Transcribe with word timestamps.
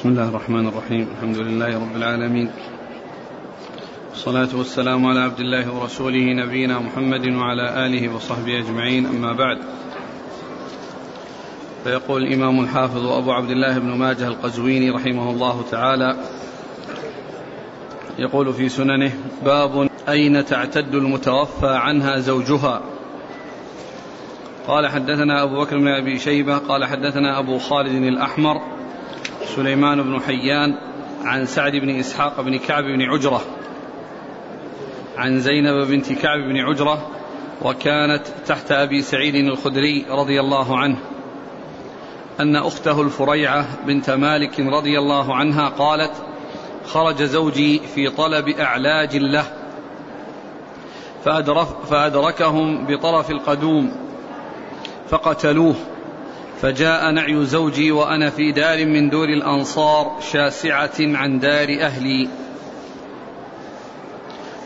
بسم 0.00 0.08
الله 0.08 0.28
الرحمن 0.28 0.68
الرحيم. 0.68 1.08
الحمد 1.16 1.36
لله 1.36 1.80
رب 1.80 1.96
العالمين. 1.96 2.50
والصلاة 4.10 4.48
والسلام 4.54 5.06
على 5.06 5.20
عبد 5.20 5.40
الله 5.40 5.74
ورسوله 5.74 6.32
نبينا 6.32 6.78
محمد 6.78 7.28
وعلى 7.28 7.86
آله 7.86 8.14
وصحبه 8.14 8.58
أجمعين. 8.58 9.06
أما 9.06 9.32
بعد. 9.32 9.58
فيقول 11.84 12.22
الإمام 12.22 12.60
الحافظ 12.60 13.06
أبو 13.06 13.32
عبد 13.32 13.50
الله 13.50 13.78
بن 13.78 13.88
ماجه 13.88 14.28
القزويني 14.28 14.90
رحمه 14.90 15.30
الله 15.30 15.64
تعالى 15.70 16.16
يقول 18.18 18.52
في 18.52 18.68
سننه 18.68 19.12
باب 19.44 19.90
أين 20.08 20.44
تعتد 20.44 20.94
المتوفى 20.94 21.76
عنها 21.76 22.18
زوجها؟ 22.18 22.82
قال 24.66 24.88
حدثنا 24.88 25.42
أبو 25.42 25.60
بكر 25.60 25.78
بن 25.78 25.88
أبي 25.88 26.18
شيبة 26.18 26.58
قال 26.58 26.84
حدثنا 26.84 27.38
أبو 27.38 27.58
خالد 27.58 28.02
الأحمر 28.02 28.79
سليمان 29.56 30.02
بن 30.02 30.20
حيان 30.20 30.74
عن 31.24 31.46
سعد 31.46 31.72
بن 31.72 31.98
إسحاق 31.98 32.40
بن 32.40 32.58
كعب 32.58 32.84
بن 32.84 33.02
عجرة 33.02 33.40
عن 35.16 35.40
زينب 35.40 35.86
بنت 35.86 36.12
كعب 36.12 36.38
بن 36.38 36.56
عجرة 36.56 37.08
وكانت 37.62 38.26
تحت 38.46 38.72
أبي 38.72 39.02
سعيد 39.02 39.34
الخدري 39.34 40.06
رضي 40.10 40.40
الله 40.40 40.78
عنه 40.78 40.98
أن 42.40 42.56
أخته 42.56 43.02
الفريعة 43.02 43.86
بنت 43.86 44.10
مالك 44.10 44.60
رضي 44.60 44.98
الله 44.98 45.34
عنها 45.34 45.68
قالت 45.68 46.12
خرج 46.86 47.22
زوجي 47.22 47.80
في 47.94 48.08
طلب 48.10 48.48
أعلاج 48.48 49.16
له 49.16 49.44
فأدركهم 51.90 52.86
بطرف 52.86 53.30
القدوم 53.30 53.92
فقتلوه 55.08 55.74
فجاء 56.62 57.10
نعي 57.10 57.44
زوجي 57.44 57.92
وأنا 57.92 58.30
في 58.30 58.52
دار 58.52 58.86
من 58.86 59.10
دور 59.10 59.28
الأنصار 59.28 60.16
شاسعة 60.32 60.96
عن 61.00 61.38
دار 61.38 61.68
أهلي. 61.80 62.28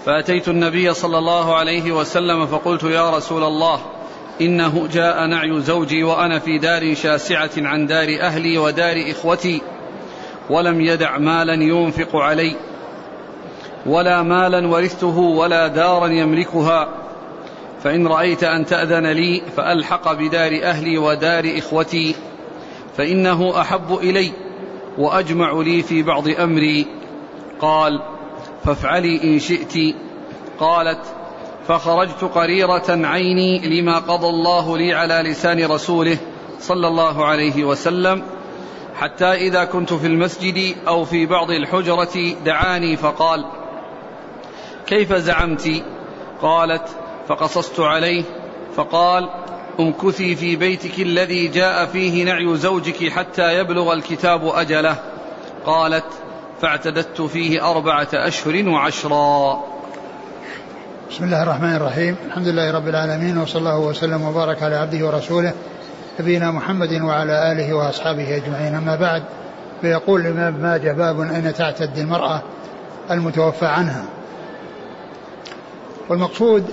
فأتيت 0.07 0.49
النبي 0.49 0.95
صلى 0.95 1.19
الله 1.19 1.55
عليه 1.55 1.93
وسلم 1.93 2.47
فقلت 2.47 2.83
يا 2.83 3.11
رسول 3.11 3.45
الله 3.45 3.81
إنه 4.41 4.89
جاء 4.93 5.27
نعي 5.27 5.61
زوجي 5.61 6.05
وأنا 6.05 6.39
في 6.39 6.59
دار 6.59 6.95
شاسعة 6.95 7.51
عن 7.57 7.87
دار 7.87 8.19
أهلي 8.21 8.59
ودار 8.59 9.05
إخوتي 9.11 9.63
ولم 10.51 10.81
يدع 10.81 11.19
مالا 11.19 11.55
ينفق 11.55 12.17
علي 12.17 12.57
ولا 13.87 14.23
مالا 14.23 14.69
ورثته 14.69 15.19
ولا 15.19 15.69
دارا 15.69 16.07
يملكها 16.07 17.04
فإن 17.85 18.07
رأيت 18.07 18.45
أن 18.45 18.67
تأذن 18.67 19.07
لي 19.07 19.43
فألحق 19.57 20.13
بدار 20.13 20.61
أهلي 20.63 20.99
ودار 20.99 21.53
إخوتي 21.59 22.15
فإنه 22.97 23.61
أحب 23.61 23.99
إلي 24.03 24.33
وأجمع 24.99 25.53
لي 25.53 25.83
في 25.83 26.03
بعض 26.03 26.29
أمري. 26.29 26.87
قال 27.61 28.03
فافعلي 28.65 29.25
إن 29.25 29.39
شئت. 29.39 29.95
قالت 30.61 31.01
فخرجت 31.69 32.25
قريرة 32.25 32.85
عيني 32.89 33.81
لما 33.81 33.99
قضى 33.99 34.27
الله 34.27 34.79
لي 34.79 34.93
على 34.93 35.31
لسان 35.31 35.65
رسوله 35.65 36.19
صلى 36.61 36.89
الله 36.89 37.25
عليه 37.25 37.65
وسلم 37.65 38.23
حتى 38.97 39.33
إذا 39.33 39.65
كنت 39.65 39.93
في 39.93 40.07
المسجد 40.07 40.77
أو 40.89 41.05
في 41.05 41.27
بعض 41.27 41.51
الحجرة 41.51 42.35
دعاني 42.45 42.97
فقال 42.97 43.45
كيف 44.87 45.13
زعمت؟ 45.13 45.83
قالت 46.43 47.04
فقصصت 47.29 47.81
عليه 47.81 48.25
فقال 48.77 49.29
امكثي 49.81 50.37
في 50.37 50.57
بيتك 50.57 50.99
الذي 50.99 51.49
جاء 51.49 51.87
فيه 51.87 52.25
نعي 52.25 52.57
زوجك 52.57 53.13
حتى 53.13 53.59
يبلغ 53.59 53.93
الكتاب 53.93 54.47
أجله؟ 54.47 54.97
قالت 55.67 56.05
فاعتددت 56.61 57.23
فيه 57.23 57.71
أربعة 57.71 58.09
أشهر 58.15 58.69
وعشرا. 58.69 59.65
بسم 61.11 61.25
الله 61.25 61.43
الرحمن 61.43 61.77
الرحيم. 61.77 62.17
الحمد 62.27 62.49
لله 62.49 62.71
رب 62.71 62.89
العالمين 62.89 63.39
وصلى 63.39 63.59
الله 63.59 63.79
وسلم 63.79 64.23
وبارك 64.23 64.63
على 64.63 64.77
عبده 64.77 65.07
ورسوله 65.07 65.53
نبينا 66.21 66.51
محمد 66.51 66.93
وعلى 66.93 67.53
آله 67.53 67.75
وأصحابه 67.75 68.37
أجمعين. 68.37 68.75
أما 68.75 68.97
بعد 68.97 69.23
فيقول 69.81 70.21
الإمام 70.21 70.55
ماجه 70.55 70.93
باب 70.93 71.21
أين 71.21 71.55
تعتد 71.55 71.99
المرأة 71.99 72.43
المتوفى 73.11 73.67
عنها؟ 73.67 74.05
والمقصود 76.09 76.71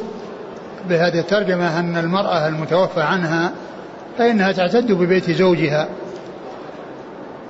بهذه 0.89 1.19
الترجمة 1.19 1.79
أن 1.79 1.97
المرأة 1.97 2.47
المتوفى 2.47 3.01
عنها 3.01 3.51
فإنها 4.17 4.51
تعتد 4.51 4.91
ببيت 4.91 5.31
زوجها 5.31 5.87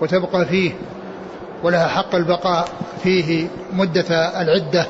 وتبقى 0.01 0.45
فيه 0.45 0.71
ولها 1.63 1.87
حق 1.87 2.15
البقاء 2.15 2.67
فيه 3.03 3.47
مدة 3.73 4.41
العدة. 4.41 4.85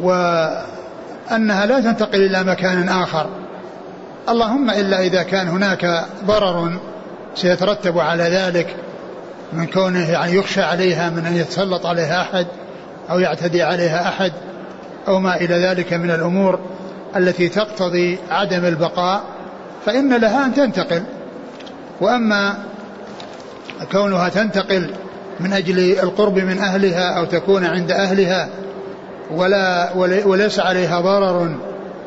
وأنها 0.00 1.66
لا 1.66 1.80
تنتقل 1.80 2.22
إلى 2.22 2.44
مكان 2.44 2.88
آخر. 2.88 3.26
اللهم 4.28 4.70
إلا 4.70 5.00
إذا 5.00 5.22
كان 5.22 5.48
هناك 5.48 6.04
ضرر 6.24 6.72
سيترتب 7.34 7.98
على 7.98 8.22
ذلك 8.22 8.76
من 9.52 9.66
كونه 9.66 10.10
يعني 10.10 10.34
يخشى 10.34 10.62
عليها 10.62 11.10
من 11.10 11.26
أن 11.26 11.36
يتسلط 11.36 11.86
عليها 11.86 12.22
أحد. 12.22 12.46
أو 13.10 13.18
يعتدي 13.18 13.62
عليها 13.62 14.08
أحد 14.08 14.32
أو 15.08 15.18
ما 15.20 15.36
إلى 15.36 15.54
ذلك 15.54 15.92
من 15.92 16.10
الأمور 16.10 16.58
التي 17.16 17.48
تقتضي 17.48 18.18
عدم 18.30 18.64
البقاء 18.64 19.22
فإن 19.86 20.16
لها 20.16 20.46
أن 20.46 20.54
تنتقل. 20.54 21.02
وأما 22.00 22.54
كونها 23.92 24.28
تنتقل 24.28 24.90
من 25.40 25.52
أجل 25.52 25.78
القرب 25.78 26.38
من 26.38 26.58
أهلها 26.58 27.18
أو 27.18 27.24
تكون 27.24 27.64
عند 27.64 27.90
أهلها 27.90 28.48
ولا 29.30 29.92
وليس 30.26 30.60
عليها 30.60 31.00
ضرر 31.00 31.54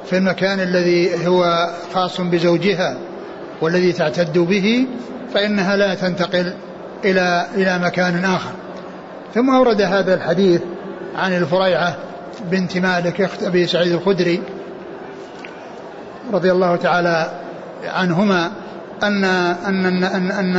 في 0.05 0.17
المكان 0.17 0.59
الذي 0.59 1.27
هو 1.27 1.69
خاص 1.93 2.21
بزوجها 2.21 2.97
والذي 3.61 3.91
تعتد 3.91 4.37
به 4.37 4.87
فإنها 5.33 5.75
لا 5.75 5.95
تنتقل 5.95 6.53
إلى 7.05 7.45
إلى 7.55 7.79
مكان 7.79 8.25
آخر. 8.25 8.51
ثم 9.35 9.49
أورد 9.49 9.81
هذا 9.81 10.13
الحديث 10.13 10.61
عن 11.16 11.38
الفريعة 11.38 11.97
بنت 12.52 12.78
مالك 12.78 13.22
أخت 13.22 13.44
أبي 13.44 13.68
سعيد 13.68 13.92
الخدري 13.94 14.42
رضي 16.34 16.52
الله 16.52 16.75
تعالى 16.75 17.31
عنهما 17.84 18.52
أن 19.03 19.24
أن 19.24 19.86
أن 19.86 20.03
أن 20.03 20.31
أن, 20.31 20.58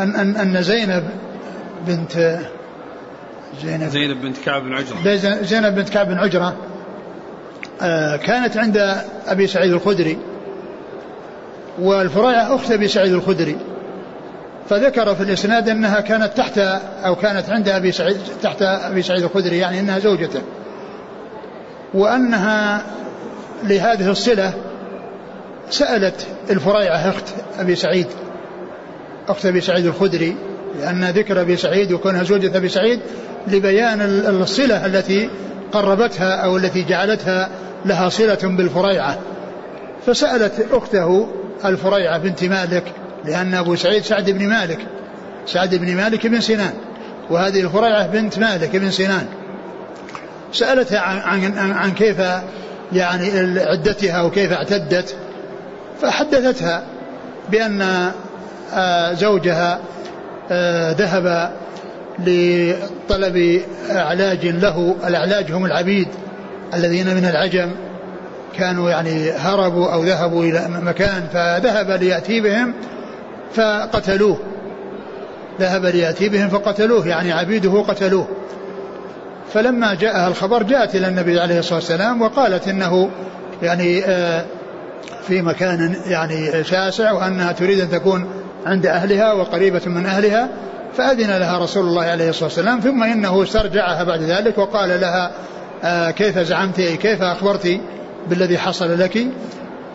أن, 0.00 0.16
أن, 0.16 0.36
أن 0.36 0.62
زينب 0.62 1.08
بنت 1.86 2.38
زينب. 3.62 3.88
زينب 3.88 4.22
بنت 4.22 4.36
كعب 4.44 4.62
بن 4.62 4.72
عجرة. 4.74 5.42
زينب 5.42 5.74
بنت 5.74 5.88
كعب 5.88 6.08
بن 6.08 6.18
عجرة 6.18 6.56
آه، 7.82 8.16
كانت 8.16 8.56
عند 8.56 8.96
أبي 9.26 9.46
سعيد 9.46 9.72
الخدري 9.72 10.18
والفريعة 11.78 12.54
أخت 12.54 12.70
أبي 12.70 12.88
سعيد 12.88 13.12
الخدري. 13.12 13.56
فذكر 14.68 15.14
في 15.14 15.22
الإسناد 15.22 15.68
أنها 15.68 16.00
كانت 16.00 16.36
تحت 16.36 16.58
أو 17.04 17.14
كانت 17.14 17.50
عند 17.50 17.68
أبي 17.68 17.92
سعيد 17.92 18.16
تحت 18.42 18.62
أبي 18.62 19.02
سعيد 19.02 19.22
الخدري 19.22 19.58
يعني 19.58 19.80
أنها 19.80 19.98
زوجته. 19.98 20.40
وأنها 21.94 22.82
لهذه 23.62 24.10
الصلة 24.10 24.54
سألت 25.70 26.26
الفريعة 26.50 26.96
أخت 26.96 27.24
أبي 27.58 27.76
سعيد 27.76 28.06
أخت 29.28 29.46
أبي 29.46 29.60
سعيد 29.60 29.86
الخدري 29.86 30.36
لأن 30.80 31.04
ذكر 31.04 31.40
أبي 31.40 31.56
سعيد 31.56 31.92
وكونها 31.92 32.22
زوجة 32.22 32.56
أبي 32.56 32.68
سعيد 32.68 33.00
لبيان 33.46 34.00
الصلة 34.42 34.86
التي 34.86 35.30
قربتها 35.72 36.34
أو 36.34 36.56
التي 36.56 36.82
جعلتها 36.82 37.48
لها 37.84 38.08
صلة 38.08 38.38
بالفريعة. 38.42 39.18
فسألت 40.06 40.66
أخته 40.72 41.28
الفريعة 41.64 42.18
بنت 42.18 42.44
مالك 42.44 42.84
لأن 43.24 43.54
أبو 43.54 43.76
سعيد 43.76 44.04
سعد 44.04 44.30
بن 44.30 44.48
مالك 44.48 44.78
سعد 45.46 45.74
بن 45.74 45.96
مالك 45.96 46.26
بن 46.26 46.40
سنان 46.40 46.72
وهذه 47.30 47.60
الفريعة 47.60 48.06
بنت 48.06 48.38
مالك 48.38 48.76
بن 48.76 48.90
سنان. 48.90 49.26
سألتها 50.52 51.00
عن, 51.00 51.44
عن, 51.58 51.72
عن 51.72 51.94
كيف 51.94 52.18
يعني 52.92 53.60
عدتها 53.60 54.22
وكيف 54.22 54.52
اعتدت 54.52 55.16
فحدثتها 56.02 56.82
بأن 57.50 58.12
آه، 58.74 59.12
زوجها 59.12 59.80
آه، 60.50 60.92
ذهب 60.92 61.52
لطلب 62.18 63.62
علاج 63.90 64.46
له 64.46 64.96
الأعلاج 65.06 65.52
هم 65.52 65.64
العبيد 65.64 66.08
الذين 66.74 67.14
من 67.14 67.24
العجم 67.24 67.70
كانوا 68.58 68.90
يعني 68.90 69.30
هربوا 69.30 69.92
أو 69.92 70.04
ذهبوا 70.04 70.44
إلى 70.44 70.68
مكان 70.68 71.26
فذهب 71.32 71.90
ليأتي 71.90 72.40
بهم 72.40 72.74
فقتلوه. 73.54 74.38
ذهب 75.60 75.84
ليأتي 75.84 76.28
بهم 76.28 76.48
فقتلوه 76.48 77.08
يعني 77.08 77.32
عبيده 77.32 77.80
قتلوه. 77.88 78.28
فلما 79.54 79.94
جاءها 79.94 80.28
الخبر 80.28 80.62
جاءت 80.62 80.94
إلى 80.94 81.08
النبي 81.08 81.40
عليه 81.40 81.58
الصلاة 81.58 81.74
والسلام 81.74 82.22
وقالت 82.22 82.68
إنه 82.68 83.10
يعني 83.62 84.04
آه، 84.04 84.44
في 85.28 85.42
مكان 85.42 85.96
يعني 86.06 86.64
شاسع 86.64 87.12
وأنها 87.12 87.52
تريد 87.52 87.80
أن 87.80 87.90
تكون 87.90 88.26
عند 88.66 88.86
أهلها 88.86 89.32
وقريبة 89.32 89.80
من 89.86 90.06
أهلها 90.06 90.48
فأذن 90.96 91.38
لها 91.38 91.58
رسول 91.58 91.86
الله 91.86 92.02
عليه 92.02 92.30
الصلاة 92.30 92.44
والسلام 92.44 92.80
ثم 92.80 93.02
إنه 93.02 93.42
استرجعها 93.42 94.04
بعد 94.04 94.22
ذلك 94.22 94.58
وقال 94.58 95.00
لها 95.00 95.30
آه 95.84 96.10
كيف 96.10 96.38
زعمت 96.38 96.80
كيف 96.80 97.22
أخبرت 97.22 97.80
بالذي 98.28 98.58
حصل 98.58 98.98
لك؟ 98.98 99.26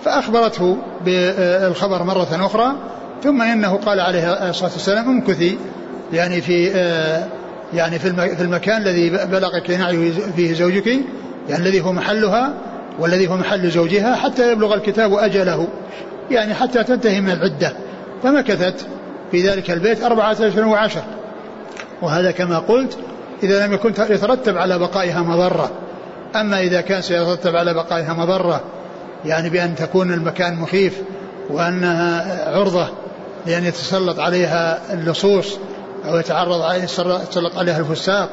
فأخبرته 0.06 0.78
بالخبر 1.06 2.04
مرة 2.04 2.46
أخرى 2.46 2.76
ثم 3.24 3.42
إنه 3.42 3.76
قال 3.78 4.00
عليه 4.00 4.50
الصلاة 4.50 4.72
والسلام 4.72 5.10
امكثي 5.10 5.58
يعني 6.14 6.42
في 6.42 6.72
آه 6.76 7.28
يعني 7.74 8.00
في 8.00 8.42
المكان 8.42 8.82
الذي 8.82 9.10
بلغك 9.10 9.70
نعي 9.70 10.12
فيه 10.12 10.54
زوجك 10.54 10.88
يعني 11.50 11.64
الذي 11.64 11.82
هو 11.82 11.94
محلها 11.94 12.54
والذي 13.00 13.28
هو 13.28 13.38
محل 13.38 13.72
زوجها 13.72 14.16
حتى 14.16 14.52
يبلغ 14.52 14.74
الكتاب 14.74 15.14
أجله 15.14 15.68
يعني 16.32 16.54
حتى 16.54 16.84
تنتهي 16.84 17.22
من 17.22 17.32
العدة. 17.32 17.74
فمكثت 18.24 18.86
في 19.32 19.50
ذلك 19.50 19.72
البيت 19.72 20.04
أربعة 20.04 20.32
أشهر 20.32 20.66
وعشر. 20.66 21.04
وهذا 22.02 22.32
كما 22.32 22.60
قلت 22.60 22.98
إذا 23.44 23.68
لم 23.68 23.74
يكن 23.74 23.90
يترتب 23.90 24.58
على 24.58 24.80
بقائها 24.80 25.22
مضرة. 25.22 25.72
أما 26.36 26.60
إذا 26.60 26.82
كان 26.82 27.02
سيترتب 27.02 27.56
على 27.56 27.74
بقائها 27.74 28.14
مضرة 28.14 28.62
يعني 29.26 29.50
بأن 29.50 29.76
تكون 29.76 30.14
المكان 30.14 30.56
مخيف 30.56 31.02
وأنها 31.50 32.58
عرضة 32.58 32.88
لأن 33.48 33.64
يتسلط 33.64 34.20
عليها 34.20 34.80
اللصوص 34.94 35.58
أو 36.06 36.18
يتعرض 36.18 36.74
يتسلط 36.74 37.58
عليها 37.58 37.80
الفساق 37.80 38.30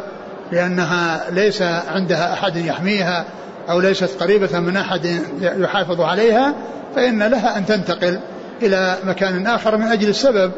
لأنها 0.53 1.25
ليس 1.31 1.63
عندها 1.63 2.33
أحد 2.33 2.57
يحميها 2.57 3.25
أو 3.71 3.81
ليست 3.81 4.23
قريبة 4.23 4.59
من 4.59 4.77
أحد 4.77 5.21
يحافظ 5.41 6.01
عليها 6.01 6.55
فإن 6.97 7.23
لها 7.23 7.59
أن 7.59 7.67
تنتقل 7.67 8.19
إلى 8.63 8.97
مكان 9.05 9.47
آخر 9.47 9.77
من 9.77 9.87
أجل 9.87 10.09
السبب 10.09 10.53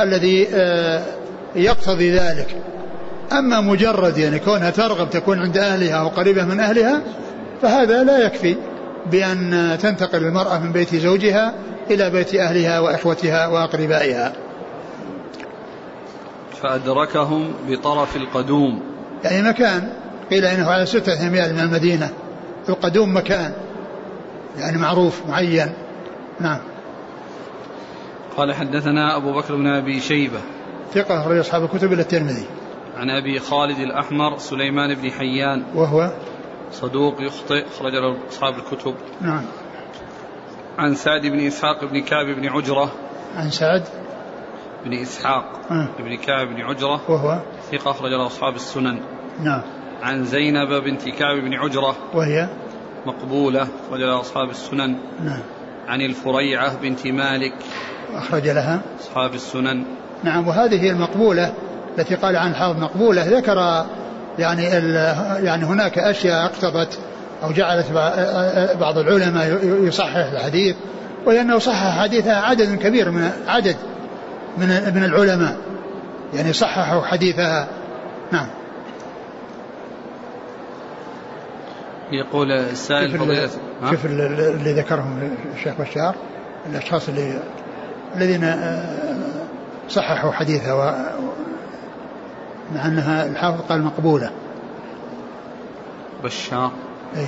الذي 0.00 0.48
آه، 0.54 1.02
يقتضي 1.56 2.10
ذلك. 2.10 2.56
أما 3.32 3.60
مجرد 3.60 4.18
يعني 4.18 4.38
كونها 4.38 4.70
ترغب 4.70 5.10
تكون 5.10 5.38
عند 5.38 5.58
أهلها 5.58 5.94
أو 5.94 6.08
قريبة 6.08 6.44
من 6.44 6.60
أهلها 6.60 7.00
فهذا 7.62 8.04
لا 8.04 8.18
يكفي 8.18 8.56
بأن 9.10 9.78
تنتقل 9.82 10.18
المرأة 10.18 10.58
من 10.58 10.72
بيت 10.72 10.94
زوجها 10.94 11.52
إلى 11.90 12.10
بيت 12.10 12.34
أهلها 12.34 12.80
وإخوتها 12.80 13.46
وأقربائها. 13.46 14.32
فأدركهم 16.62 17.52
بطرف 17.68 18.16
القدوم. 18.16 18.82
يعني 19.24 19.48
مكان. 19.48 19.92
قيل 20.30 20.44
إنه 20.44 20.70
على 20.70 20.86
ستة 20.86 21.26
أميال 21.26 21.54
من 21.54 21.60
المدينة. 21.60 22.10
القدوم 22.68 23.16
مكان. 23.16 23.52
يعني 24.58 24.78
معروف 24.78 25.26
معين. 25.28 25.72
نعم. 26.40 26.60
قال 28.36 28.54
حدثنا 28.54 29.16
أبو 29.16 29.32
بكر 29.32 29.56
بن 29.56 29.66
أبي 29.66 30.00
شيبة. 30.00 30.40
ثقة 30.94 31.20
أخرج 31.20 31.38
أصحاب 31.38 31.64
الكتب 31.64 31.92
إلى 31.92 32.02
الترمذي. 32.02 32.46
عن 32.96 33.10
أبي 33.10 33.38
خالد 33.38 33.78
الأحمر 33.78 34.38
سليمان 34.38 34.94
بن 34.94 35.10
حيان. 35.10 35.62
وهو؟ 35.74 36.10
صدوق 36.72 37.22
يخطئ 37.22 37.66
أخرج 37.66 37.92
له 37.92 38.16
أصحاب 38.28 38.54
الكتب. 38.54 38.94
نعم. 39.20 39.42
عن 40.78 40.94
سعد 40.94 41.26
بن 41.26 41.46
إسحاق 41.46 41.84
بن 41.84 42.00
كعب 42.02 42.26
بن 42.26 42.46
عجرة. 42.48 42.92
عن 43.36 43.50
سعد. 43.50 43.82
بن 44.84 44.92
إسحاق 44.92 45.44
آه. 45.70 45.88
بن 45.98 46.16
كعب 46.16 46.46
بن 46.46 46.60
عجرة. 46.62 47.10
وهو؟ 47.10 47.40
ثقة 47.72 47.90
أخرج 47.90 48.10
له 48.10 48.26
أصحاب 48.26 48.54
السنن. 48.54 49.00
نعم. 49.42 49.62
عن 50.02 50.24
زينب 50.24 50.68
بنت 50.84 51.08
كعب 51.08 51.36
بن 51.36 51.54
عجرة. 51.54 51.96
وهي؟ 52.14 52.48
مقبولة 53.06 53.62
أخرج 53.62 54.00
لها 54.00 54.20
أصحاب 54.20 54.50
السنن. 54.50 54.96
نعم. 55.24 55.40
عن 55.88 56.00
الفريعة 56.00 56.76
بنت 56.76 57.06
مالك. 57.06 57.54
أخرج 58.14 58.48
لها؟ 58.48 58.80
أصحاب 59.00 59.34
السنن. 59.34 59.84
نعم 60.24 60.48
وهذه 60.48 60.90
المقبولة 60.90 61.52
التي 61.98 62.14
قال 62.14 62.36
عن 62.36 62.54
حافظ 62.54 62.80
مقبولة 62.80 63.38
ذكر 63.38 63.86
يعني 64.38 64.64
يعني 65.44 65.64
هناك 65.64 65.98
أشياء 65.98 66.44
اقتضت 66.44 66.98
أو 67.42 67.52
جعلت 67.52 67.92
بعض 68.80 68.98
العلماء 68.98 69.58
يصحح 69.64 70.16
الحديث 70.16 70.76
ولأنه 71.26 71.58
صحح 71.58 72.02
حديثها 72.02 72.40
عدد 72.40 72.74
كبير 72.78 73.10
من 73.10 73.30
عدد 73.46 73.76
من 74.58 74.68
من 74.94 75.04
العلماء 75.04 75.56
يعني 76.34 76.52
صححوا 76.52 77.02
حديثها. 77.02 77.68
نعم. 78.32 78.46
يقول 82.10 82.52
السائل 82.52 83.18
فضيلة 83.18 83.50
شوف 83.90 84.06
اللي 84.06 84.72
ذكرهم 84.72 85.36
الشيخ 85.54 85.74
بشار 85.78 86.14
الأشخاص 86.70 87.08
اللي 87.08 87.40
الذين 88.16 88.56
صححوا 89.88 90.32
حديثها 90.32 90.72
و 90.72 90.78
مع 92.74 92.86
أنها 92.86 93.26
الحافظ 93.26 93.60
قال 93.60 93.82
مقبولة. 93.82 94.30
بشار. 96.24 96.72
أي 97.16 97.26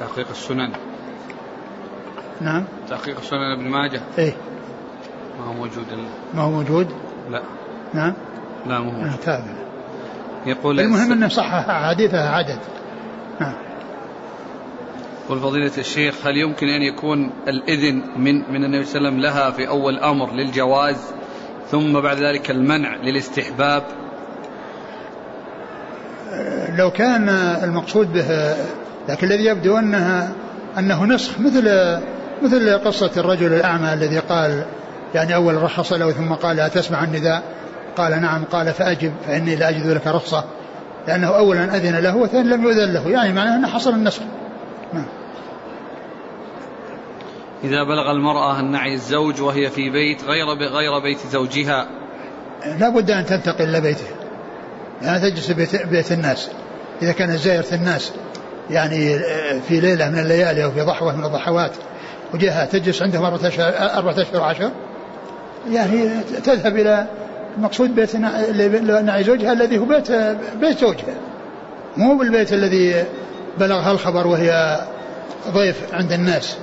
تحقيق 0.00 0.28
السنن. 0.30 0.72
نعم. 2.40 2.64
تحقيق 2.90 3.18
السنن 3.18 3.52
ابن 3.58 3.68
ماجه. 3.68 4.00
اي 4.18 4.34
ما 5.38 5.46
هو 5.46 5.52
موجود 5.52 5.86
ما 6.34 6.42
هو 6.42 6.50
موجود؟ 6.50 6.88
لا. 7.30 7.42
نعم. 7.94 8.14
لا 8.66 8.80
مو 8.80 8.90
موجود. 8.90 9.20
تابع. 9.20 9.54
يقول 10.46 10.80
المهم 10.80 11.12
انه 11.12 11.28
صحح 11.28 11.88
حديثها 11.88 12.28
عدد. 12.28 12.58
نعم. 13.40 13.54
يقول 15.24 15.40
فضيلة 15.40 15.72
الشيخ 15.78 16.26
هل 16.26 16.36
يمكن 16.36 16.66
أن 16.66 16.82
يكون 16.82 17.30
الإذن 17.48 18.02
من 18.16 18.52
من 18.52 18.64
النبي 18.64 18.84
صلى 18.84 18.98
الله 18.98 19.08
عليه 19.08 19.18
وسلم 19.18 19.20
لها 19.20 19.50
في 19.50 19.68
أول 19.68 19.98
أمر 19.98 20.32
للجواز 20.32 21.14
ثم 21.70 22.00
بعد 22.00 22.16
ذلك 22.16 22.50
المنع 22.50 22.96
للاستحباب؟ 22.96 24.03
لو 26.76 26.90
كان 26.90 27.28
المقصود 27.62 28.12
به 28.12 28.54
لكن 29.08 29.26
الذي 29.26 29.44
يبدو 29.44 29.78
أنها 29.78 30.32
أنه 30.78 31.04
نسخ 31.04 31.40
مثل 31.40 31.98
مثل 32.42 32.78
قصة 32.78 33.10
الرجل 33.16 33.52
الأعمى 33.52 33.92
الذي 33.92 34.18
قال 34.18 34.64
يعني 35.14 35.34
أول 35.34 35.62
رخص 35.62 35.92
له 35.92 36.10
ثم 36.10 36.32
قال 36.32 36.60
أتسمع 36.60 37.04
النداء. 37.04 37.42
قال 37.96 38.22
نعم. 38.22 38.44
قال 38.44 38.72
فأجب 38.72 39.12
فإني 39.26 39.56
لا 39.56 39.68
أجد 39.68 39.86
لك 39.86 40.06
رخصة. 40.06 40.44
لأنه 41.08 41.26
أولا 41.26 41.76
أذن 41.76 41.96
له 41.96 42.16
وثانيا 42.16 42.56
لم 42.56 42.62
يؤذن 42.62 42.92
له 42.92 43.08
يعني 43.08 43.32
معناه 43.32 43.56
أنه 43.56 43.68
حصل 43.68 43.90
النسخ. 43.90 44.22
نعم. 44.92 45.06
إذا 47.64 47.84
بلغ 47.84 48.10
المرأة 48.10 48.60
أن 48.60 48.70
نعي 48.70 48.94
الزوج 48.94 49.40
وهي 49.40 49.70
في 49.70 49.90
بيت 49.90 50.24
غير 50.24 50.46
غير 50.46 50.98
بيت 51.02 51.18
زوجها 51.30 51.86
لا 52.78 52.88
بد 52.88 53.10
أن 53.10 53.26
تنتقل 53.26 53.64
إلى 53.64 53.80
بيته 53.80 54.06
يعني 55.02 55.30
تجلس 55.30 55.50
بيت, 55.50 55.86
بيت 55.86 56.12
الناس. 56.12 56.50
إذا 57.04 57.12
كانت 57.12 57.38
زائرة 57.38 57.66
الناس 57.72 58.12
يعني 58.70 59.18
في 59.68 59.80
ليلة 59.80 60.10
من 60.10 60.18
الليالي 60.18 60.64
أو 60.64 60.70
في 60.70 60.80
ضحوة 60.80 61.16
من 61.16 61.24
الضحوات 61.24 61.70
وجهة 62.34 62.64
تجلس 62.64 63.02
عندهم 63.02 63.24
أربعة 63.24 63.48
أشهر 63.48 63.98
أربعة 63.98 64.12
أشهر 64.12 64.40
وعشر 64.40 64.70
يعني 65.70 66.20
تذهب 66.44 66.76
إلى 66.76 67.06
المقصود 67.56 67.94
بيت 67.94 68.16
نعي 68.16 69.24
زوجها 69.24 69.52
الذي 69.52 69.78
هو 69.78 69.84
بيت 69.84 70.12
بيت 70.60 70.78
زوجها. 70.78 71.14
مو 71.96 72.18
بالبيت 72.18 72.52
الذي 72.52 73.04
بلغها 73.58 73.92
الخبر 73.92 74.26
وهي 74.26 74.80
ضيف 75.48 75.94
عند 75.94 76.12
الناس. 76.12 76.58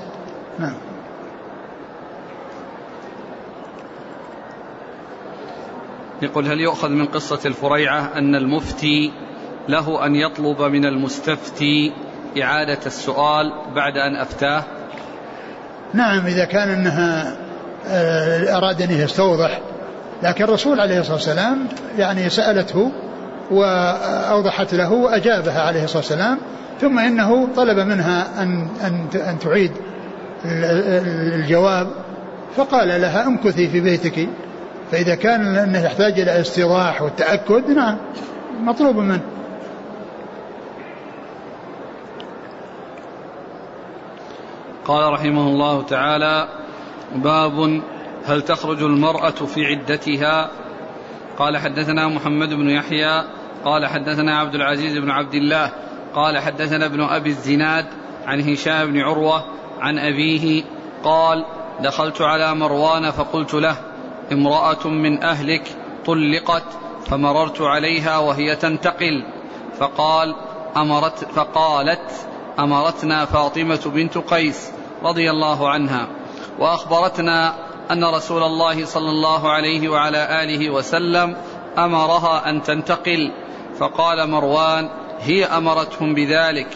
نعم. 0.59 0.73
يقول 6.21 6.47
هل 6.47 6.59
يؤخذ 6.59 6.89
من 6.89 7.05
قصة 7.05 7.39
الفريعة 7.45 8.11
أن 8.15 8.35
المفتي 8.35 9.11
له 9.67 10.05
أن 10.05 10.15
يطلب 10.15 10.61
من 10.61 10.85
المستفتي 10.85 11.93
إعادة 12.41 12.79
السؤال 12.85 13.53
بعد 13.75 13.97
أن 13.97 14.15
أفتاه؟ 14.15 14.63
نعم 15.93 16.25
إذا 16.25 16.45
كان 16.45 16.69
أنها 16.69 17.37
آه، 17.87 18.57
أراد 18.57 18.81
أن 18.81 18.91
يستوضح. 18.91 19.59
لكن 20.23 20.43
الرسول 20.43 20.79
عليه 20.79 20.99
الصلاة 20.99 21.15
والسلام 21.15 21.67
يعني 21.97 22.29
سألته 22.29 22.91
وأوضحت 23.51 24.73
له 24.73 24.91
وأجابها 24.91 25.61
عليه 25.61 25.83
الصلاة 25.83 25.97
والسلام. 25.97 26.37
ثم 26.81 26.99
إنه 26.99 27.47
طلب 27.55 27.77
منها 27.79 28.43
أن, 28.43 28.67
أن, 28.83 29.19
أن 29.29 29.39
تعيد 29.39 29.71
الجواب. 30.45 31.87
فقال 32.55 32.87
لها 32.87 33.27
امكثي 33.27 33.69
في 33.69 33.81
بيتك. 33.81 34.27
فإذا 34.91 35.15
كان 35.15 35.55
أنه 35.55 35.79
يحتاج 35.79 36.19
إلى 36.19 36.41
استيضاح 36.41 37.01
والتأكد 37.01 37.69
نعم 37.69 37.97
مطلوب 38.61 38.95
منه. 38.95 39.21
قال 44.85 45.13
رحمه 45.13 45.47
الله 45.47 45.81
تعالى 45.81 46.47
باب 47.15 47.81
هل 48.25 48.41
تخرج 48.41 48.83
المرأة 48.83 49.29
في 49.29 49.65
عدتها؟ 49.65 50.49
قال 51.37 51.57
حدثنا 51.57 52.07
محمد 52.07 52.49
بن 52.49 52.69
يحيى 52.69 53.23
قال 53.65 53.87
حدثنا 53.87 54.39
عبد 54.39 54.55
العزيز 54.55 54.97
بن 54.97 55.09
عبد 55.09 55.33
الله 55.33 55.71
قال 56.15 56.39
حدثنا 56.39 56.85
ابن 56.85 57.01
أبي 57.01 57.29
الزناد 57.29 57.85
عن 58.25 58.41
هشام 58.41 58.91
بن 58.91 58.99
عروة 58.99 59.45
عن 59.79 59.99
أبيه 59.99 60.63
قال 61.03 61.45
دخلت 61.79 62.21
على 62.21 62.55
مروان 62.55 63.11
فقلت 63.11 63.53
له 63.53 63.77
امرأة 64.31 64.87
من 64.87 65.23
أهلك 65.23 65.63
طلقت 66.05 66.63
فمررت 67.05 67.61
عليها 67.61 68.17
وهي 68.17 68.55
تنتقل 68.55 69.25
فقال 69.77 70.35
أمرت 70.77 71.17
فقالت 71.17 72.30
أمرتنا 72.59 73.25
فاطمة 73.25 73.81
بنت 73.85 74.17
قيس 74.17 74.71
رضي 75.03 75.31
الله 75.31 75.69
عنها 75.69 76.07
وأخبرتنا 76.59 77.53
أن 77.91 78.03
رسول 78.03 78.43
الله 78.43 78.85
صلى 78.85 79.09
الله 79.09 79.51
عليه 79.51 79.89
وعلى 79.89 80.43
آله 80.43 80.69
وسلم 80.69 81.35
أمرها 81.77 82.49
أن 82.49 82.63
تنتقل. 82.63 83.31
فقال 83.79 84.29
مروان 84.29 84.89
هي 85.19 85.45
أمرتهم 85.45 86.13
بذلك؟ 86.13 86.67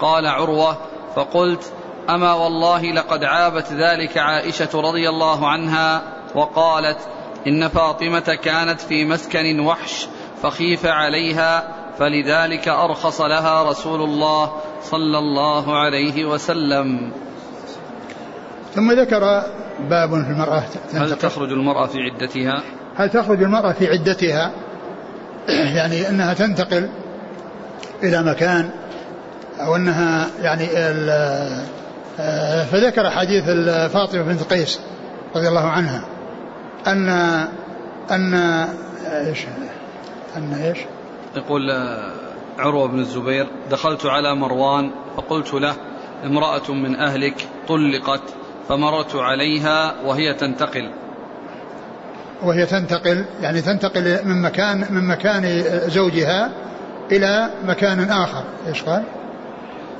قال 0.00 0.26
عروة 0.26 0.76
فقلت 1.16 1.72
أما 2.10 2.32
والله 2.32 2.82
لقد 2.92 3.24
عابت 3.24 3.72
ذلك 3.72 4.18
عائشة 4.18 4.68
رضي 4.74 5.08
الله 5.08 5.48
عنها 5.48 6.02
وقالت 6.34 6.98
إن 7.46 7.68
فاطمة 7.68 8.38
كانت 8.42 8.80
في 8.80 9.04
مسكن 9.04 9.60
وحش 9.60 10.08
فخيف 10.42 10.86
عليها 10.86 11.79
فلذلك 11.98 12.68
أرخص 12.68 13.20
لها 13.20 13.70
رسول 13.70 14.02
الله 14.02 14.52
صلى 14.82 15.18
الله 15.18 15.76
عليه 15.76 16.24
وسلم. 16.24 17.12
ثم 18.74 18.92
ذكر 18.92 19.42
باب 19.90 20.10
في 20.10 20.30
المرأة 20.30 20.62
هل 20.94 21.16
تخرج 21.16 21.52
المرأة 21.52 21.86
في 21.86 21.98
عدتها؟ 21.98 22.62
هل 22.96 23.10
تخرج 23.10 23.42
المرأة 23.42 23.72
في 23.72 23.86
عدتها؟ 23.86 24.50
يعني 25.76 26.08
أنها 26.08 26.34
تنتقل 26.34 26.88
إلى 28.02 28.22
مكان 28.22 28.70
أو 29.60 29.76
أنها 29.76 30.26
يعني 30.40 30.66
فذكر 32.64 33.10
حديث 33.10 33.44
فاطمة 33.92 34.22
بنت 34.22 34.42
قيس 34.42 34.80
رضي 35.36 35.48
الله 35.48 35.68
عنها 35.68 36.04
أن 36.86 37.08
أن 38.10 38.34
إيش 39.04 39.46
أن 40.36 40.54
إيش؟ 40.54 40.78
يقول 41.36 41.70
آه، 41.70 42.12
عروة 42.58 42.88
بن 42.88 42.98
الزبير 42.98 43.46
دخلت 43.70 44.06
على 44.06 44.34
مروان 44.34 44.90
فقلت 45.16 45.54
له 45.54 45.74
امرأة 46.24 46.70
من 46.70 46.96
أهلك 46.96 47.48
طلقت 47.68 48.22
فمررت 48.68 49.16
عليها 49.16 49.94
وهي 50.04 50.34
تنتقل. 50.34 50.90
وهي 52.42 52.66
تنتقل 52.66 53.24
يعني 53.40 53.60
تنتقل 53.60 54.18
من 54.24 54.42
مكان 54.42 54.86
من 54.90 55.08
مكان 55.08 55.62
زوجها 55.86 56.52
إلى 57.12 57.50
مكان 57.64 58.10
آخر. 58.10 58.44
إيش 58.66 58.82
قال؟ 58.82 59.04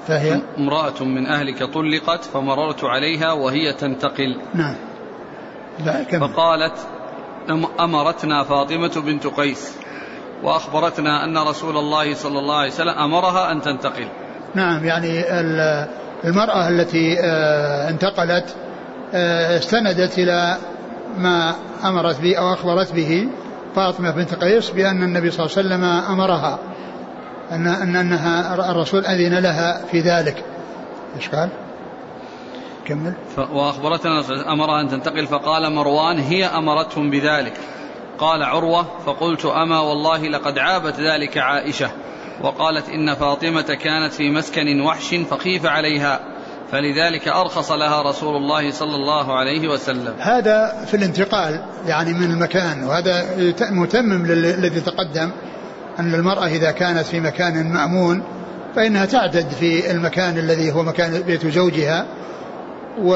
فهي 0.06 0.40
امرأة 0.58 1.04
من 1.04 1.26
أهلك 1.26 1.64
طلقت 1.64 2.24
فمررت 2.24 2.84
عليها 2.84 3.32
وهي 3.32 3.72
تنتقل. 3.72 4.36
نعم. 4.54 4.76
لا. 5.84 6.04
فقالت 6.18 6.76
أمرتنا 7.80 8.44
فاطمة 8.44 9.02
بنت 9.06 9.26
قيس. 9.26 9.76
وأخبرتنا 10.42 11.24
أن 11.24 11.38
رسول 11.38 11.76
الله 11.76 12.14
صلى 12.14 12.38
الله 12.38 12.56
عليه 12.56 12.70
وسلم 12.70 12.98
أمرها 12.98 13.52
أن 13.52 13.62
تنتقل. 13.62 14.08
نعم 14.54 14.84
يعني 14.84 15.24
المرأة 16.24 16.68
التي 16.68 17.20
آه، 17.20 17.90
انتقلت 17.90 18.56
آه، 19.14 19.58
استندت 19.58 20.18
إلى 20.18 20.56
ما 21.18 21.54
أمرت 21.84 22.20
به 22.20 22.36
أو 22.38 22.52
أخبرت 22.52 22.92
به 22.92 23.28
فاطمة 23.74 24.10
بنت 24.10 24.34
قيس 24.34 24.70
بأن 24.70 25.02
النبي 25.02 25.30
صلى 25.30 25.46
الله 25.46 25.56
عليه 25.56 25.68
وسلم 25.68 25.84
أمرها 25.84 26.58
أن 27.52 27.66
أن 27.66 27.96
أنها 27.96 28.70
الرسول 28.70 29.06
أذن 29.06 29.38
لها 29.38 29.80
في 29.90 30.00
ذلك. 30.00 30.44
إيش 31.16 31.28
قال؟ 31.28 31.48
كمل. 32.84 33.12
وأخبرتنا 33.52 34.22
أمرها 34.52 34.80
أن 34.80 34.88
تنتقل 34.88 35.26
فقال 35.26 35.72
مروان 35.72 36.18
هي 36.18 36.44
أمرتهم 36.44 37.10
بذلك. 37.10 37.52
قال 38.20 38.42
عروة 38.42 38.86
فقلت 39.06 39.44
أما 39.44 39.80
والله 39.80 40.28
لقد 40.28 40.58
عابت 40.58 41.00
ذلك 41.00 41.38
عائشة 41.38 41.90
وقالت 42.42 42.88
إن 42.88 43.14
فاطمة 43.14 43.62
كانت 43.62 44.12
في 44.12 44.30
مسكن 44.30 44.80
وحش 44.80 45.14
فخيف 45.14 45.66
عليها 45.66 46.20
فلذلك 46.72 47.28
أرخص 47.28 47.72
لها 47.72 48.02
رسول 48.02 48.36
الله 48.36 48.70
صلى 48.70 48.94
الله 48.94 49.38
عليه 49.38 49.68
وسلم. 49.68 50.14
هذا 50.18 50.84
في 50.86 50.94
الانتقال 50.94 51.64
يعني 51.86 52.12
من 52.12 52.30
المكان 52.30 52.84
وهذا 52.84 53.26
متمم 53.70 54.26
للذي 54.26 54.80
تقدم 54.80 55.30
أن 55.98 56.14
المرأة 56.14 56.46
إذا 56.46 56.70
كانت 56.70 57.06
في 57.06 57.20
مكان 57.20 57.72
مأمون 57.72 58.22
فإنها 58.76 59.04
تعتد 59.04 59.48
في 59.50 59.90
المكان 59.90 60.38
الذي 60.38 60.72
هو 60.72 60.82
مكان 60.82 61.22
بيت 61.22 61.46
زوجها 61.46 62.06
و... 62.98 63.10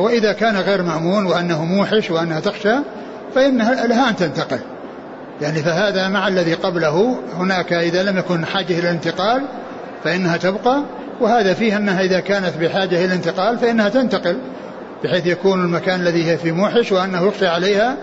وإذا 0.00 0.32
كان 0.32 0.56
غير 0.56 0.82
مأمون 0.82 1.26
وأنه 1.26 1.64
موحش 1.64 2.10
وأنها 2.10 2.40
تخشى 2.40 2.76
فإنها 3.34 3.86
لها 3.86 4.10
أن 4.10 4.16
تنتقل. 4.16 4.60
يعني 5.40 5.62
فهذا 5.62 6.08
مع 6.08 6.28
الذي 6.28 6.54
قبله 6.54 7.16
هناك 7.36 7.72
إذا 7.72 8.02
لم 8.02 8.18
يكن 8.18 8.46
حاجة 8.46 8.78
إلى 8.78 8.90
الانتقال 8.90 9.42
فإنها 10.04 10.36
تبقى 10.36 10.82
وهذا 11.20 11.54
فيه 11.54 11.76
أنها 11.76 12.00
إذا 12.00 12.20
كانت 12.20 12.56
بحاجة 12.56 12.96
إلى 12.96 13.04
الانتقال 13.04 13.58
فإنها 13.58 13.88
تنتقل 13.88 14.38
بحيث 15.04 15.26
يكون 15.26 15.64
المكان 15.64 16.00
الذي 16.00 16.30
هي 16.30 16.36
فيه 16.36 16.52
موحش 16.52 16.92
وأنه 16.92 17.26
يخشى 17.26 17.46
عليها 17.46 17.96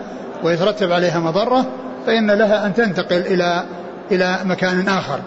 ويترتب 0.44 0.92
عليها 0.92 1.20
مضرة 1.20 1.66
فإن 2.06 2.32
لها 2.32 2.66
أن 2.66 2.74
تنتقل 2.74 3.18
إلى 3.18 3.64
إلى 4.12 4.40
مكان 4.46 4.88
آخر. 4.88 5.20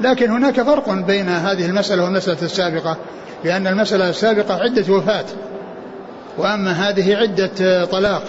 لكن 0.00 0.30
هناك 0.30 0.62
فرق 0.62 0.92
بين 0.92 1.28
هذه 1.28 1.66
المسألة 1.66 2.04
والمسألة 2.04 2.42
السابقة 2.42 2.96
لأن 3.44 3.66
المسألة 3.66 4.10
السابقة 4.10 4.54
عدة 4.54 4.94
وفاة 4.94 5.24
وأما 6.38 6.70
هذه 6.70 7.16
عدة 7.16 7.84
طلاق. 7.84 8.22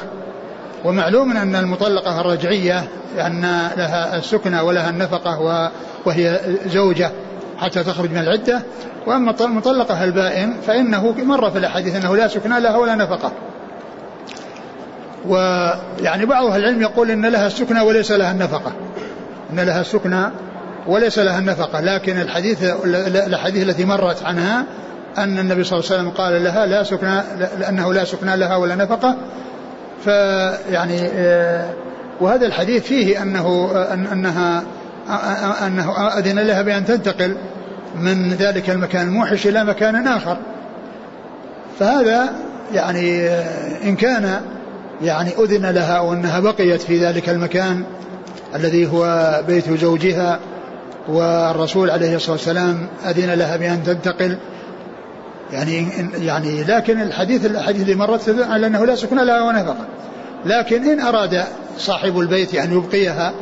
ومعلوم 0.85 1.37
أن 1.37 1.55
المطلقة 1.55 2.21
الرجعية 2.21 2.83
أن 3.19 3.41
لها 3.77 4.17
السكنى 4.17 4.59
ولها 4.59 4.89
النفقة 4.89 5.71
وهي 6.05 6.39
زوجة 6.65 7.11
حتى 7.57 7.83
تخرج 7.83 8.11
من 8.11 8.17
العدة. 8.17 8.61
وأما 9.07 9.35
المطلقة 9.41 10.03
البائن 10.03 10.53
فإنه 10.67 11.11
مر 11.11 11.51
في 11.51 11.57
الأحاديث 11.57 11.95
أنه 11.95 12.15
لا 12.15 12.27
سكنى 12.27 12.59
لها 12.59 12.77
ولا 12.77 12.95
نفقة. 12.95 13.31
ويعني 15.27 16.25
بعض 16.25 16.45
أهل 16.45 16.59
العلم 16.59 16.81
يقول 16.81 17.11
إن 17.11 17.25
لها 17.25 17.47
السكنى 17.47 17.79
وليس 17.79 18.11
لها 18.11 18.31
النفقة. 18.31 18.71
إن 19.53 19.59
لها 19.59 19.81
السكنى 19.81 20.25
وليس 20.87 21.19
لها 21.19 21.39
النفقة. 21.39 21.81
لكن 21.81 22.21
الحديث 22.21 22.63
الأحاديث 23.05 23.69
التي 23.69 23.85
مرت 23.85 24.23
عنها 24.23 24.65
أن 25.17 25.39
النبي 25.39 25.63
صلى 25.63 25.79
الله 25.79 25.91
عليه 25.91 26.01
وسلم 26.01 26.09
قال 26.09 26.43
لها 26.43 26.65
لا 26.65 26.83
سكنى 26.83 27.21
لأنه 27.59 27.93
لا 27.93 28.03
سكنى 28.03 28.37
لها 28.37 28.55
ولا 28.55 28.75
نفقة. 28.75 29.15
فيعني 30.07 31.01
آه، 31.13 31.69
وهذا 32.21 32.45
الحديث 32.45 32.83
فيه 32.83 33.21
أنه 33.21 33.71
أنها 33.93 34.63
أنه 35.67 36.07
أذن 36.07 36.39
لها 36.39 36.61
بأن 36.61 36.85
تنتقل 36.85 37.37
من 37.99 38.33
ذلك 38.33 38.69
المكان 38.69 39.07
الموحش 39.07 39.47
إلى 39.47 39.63
مكان 39.63 40.07
آخر. 40.07 40.37
فهذا 41.79 42.29
يعني 42.73 43.27
آه، 43.27 43.83
إن 43.83 43.95
كان 43.95 44.41
يعني 45.01 45.29
أذن 45.39 45.65
لها 45.65 45.99
وأنها 45.99 46.39
بقيت 46.39 46.81
في 46.81 47.05
ذلك 47.05 47.29
المكان 47.29 47.83
الذي 48.55 48.87
هو 48.87 49.31
بيت 49.47 49.71
زوجها 49.71 50.39
والرسول 51.07 51.89
عليه 51.89 52.15
الصلاة 52.15 52.31
والسلام 52.31 52.87
أذن 53.05 53.33
لها 53.33 53.57
بأن 53.57 53.83
تنتقل 53.83 54.37
يعني 55.51 55.87
يعني 56.19 56.63
لكن 56.63 57.01
الحديث 57.01 57.45
الحديث 57.45 57.81
اللي 57.81 57.95
مرت 57.95 58.35
على 58.49 58.67
أنه 58.67 58.85
لا 58.85 58.95
سكن 58.95 59.25
لها 59.25 59.41
ونفقة 59.41 59.85
لكن 60.45 60.89
إن 60.89 60.99
أراد 60.99 61.43
صاحب 61.77 62.19
البيت 62.19 62.55
أن 62.55 62.77
يبقيها 62.77 63.33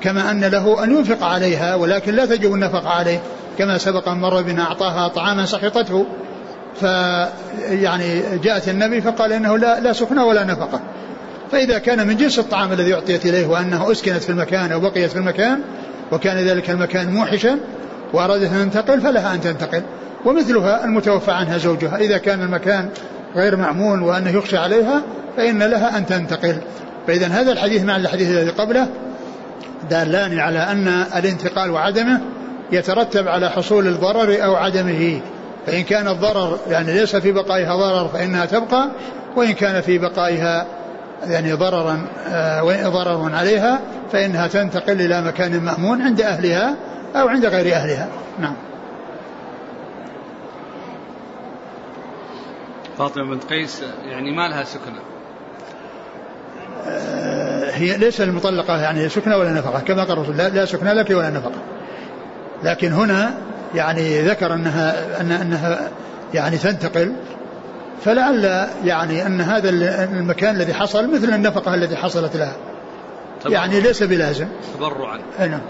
كما 0.00 0.30
أن 0.30 0.44
له 0.44 0.84
أن 0.84 0.90
ينفق 0.90 1.24
عليها 1.26 1.74
ولكن 1.74 2.14
لا 2.14 2.26
تجب 2.26 2.54
النفقة 2.54 2.88
عليه 2.88 3.20
كما 3.58 3.78
سبق 3.78 4.08
مر 4.08 4.42
بنا 4.42 4.62
أعطاها 4.62 5.08
طعاما 5.08 5.46
سخطته 5.46 6.06
فيعني 6.80 8.22
جاءت 8.42 8.68
النبي 8.68 9.00
فقال 9.00 9.32
إنه 9.32 9.58
لا 9.58 9.80
لا 9.80 9.92
سكنى 9.92 10.22
ولا 10.22 10.44
نفقة. 10.44 10.80
فإذا 11.52 11.78
كان 11.78 12.06
من 12.06 12.16
جنس 12.16 12.38
الطعام 12.38 12.72
الذي 12.72 12.94
أعطيت 12.94 13.26
إليه 13.26 13.46
وأنه 13.46 13.92
أسكنت 13.92 14.22
في 14.22 14.30
المكان 14.30 14.72
أو 14.72 14.80
بقيت 14.80 15.10
في 15.10 15.16
المكان 15.16 15.60
وكان 16.12 16.36
ذلك 16.36 16.70
المكان 16.70 17.14
موحشا 17.14 17.58
وأرادت 18.12 18.52
أن 18.52 18.70
تنتقل 18.70 19.00
فلها 19.00 19.34
أن 19.34 19.40
تنتقل. 19.40 19.82
ومثلها 20.24 20.84
المتوفى 20.84 21.30
عنها 21.30 21.58
زوجها. 21.58 21.96
إذا 21.96 22.18
كان 22.18 22.42
المكان 22.42 22.88
غير 23.36 23.56
معمول 23.56 24.02
وأنه 24.02 24.30
يخشى 24.30 24.56
عليها 24.56 25.02
فإن 25.36 25.62
لها 25.62 25.98
أن 25.98 26.06
تنتقل. 26.06 26.56
فإذا 27.06 27.26
هذا 27.26 27.52
الحديث 27.52 27.84
مع 27.84 27.96
الحديث 27.96 28.28
الذي 28.28 28.50
قبله 28.50 28.88
دالان 29.90 30.38
على 30.38 30.58
أن 30.58 30.88
الانتقال 31.16 31.70
وعدمه 31.70 32.20
يترتب 32.72 33.28
على 33.28 33.50
حصول 33.50 33.86
الضرر 33.86 34.44
أو 34.44 34.54
عدمه. 34.54 35.20
فإن 35.66 35.82
كان 35.82 36.08
الضرر 36.08 36.58
يعني 36.70 36.92
ليس 36.92 37.16
في 37.16 37.32
بقائها 37.32 37.76
ضرر 37.76 38.08
فإنها 38.08 38.46
تبقى 38.46 38.88
وإن 39.36 39.52
كان 39.52 39.80
في 39.80 39.98
بقائها 39.98 40.66
يعني 41.26 41.52
ضررا 41.52 42.06
آه، 42.28 42.88
ضرر 42.88 43.34
عليها 43.34 43.80
فإنها 44.12 44.46
تنتقل 44.46 45.00
إلى 45.00 45.22
مكان 45.22 45.60
مأمون 45.60 46.02
عند 46.02 46.20
أهلها 46.20 46.74
أو 47.16 47.28
عند 47.28 47.46
غير 47.46 47.74
أهلها. 47.74 48.08
نعم. 48.38 48.54
فاطمة 53.00 53.24
بنت 53.24 53.44
قيس 53.44 53.82
يعني 54.08 54.36
ما 54.36 54.48
لها 54.48 54.64
سكنة. 54.64 55.00
آه، 56.86 57.70
هي 57.70 57.96
ليس 57.96 58.20
المطلقة 58.20 58.82
يعني 58.82 59.08
سكنة 59.08 59.36
ولا 59.36 59.50
نفقة؟ 59.50 59.80
كما 59.80 60.04
قال 60.04 60.12
الرسول 60.12 60.36
لا 60.36 60.64
سكنة 60.64 60.92
لك 60.92 61.10
ولا 61.10 61.30
نفقة. 61.30 61.62
لكن 62.64 62.92
هنا 62.92 63.34
يعني 63.74 64.20
ذكر 64.20 64.54
أنها 64.54 65.20
أن 65.20 65.32
أنها 65.32 65.90
يعني 66.34 66.58
تنتقل 66.58 67.12
فلعل 68.04 68.68
يعني 68.84 69.26
أن 69.26 69.40
هذا 69.40 69.70
المكان 70.04 70.56
الذي 70.56 70.74
حصل 70.74 71.14
مثل 71.14 71.34
النفقة 71.34 71.74
التي 71.74 71.96
حصلت 71.96 72.36
لها. 72.36 72.56
يعني 73.46 73.80
ليس 73.80 74.02
بلازم. 74.02 74.48
تبرعا. 74.74 75.18
نعم. 75.38 75.60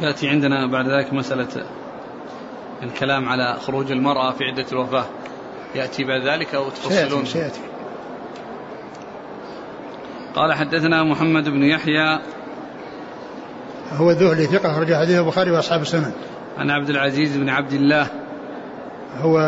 يأتي 0.00 0.28
عندنا 0.28 0.66
بعد 0.66 0.88
ذلك 0.88 1.12
مسألة 1.12 1.66
الكلام 2.82 3.28
على 3.28 3.56
خروج 3.60 3.92
المرأة 3.92 4.32
في 4.32 4.44
عدة 4.44 4.66
الوفاة. 4.72 5.04
يأتي 5.74 6.04
بعد 6.04 6.22
ذلك 6.28 6.54
أو 6.54 6.68
تفصلون؟ 6.68 7.24
سيأتي, 7.24 7.26
سيأتي. 7.26 7.60
قال 10.34 10.52
حدثنا 10.52 11.04
محمد 11.04 11.48
بن 11.48 11.62
يحيى. 11.62 12.18
هو 13.92 14.10
الذهلي 14.10 14.46
ثقة 14.46 14.70
أخرج 14.70 14.94
حديث 14.94 15.18
البخاري 15.18 15.50
وأصحاب 15.50 15.80
السنن. 15.80 16.12
عن 16.58 16.70
عبد 16.70 16.90
العزيز 16.90 17.36
بن 17.36 17.48
عبد 17.48 17.72
الله. 17.72 18.06
هو 19.20 19.38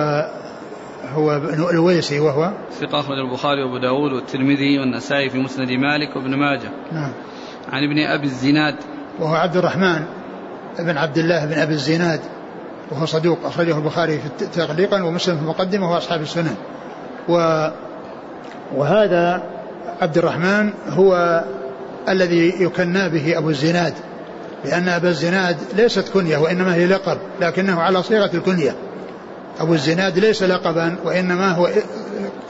هو 1.12 1.36
الويسي 1.70 2.20
وهو؟ 2.20 2.52
ثقة 2.80 3.00
أخرج 3.00 3.18
البخاري 3.18 3.62
وأبو 3.62 3.78
داود 3.78 4.12
والترمذي 4.12 4.78
والنسائي 4.78 5.30
في 5.30 5.38
مسند 5.38 5.70
مالك 5.70 6.16
وابن 6.16 6.34
ماجه. 6.34 6.70
نعم. 6.92 7.12
عن 7.72 7.84
ابن 7.84 7.98
أبي 7.98 8.24
الزناد. 8.24 8.76
وهو 9.18 9.34
عبد 9.34 9.56
الرحمن. 9.56 10.17
بن 10.78 10.98
عبد 10.98 11.18
الله 11.18 11.44
بن 11.44 11.58
أبي 11.58 11.74
الزناد 11.74 12.20
وهو 12.90 13.06
صدوق 13.06 13.38
أخرجه 13.44 13.76
البخاري 13.76 14.20
في 14.38 14.46
تعليقا 14.46 15.02
ومسلم 15.02 15.36
في 15.36 15.42
المقدمة 15.42 15.92
وأصحاب 15.92 16.22
السنن 16.22 16.54
و 17.28 17.68
وهذا 18.76 19.42
عبد 20.00 20.18
الرحمن 20.18 20.70
هو 20.88 21.44
الذي 22.08 22.62
يكنى 22.62 23.08
به 23.08 23.38
أبو 23.38 23.50
الزناد 23.50 23.94
لأن 24.64 24.88
أبا 24.88 25.08
الزناد 25.08 25.56
ليست 25.76 26.08
كنية 26.08 26.36
وإنما 26.36 26.74
هي 26.74 26.86
لقب 26.86 27.18
لكنه 27.40 27.80
على 27.80 28.02
صيغة 28.02 28.30
الكنية. 28.34 28.74
أبو 29.60 29.74
الزناد 29.74 30.18
ليس 30.18 30.42
لقبا 30.42 30.96
وإنما 31.04 31.52
هو 31.52 31.68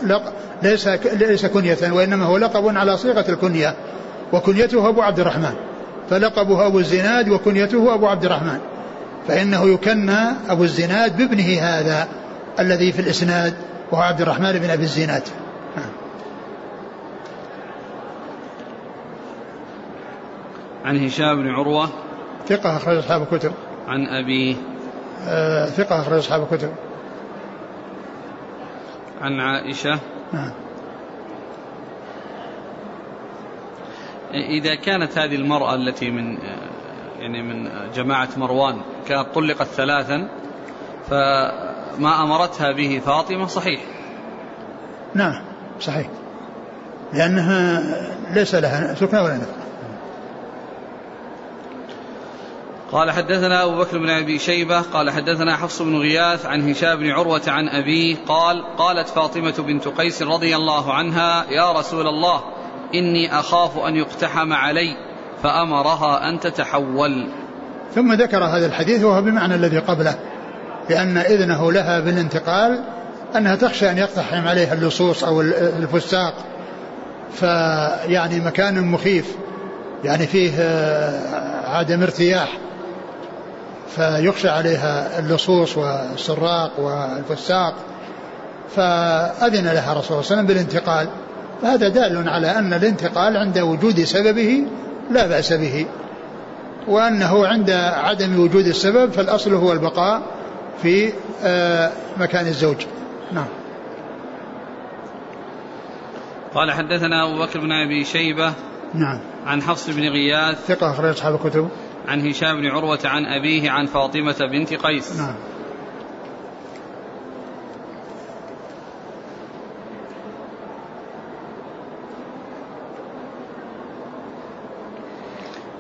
لق 0.03 0.33
ليس 0.63 0.89
ليس 1.13 1.47
كنية 1.47 1.77
وإنما 1.83 2.25
هو 2.25 2.37
لقب 2.37 2.77
على 2.77 2.97
صيغة 2.97 3.25
الكنية 3.29 3.75
وكنيته 4.33 4.89
أبو 4.89 5.03
عبد 5.03 5.21
الرحمن. 5.21 5.53
فلقبه 6.11 6.67
أبو 6.67 6.79
الزناد 6.79 7.29
وكنيته 7.29 7.95
أبو 7.95 8.07
عبد 8.07 8.25
الرحمن. 8.25 8.59
فإنه 9.29 9.69
يكنى 9.69 10.19
أبو 10.49 10.65
الزناد 10.65 11.17
بابنه 11.17 11.59
هذا 11.61 12.09
الذي 12.59 12.93
في 12.93 13.01
الإسناد 13.01 13.55
وهو 13.93 14.03
عبد 14.03 14.21
الرحمن 14.21 14.53
بن 14.53 14.71
أبي 14.71 14.83
الزناد. 14.83 15.23
عن 20.85 21.05
هشام 21.07 21.43
بن 21.43 21.49
عروة. 21.49 21.89
ثقة 22.49 22.77
أخرج 22.77 22.97
أصحاب 22.97 23.23
الكتب. 23.23 23.53
عن 23.89 24.07
أبيه 24.07 24.57
آه 25.27 25.67
ثقة 25.67 26.01
أخرج 26.01 26.19
أصحاب 26.19 26.43
الكتب. 26.43 26.71
عن 29.21 29.41
عائشة. 29.41 29.99
نعم. 30.33 30.51
إذا 34.35 34.75
كانت 34.75 35.19
هذه 35.19 35.35
المرأة 35.35 35.75
التي 35.75 36.11
من 36.11 36.39
يعني 37.19 37.43
من 37.43 37.71
جماعة 37.95 38.29
مروان 38.37 38.81
كانت 39.09 39.27
طلقت 39.35 39.67
ثلاثا 39.67 40.29
فما 41.11 42.23
أمرتها 42.23 42.73
به 42.73 43.01
فاطمة 43.07 43.47
صحيح. 43.47 43.81
نعم 45.15 45.45
صحيح. 45.81 46.07
لأنها 47.13 47.83
ليس 48.35 48.55
لها 48.55 48.95
سكنى 48.95 49.21
ولا 49.21 49.37
نفقة 49.37 49.69
قال 52.93 53.11
حدثنا 53.11 53.65
أبو 53.65 53.79
بكر 53.79 53.99
بن 53.99 54.11
أبي 54.11 54.39
شيبة 54.39 54.81
قال 54.81 55.11
حدثنا 55.11 55.57
حفص 55.57 55.83
بن 55.83 55.97
غياث 55.97 56.47
عن 56.47 56.71
هشام 56.71 56.99
بن 56.99 57.11
عروة 57.11 57.43
عن 57.47 57.69
أبيه 57.69 58.17
قال 58.29 58.77
قالت 58.77 59.09
فاطمة 59.09 59.55
بنت 59.59 59.89
قيس 59.89 60.23
رضي 60.23 60.57
الله 60.57 60.95
عنها 60.95 61.45
يا 61.51 61.73
رسول 61.73 62.07
الله 62.07 62.45
إني 62.95 63.39
أخاف 63.39 63.79
أن 63.79 63.97
يقتحم 63.97 64.53
علي 64.53 64.97
فأمرها 65.43 66.29
أن 66.29 66.41
تتحول. 66.41 67.29
ثم 67.95 68.13
ذكر 68.13 68.45
هذا 68.45 68.67
الحديث 68.67 69.05
وهو 69.05 69.23
بمعنى 69.23 69.55
الذي 69.55 69.79
قبله 69.79 70.19
لأن 70.91 71.17
إذنه 71.17 71.73
لها 71.73 72.01
بالانتقال 72.01 72.81
أنها 73.37 73.57
تخشى 73.57 73.91
أن 73.91 73.99
يقتحم 73.99 74.49
عليها 74.49 74.75
اللصوص 74.75 75.25
أو 75.25 75.41
الفساق. 75.41 76.35
فيعني 77.33 78.41
مكان 78.41 78.85
مخيف 78.85 79.37
يعني 80.05 80.27
فيه 80.27 80.53
عدم 81.65 82.03
ارتياح. 82.03 82.59
فيخشى 83.97 84.49
عليها 84.49 85.19
اللصوص 85.19 85.77
والسراق 85.77 86.81
والفساق. 86.81 87.75
فأذن 88.77 89.67
لها 89.69 89.95
رسول 89.95 89.95
الله 89.95 90.03
صلى 90.03 90.11
الله 90.11 90.11
عليه 90.11 90.19
وسلم 90.19 90.47
بالانتقال. 90.47 91.09
فهذا 91.63 91.89
دال 91.89 92.29
على 92.29 92.59
أن 92.59 92.73
الانتقال 92.73 93.37
عند 93.37 93.59
وجود 93.59 94.01
سببه 94.01 94.67
لا 95.11 95.27
بأس 95.27 95.53
به 95.53 95.87
وأنه 96.89 97.47
عند 97.47 97.71
عدم 97.71 98.41
وجود 98.41 98.67
السبب 98.67 99.13
فالأصل 99.13 99.55
هو 99.55 99.73
البقاء 99.73 100.23
في 100.83 101.13
آه، 101.45 101.93
مكان 102.17 102.47
الزوج. 102.47 102.87
نعم. 103.33 103.47
قال 106.55 106.73
حدثنا 106.73 107.25
أبو 107.25 107.43
بكر 107.43 107.61
بن 107.61 107.73
أبي 107.73 108.05
شيبة 108.05 108.53
نعم. 108.95 109.21
عن 109.47 109.63
حفص 109.63 109.91
بن 109.91 110.03
غياث 110.03 110.67
ثقة 110.67 110.91
أخرج 110.91 111.11
أصحاب 111.11 111.35
الكتب. 111.35 111.69
عن 112.09 112.29
هشام 112.29 112.61
بن 112.61 112.67
عروة 112.67 112.99
عن 113.05 113.25
أبيه 113.25 113.71
عن 113.71 113.87
فاطمة 113.87 114.37
بنت 114.53 114.75
قيس. 114.75 115.21
نعم. 115.21 115.35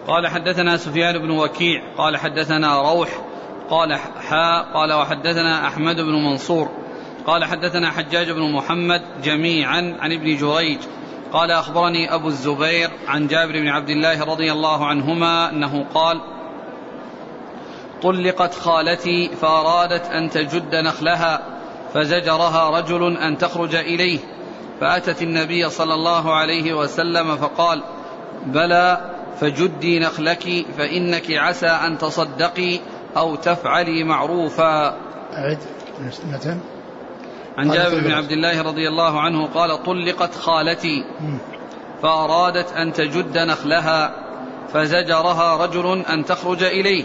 قال 0.08 0.26
حدثنا 0.26 0.76
سفيان 0.76 1.18
بن 1.18 1.30
وكيع 1.30 1.82
قال 1.98 2.16
حدثنا 2.16 2.92
روح 2.92 3.08
قال 3.70 3.94
حاء 4.28 4.64
قال 4.74 4.92
وحدثنا 4.92 5.66
أحمد 5.66 5.96
بن 5.96 6.12
منصور 6.12 6.70
قال 7.26 7.44
حدثنا 7.44 7.90
حجاج 7.90 8.30
بن 8.30 8.52
محمد 8.52 9.02
جميعا 9.22 9.96
عن 10.00 10.12
ابن 10.12 10.36
جريج 10.36 10.78
قال 11.32 11.50
أخبرني 11.50 12.14
أبو 12.14 12.28
الزبير 12.28 12.90
عن 13.08 13.26
جابر 13.26 13.52
بن 13.52 13.68
عبد 13.68 13.90
الله 13.90 14.24
رضي 14.24 14.52
الله 14.52 14.86
عنهما 14.86 15.50
أنه 15.50 15.84
قال 15.94 16.20
طلقت 18.02 18.54
خالتي 18.54 19.28
فأرادت 19.28 20.06
أن 20.06 20.30
تجد 20.30 20.74
نخلها 20.74 21.40
فزجرها 21.94 22.78
رجل 22.78 23.16
أن 23.16 23.38
تخرج 23.38 23.74
إليه 23.74 24.18
فأتت 24.80 25.22
النبي 25.22 25.70
صلى 25.70 25.94
الله 25.94 26.34
عليه 26.34 26.74
وسلم 26.74 27.36
فقال 27.36 27.82
بلى 28.46 29.17
فجدي 29.40 29.98
نخلك 29.98 30.66
فإنك 30.78 31.30
عسى 31.30 31.66
أن 31.66 31.98
تصدقي 31.98 32.80
أو 33.16 33.36
تفعلي 33.36 34.04
معروفا. 34.04 34.86
أعد. 35.32 35.58
عن 37.58 37.70
جابر 37.70 38.00
بن 38.00 38.12
عبد 38.12 38.32
الله 38.32 38.62
رضي 38.62 38.88
الله 38.88 39.20
عنه 39.20 39.46
قال 39.46 39.82
طلقت 39.82 40.34
خالتي 40.34 41.04
فأرادت 42.02 42.72
أن 42.72 42.92
تجد 42.92 43.38
نخلها 43.38 44.14
فزجرها 44.72 45.56
رجل 45.56 46.02
أن 46.10 46.24
تخرج 46.24 46.62
إليه. 46.62 47.04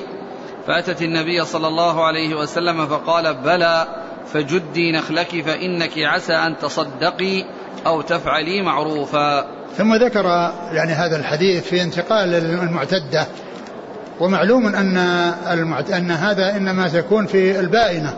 فأتت 0.67 1.01
النبي 1.01 1.45
صلى 1.45 1.67
الله 1.67 2.03
عليه 2.03 2.35
وسلم 2.35 2.87
فقال 2.87 3.33
بلى 3.33 3.87
فجدي 4.33 4.91
نخلك 4.91 5.41
فإنك 5.41 5.97
عسى 5.97 6.33
أن 6.33 6.57
تصدقي 6.57 7.45
أو 7.85 8.01
تفعلي 8.01 8.61
معروفا. 8.61 9.47
ثم 9.77 9.95
ذكر 9.95 10.51
يعني 10.71 10.93
هذا 10.93 11.15
الحديث 11.15 11.63
في 11.63 11.81
انتقال 11.81 12.33
المعتدة 12.35 13.27
ومعلوم 14.19 14.75
أن 14.75 14.97
المعت... 15.51 15.91
أن 15.91 16.11
هذا 16.11 16.55
إنما 16.55 16.87
تكون 16.87 17.25
في 17.25 17.59
البائنة 17.59 18.13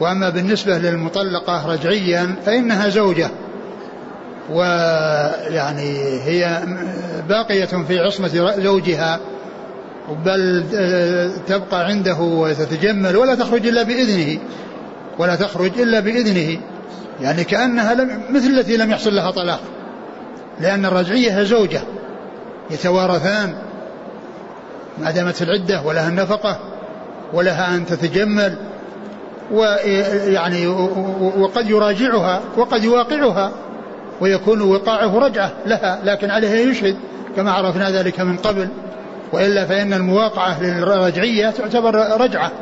وأما 0.00 0.28
بالنسبة 0.28 0.78
للمطلقة 0.78 1.66
رجعيا 1.72 2.34
فإنها 2.46 2.88
زوجة 2.88 3.30
ويعني 4.50 6.20
هي 6.24 6.62
باقية 7.28 7.64
في 7.64 7.98
عصمة 7.98 8.28
زوجها 8.58 9.20
بل 10.24 10.64
تبقى 11.46 11.86
عنده 11.86 12.16
وتتجمل 12.20 13.16
ولا 13.16 13.34
تخرج 13.34 13.66
إلا 13.66 13.82
بإذنه 13.82 14.38
ولا 15.18 15.36
تخرج 15.36 15.80
إلا 15.80 16.00
بإذنه 16.00 16.60
يعني 17.20 17.44
كأنها 17.44 17.94
لم 17.94 18.22
مثل 18.30 18.46
التي 18.46 18.76
لم 18.76 18.90
يحصل 18.90 19.14
لها 19.14 19.30
طلاق. 19.30 19.60
لأن 20.60 20.86
الرجعية 20.86 21.42
زوجة 21.42 21.80
يتوارثان 22.70 23.54
ما 24.98 25.10
دامت 25.10 25.42
العدة 25.42 25.82
ولها 25.82 26.08
النفقة 26.08 26.58
ولها 27.32 27.74
أن 27.74 27.86
تتجمل 27.86 28.56
ويعني 29.52 30.66
وقد 31.38 31.70
يراجعها 31.70 32.40
وقد 32.56 32.84
يواقعها 32.84 33.52
ويكون 34.20 34.60
وقاعه 34.60 35.18
رجعة 35.18 35.52
لها 35.66 36.00
لكن 36.04 36.30
عليها 36.30 36.56
يشهد 36.56 36.96
كما 37.36 37.52
عرفنا 37.52 37.90
ذلك 37.90 38.20
من 38.20 38.36
قبل 38.36 38.68
وإلا 39.32 39.64
فإن 39.64 39.94
المواقعة 39.94 40.62
للرجعية 40.62 41.50
تعتبر 41.50 42.20
رجعة 42.20 42.52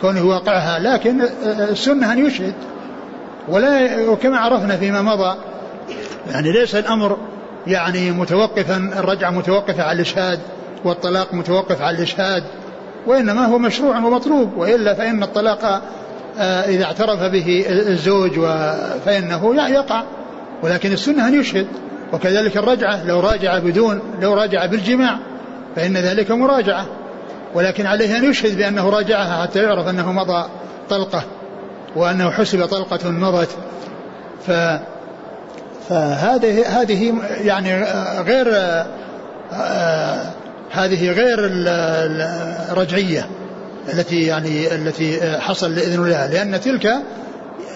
كونه 0.00 0.26
واقعها 0.26 0.78
لكن 0.78 1.22
السنة 1.44 2.12
أن 2.12 2.26
يشهد 2.26 2.54
ولا 3.48 4.00
وكما 4.08 4.38
عرفنا 4.38 4.76
فيما 4.76 5.02
مضى 5.02 5.36
يعني 6.30 6.52
ليس 6.52 6.74
الأمر 6.74 7.18
يعني 7.66 8.10
متوقفا 8.10 8.76
الرجعة 8.76 9.30
متوقفة 9.30 9.82
على 9.82 9.96
الإشهاد 9.96 10.38
والطلاق 10.84 11.34
متوقف 11.34 11.82
على 11.82 11.96
الإشهاد 11.96 12.44
وإنما 13.06 13.46
هو 13.46 13.58
مشروع 13.58 13.96
ومطلوب 13.96 14.56
وإلا 14.56 14.94
فإن 14.94 15.22
الطلاق 15.22 15.82
آه، 16.38 16.60
إذا 16.60 16.84
اعترف 16.84 17.22
به 17.22 17.64
الزوج 17.68 18.40
فإنه 19.04 19.54
يقع 19.68 20.02
ولكن 20.62 20.92
السنة 20.92 21.28
أن 21.28 21.40
يشهد 21.40 21.66
وكذلك 22.12 22.56
الرجعة 22.56 23.04
لو 23.04 23.20
راجع 23.20 23.58
بدون 23.58 24.00
لو 24.20 24.34
راجع 24.34 24.66
بالجماع 24.66 25.18
فإن 25.76 25.96
ذلك 25.96 26.30
مراجعة. 26.30 26.86
ولكن 27.54 27.86
عليه 27.86 28.16
أن 28.16 28.30
يشهد 28.30 28.56
بأنه 28.56 28.90
راجعها 28.90 29.42
حتى 29.42 29.62
يعرف 29.62 29.88
أنه 29.88 30.12
مضى 30.12 30.48
طلقة 30.90 31.22
وأنه 31.96 32.30
حسب 32.30 32.66
طلقة 32.66 33.10
مضت. 33.10 33.48
ف 34.46 34.50
فهذه 35.88 36.80
هذه 36.80 37.14
يعني 37.44 37.84
غير 38.20 38.48
هذه 40.70 41.10
غير 41.10 41.38
الرجعية 42.72 43.28
التي 43.92 44.22
يعني 44.22 44.74
التي 44.74 45.38
حصل 45.38 45.74
لإذن 45.74 46.04
الله. 46.04 46.26
لأن 46.26 46.60
تلك 46.60 46.86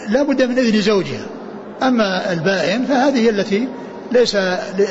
لا 0.09 0.23
بد 0.23 0.43
من 0.43 0.59
إذن 0.59 0.81
زوجها. 0.81 1.27
أما 1.83 2.33
البائن 2.33 2.85
فهذه 2.85 3.31
التي 3.31 3.69
ليس 4.13 4.37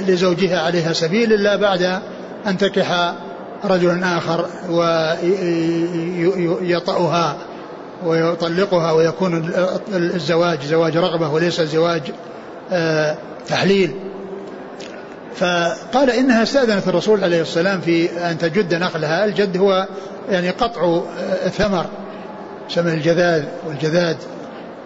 لزوجها 0.07 0.61
عليها 0.61 0.93
سبيل 0.93 1.33
إلا 1.33 1.55
بعد 1.55 1.99
أن 2.47 2.57
تكح 2.57 3.13
رجل 3.65 4.03
آخر 4.03 4.45
ويطأها 6.61 7.37
ويطلقها 8.05 8.91
ويكون 8.91 9.51
الزواج 9.93 10.59
زواج 10.63 10.97
رغبة 10.97 11.29
وليس 11.29 11.61
زواج 11.61 12.01
آه، 12.01 12.13
تحليل. 13.47 13.95
فقال 15.35 16.09
إنها 16.09 16.43
استأذنت 16.43 16.87
الرسول 16.87 17.23
عليه 17.23 17.41
السلام 17.41 17.81
في 17.81 18.09
أن 18.31 18.37
تجد 18.37 18.75
نخلها. 18.75 19.25
الجد 19.25 19.57
هو 19.57 19.87
يعني 20.29 20.49
قطع 20.49 21.01
ثمر 21.49 21.85
سمى 22.69 22.93
الجذاذ 22.93 23.43
والجذاد 23.67 24.17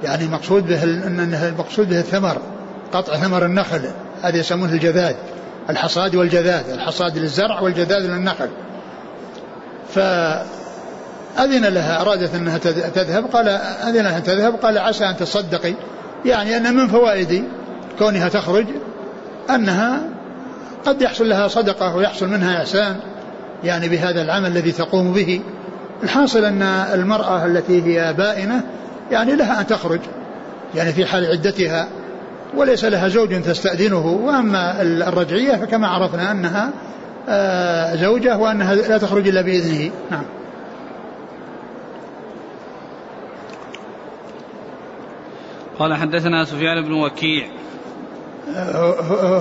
يعني 0.04 0.28
مقصود 0.28 0.68
به 0.68 0.84
أنه 0.84 1.48
المقصود 1.48 1.90
به 1.90 2.00
الثمر 2.00 2.38
قطع 2.94 3.16
ثمر 3.16 3.46
النخل. 3.46 3.82
هذا 4.22 4.38
يسمونه 4.38 4.74
الجذاد 4.74 5.16
الحصاد 5.70 6.16
والجذاذ 6.16 6.70
الحصاد 6.70 7.18
للزرع 7.18 7.60
والجذاذ 7.60 8.00
للنخل. 8.00 8.50
فأذن 9.94 11.66
لها 11.66 12.02
أرادت 12.02 12.36
أنها 12.36 12.58
تذهب 12.96 13.26
قال 13.26 13.48
أذن 13.88 14.04
لها 14.04 14.20
تذهب 14.20 14.56
قال 14.56 14.78
عسى 14.78 15.06
أن 15.06 15.18
تصدقي. 15.18 15.74
يعني 16.26 16.58
أن 16.58 16.76
من 16.76 16.88
فوائد 16.88 17.44
كونها 18.00 18.30
تخرج 18.30 18.66
أنها 19.50 20.02
قد 20.86 21.02
يحصل 21.02 21.30
لها 21.30 21.48
صدقة 21.48 21.96
ويحصل 21.96 22.28
منها 22.28 22.62
إحسان 22.62 23.00
يعني 23.64 23.90
بهذا 23.90 24.22
العمل 24.22 24.48
الذي 24.48 24.72
تقوم 24.72 25.14
به. 25.14 25.42
الحاصل 26.04 26.46
أن 26.46 26.62
المرأة 26.94 27.46
التي 27.46 27.84
هي 27.84 28.14
بائنة 28.14 28.64
يعني 29.12 29.36
لها 29.36 29.62
أن 29.62 29.68
تخرج 29.68 30.00
يعني 30.76 30.92
في 30.92 31.06
حال 31.06 31.26
عدتها 31.26 31.88
وليس 32.56 32.86
لها 32.86 33.08
زوج 33.08 33.42
تستأذنه 33.42 34.08
وأما 34.08 34.82
الرجعية 34.82 35.56
فكما 35.56 35.88
عرفنا 35.88 36.32
أنها 36.32 36.72
آه، 37.30 37.96
زوجة 37.96 38.38
وأنها 38.38 38.76
لا 38.76 38.98
تخرج 38.98 39.28
إلا 39.28 39.42
بإذنه. 39.42 39.92
نعم. 40.12 40.24
قال 45.80 45.94
حدثنا 45.94 46.46
سفيان 46.46 46.86
بن 46.86 46.94
وكيع. 46.94 47.48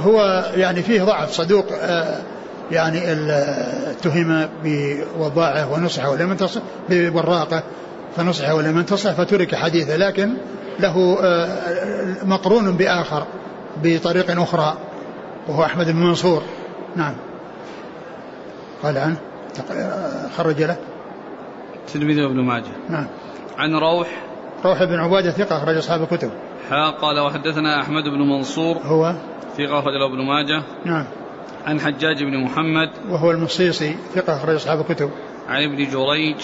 هو 0.07 0.45
يعني 0.55 0.83
فيه 0.83 1.03
ضعف 1.03 1.31
صدوق 1.33 1.67
آه، 1.83 2.21
يعني 2.71 3.13
اتهم 3.91 4.49
بوضاعه 4.65 5.73
ونصحه 5.73 6.11
ولم 6.11 6.31
ينتصح 6.31 6.61
ببراقه 6.89 7.63
فنصحه 8.17 8.55
ولم 8.55 8.79
ينتصح 8.79 9.13
فترك 9.13 9.55
حديثه 9.55 9.97
لكن 9.97 10.35
له 10.81 11.19
آه، 11.23 12.25
مقرون 12.25 12.77
بآخر 12.77 13.27
بطريق 13.83 14.41
أخرى 14.41 14.77
وهو 15.49 15.65
أحمد 15.65 15.91
بن 15.91 15.97
منصور. 15.97 16.43
نعم. 16.97 17.15
قال 18.83 18.99
عنه 18.99 19.17
خرج 20.37 20.63
له. 20.63 20.77
تلميذ 21.95 22.19
ابن 22.19 22.41
ماجه. 22.41 22.73
نعم. 22.89 23.07
عن 23.59 23.75
روح. 23.75 24.09
روح 24.65 24.85
بن 24.85 24.99
عبادة 24.99 25.31
ثقة 25.31 25.57
أخرج 25.57 25.77
أصحاب 25.77 26.03
الكتب. 26.03 26.31
حا 26.71 26.91
قال 26.91 27.21
وحدثنا 27.21 27.81
أحمد 27.81 28.05
بن 28.05 28.19
منصور 28.19 28.77
هو؟ 28.77 29.15
ثقة 29.57 29.79
أخرج 29.79 29.95
ابن 30.11 30.25
ماجه. 30.25 30.63
نعم. 30.85 31.05
عن 31.67 31.81
حجاج 31.81 32.23
بن 32.23 32.45
محمد. 32.45 32.91
وهو 33.09 33.31
المصيصي 33.31 33.97
ثقة 34.15 34.37
أخرج 34.37 34.55
أصحاب 34.55 34.81
الكتب. 34.81 35.11
عن 35.49 35.63
ابن 35.63 35.77
جريج. 35.77 36.37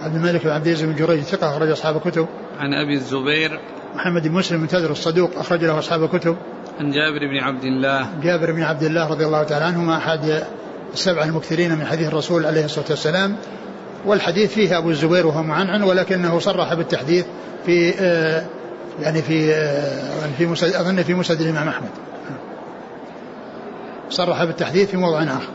عبد 0.00 0.14
الملك 0.14 0.44
بن 0.44 0.50
عبد 0.50 0.66
العزيز 0.66 0.84
بن 0.84 0.94
جريج 0.94 1.20
ثقة 1.20 1.50
أخرج 1.50 1.70
أصحاب 1.70 1.96
الكتب. 1.96 2.26
عن 2.58 2.74
أبي 2.74 2.94
الزبير. 2.94 3.60
محمد 3.94 4.28
بن 4.28 4.34
مسلم 4.34 4.60
منتظر 4.60 4.90
الصدوق 4.90 5.30
أخرج 5.36 5.64
له 5.64 5.78
أصحاب 5.78 6.04
الكتب. 6.04 6.36
عن 6.80 6.90
جابر 6.90 7.18
بن 7.18 7.38
عبد 7.38 7.64
الله. 7.64 8.06
جابر 8.22 8.52
بن 8.52 8.62
عبد 8.62 8.82
الله 8.82 9.10
رضي 9.10 9.26
الله 9.26 9.42
تعالى 9.42 9.64
عنهما 9.64 9.96
أحد 9.96 10.44
السبعة 10.92 11.24
المكثرين 11.24 11.78
من 11.78 11.84
حديث 11.84 12.08
الرسول 12.08 12.46
عليه 12.46 12.64
الصلاة 12.64 12.86
والسلام. 12.90 13.36
والحديث 14.06 14.54
فيه 14.54 14.78
أبو 14.78 14.90
الزبير 14.90 15.26
وهو 15.26 15.42
معنعن 15.42 15.82
ولكنه 15.82 16.38
صرح 16.38 16.74
بالتحديث 16.74 17.26
في 17.66 17.94
آه 18.00 18.44
يعني 19.00 19.22
في 19.22 19.54
آه 19.54 20.26
في 20.38 20.46
مسد 20.46 20.74
أظن 20.74 21.02
في 21.02 21.14
مسند 21.14 21.40
الإمام 21.40 21.68
أحمد. 21.68 21.90
صرح 24.10 24.44
بالتحديث 24.44 24.90
في 24.90 24.96
موضع 24.96 25.22
آخر. 25.22 25.52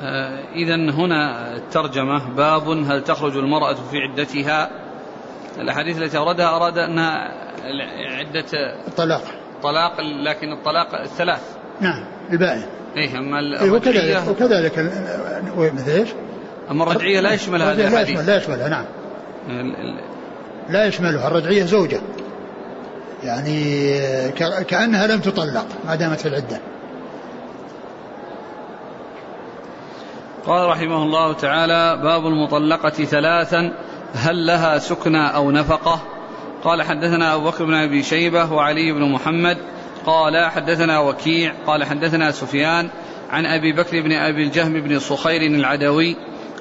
آه 0.00 0.44
إذا 0.54 0.74
هنا 0.74 1.52
الترجمة. 1.56 2.28
باب 2.28 2.68
هل 2.68 3.04
تخرج 3.04 3.36
المرأة 3.36 3.74
في 3.74 3.98
عدتها؟ 3.98 4.70
الأحاديث 5.58 5.98
التي 5.98 6.18
أوردها 6.18 6.56
أراد 6.56 6.78
أنها 6.78 7.32
عدة 8.18 8.44
الطلاق. 8.88 9.22
طلاق 9.62 10.00
لكن 10.00 10.52
الطلاق 10.52 11.00
الثلاث 11.00 11.56
نعم 11.80 12.04
البائن 12.32 12.62
إيه 12.96 13.18
أما 13.18 13.62
إيه 13.62 13.70
وكذلك 13.70 14.28
وكذلك 14.28 14.78
مثل 15.74 15.90
إيش؟ 15.90 16.08
أما 16.70 16.82
الرجعية 16.84 17.20
لا 17.20 17.32
يشمل 17.32 17.62
هذا 17.62 17.88
لا 17.90 18.00
يشمل 18.02 18.26
لا 18.26 18.36
يشملها 18.36 18.68
نعم. 18.68 18.84
لا 20.68 20.86
يشملها 20.86 21.28
الرجعية 21.28 21.64
زوجة. 21.64 22.00
يعني 23.22 23.98
كأنها 24.68 25.06
لم 25.06 25.20
تطلق 25.20 25.66
ما 25.86 25.94
دامت 25.94 26.20
في 26.20 26.28
العدة. 26.28 26.60
قال 30.46 30.68
رحمه 30.68 31.02
الله 31.02 31.32
تعالى 31.32 32.00
باب 32.02 32.26
المطلقة 32.26 32.90
ثلاثا 32.90 33.72
هل 34.14 34.46
لها 34.46 34.78
سكنى 34.78 35.34
أو 35.34 35.50
نفقة؟ 35.50 36.02
قال 36.64 36.82
حدثنا 36.82 37.34
أبو 37.34 37.44
بكر 37.44 37.64
بن 37.64 37.74
أبي 37.74 38.02
شيبة 38.02 38.52
وعلي 38.52 38.92
بن 38.92 39.12
محمد. 39.12 39.58
قال 40.06 40.50
حدثنا 40.50 41.00
وكيع. 41.00 41.54
قال 41.66 41.84
حدثنا 41.84 42.30
سفيان 42.30 42.88
عن 43.30 43.46
أبي 43.46 43.72
بكر 43.72 44.02
بن 44.02 44.12
أبي 44.12 44.42
الجهم 44.42 44.80
بن 44.80 44.98
صخير 44.98 45.42
العدوي. 45.42 46.16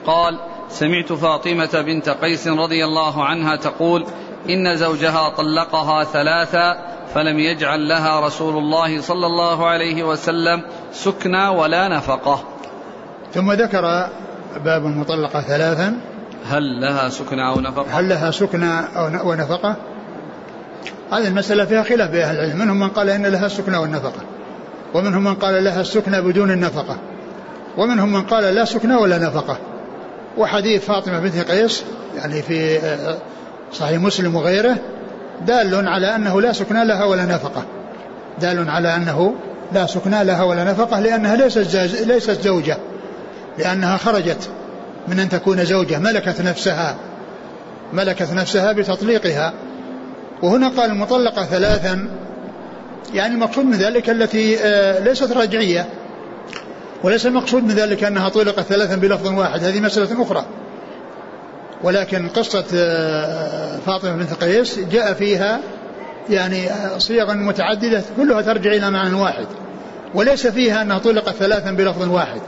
قال 0.05 0.39
سمعت 0.69 1.13
فاطمة 1.13 1.81
بنت 1.81 2.09
قيس 2.09 2.47
رضي 2.47 2.85
الله 2.85 3.25
عنها 3.25 3.55
تقول 3.55 4.05
إن 4.49 4.77
زوجها 4.77 5.29
طلقها 5.29 6.03
ثلاثا 6.03 6.95
فلم 7.13 7.39
يجعل 7.39 7.87
لها 7.87 8.19
رسول 8.19 8.57
الله 8.57 9.01
صلى 9.01 9.25
الله 9.25 9.67
عليه 9.67 10.03
وسلم 10.03 10.63
سكنى 10.91 11.47
ولا 11.47 11.87
نفقة. 11.87 12.43
ثم 13.33 13.51
ذكر 13.51 13.81
باب 14.65 14.85
المطلقة 14.85 15.41
ثلاثا. 15.41 15.99
هل 16.45 16.81
لها 16.81 17.09
سكنى 17.09 17.47
أو 17.47 17.59
نفقة؟ 17.59 17.99
هل 17.99 18.09
لها 18.09 18.31
سكنى 18.31 18.79
أو 18.95 19.29
ونفقة؟ 19.29 19.75
هذه 21.11 21.27
المسألة 21.27 21.65
فيها 21.65 21.83
خلاف 21.83 22.09
بين 22.09 22.21
أهل 22.21 22.35
العلم. 22.35 22.59
منهم 22.59 22.79
من 22.79 22.89
قال 22.89 23.09
إن 23.09 23.25
لها 23.25 23.45
السكنى 23.45 23.77
والنفقة 23.77 24.21
ومنهم 24.93 25.23
من 25.23 25.35
قال 25.35 25.63
لها 25.63 25.81
السكنى 25.81 26.21
بدون 26.21 26.51
النفقة 26.51 26.97
ومنهم 27.77 28.13
من 28.13 28.21
قال 28.21 28.43
لا 28.43 28.65
سكنى 28.65 28.95
ولا 28.95 29.17
نفقة. 29.17 29.57
وحديث 30.37 30.85
فاطمة 30.85 31.19
بنت 31.19 31.51
قيس 31.51 31.83
يعني 32.15 32.41
في 32.41 32.79
صحيح 33.73 33.99
مسلم 33.99 34.35
وغيره 34.35 34.77
دال 35.47 35.87
على 35.87 36.15
أنه 36.15 36.41
لا 36.41 36.53
سكنى 36.53 36.85
لها 36.85 37.05
ولا 37.05 37.25
نفقة. 37.25 37.63
دال 38.41 38.69
على 38.69 38.95
أنه 38.95 39.35
لا 39.73 39.85
سكنى 39.85 40.23
لها 40.23 40.43
ولا 40.43 40.63
نفقة 40.63 40.99
لأنها 40.99 41.35
ليست 41.35 41.75
ليست 42.05 42.41
زوجة. 42.41 42.77
لأنها 43.57 43.97
خرجت 43.97 44.49
من 45.07 45.19
أن 45.19 45.29
تكون 45.29 45.65
زوجة 45.65 45.99
ملكت 45.99 46.41
نفسها 46.41 46.95
ملكت 47.93 48.31
نفسها 48.33 48.71
بتطليقها. 48.71 49.53
وهنا 50.43 50.67
قال 50.67 50.91
المطلقة 50.91 51.45
ثلاثا 51.45 52.09
يعني 53.13 53.33
المقصود 53.33 53.65
من 53.65 53.77
ذلك 53.77 54.09
التي 54.09 54.57
آه، 54.59 54.99
ليست 54.99 55.31
رجعية. 55.31 55.85
وليس 57.05 57.25
المقصود 57.25 57.63
من 57.63 57.71
ذلك 57.71 58.03
أنها 58.03 58.29
طلقت 58.29 58.59
ثلاثا 58.59 58.95
بلفظ 58.95 59.27
واحد. 59.27 59.63
هذه 59.63 59.79
مسألة 59.79 60.21
أخرى. 60.23 60.45
ولكن 61.83 62.27
قصة 62.27 62.65
آه، 62.75 63.77
فاطمة 63.85 64.15
بنت 64.15 64.33
قيس 64.33 64.79
جاء 64.79 65.13
فيها 65.13 65.59
يعني 66.29 66.71
آه، 66.71 66.97
صيغ 66.97 67.33
متعددة 67.33 68.03
كلها 68.17 68.41
ترجع 68.41 68.71
إلى 68.71 68.91
معنى 68.91 69.15
واحد. 69.15 69.45
وليس 70.13 70.47
فيها 70.47 70.81
أنها 70.81 70.97
طلقت 70.97 71.35
ثلاثا 71.35 71.71
بلفظ 71.71 72.09
واحد. 72.11 72.41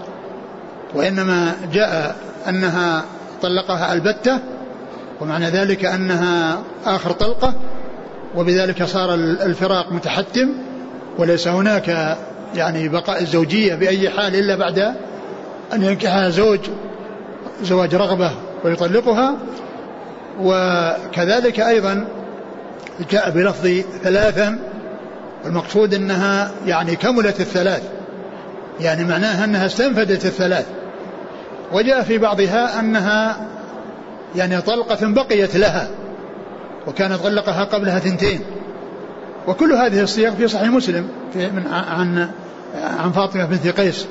وإنما 0.94 1.56
جاء 1.74 2.16
أنها 2.50 3.04
طلقها 3.42 3.94
البتة 3.94 4.40
ومعنى 5.22 5.50
ذلك 5.50 5.86
أنها 5.86 6.62
آخر 6.86 7.12
طلقة 7.12 7.54
وبذلك 8.36 8.84
صار 8.84 9.14
الفراق 9.14 9.92
متحتم 9.92 10.50
وليس 11.18 11.48
هناك 11.48 12.18
يعني 12.56 12.90
بقاء 12.90 13.22
الزوجية 13.22 13.76
بأي 13.76 14.10
حال 14.10 14.36
إلا 14.36 14.56
بعد 14.56 14.80
أن 15.74 15.84
ينكحها 15.84 16.30
زوج 16.30 16.60
زواج 17.62 17.96
رغبة 17.96 18.32
ويطلقها. 18.64 19.36
وكذلك 20.42 21.60
أيضا 21.60 22.08
جاء 23.12 23.30
بلفظ 23.30 23.68
ثلاثا 24.04 24.60
المقصود 25.46 25.94
أنها 25.94 26.52
يعني 26.66 26.96
كملت 26.96 27.40
الثلاث 27.40 27.84
يعني 28.80 29.04
معناها 29.04 29.44
أنها 29.44 29.66
استنفدت 29.66 30.26
الثلاث. 30.26 30.66
وجاء 31.74 32.04
في 32.04 32.18
بعضها 32.18 32.80
أنها 32.80 33.38
يعني 34.36 34.62
طلقة 34.62 34.98
بقيت 35.02 35.56
لها 35.56 35.88
وكان 36.88 37.18
طلقها 37.18 37.64
قبلها 37.64 38.00
ثنتين. 38.00 38.42
وكل 39.48 39.74
هذه 39.74 40.02
الصيغ 40.02 40.32
في 40.32 40.48
صحيح 40.48 40.70
مسلم 40.70 41.08
في 41.34 41.40
من 41.52 41.68
عن 41.68 42.30
عن 42.84 43.12
فاطمة 43.12 43.46
بنت 43.46 43.68
قيس. 43.68 44.08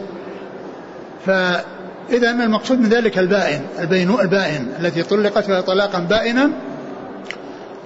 فإذا 1.27 2.31
المقصود 2.31 2.81
من 2.81 2.89
ذلك 2.89 3.19
البائن 3.19 3.61
البين 3.81 4.21
البائن 4.21 4.67
التي 4.81 5.03
طلقت 5.03 5.51
طلاقا 5.51 5.99
بائنا. 5.99 6.51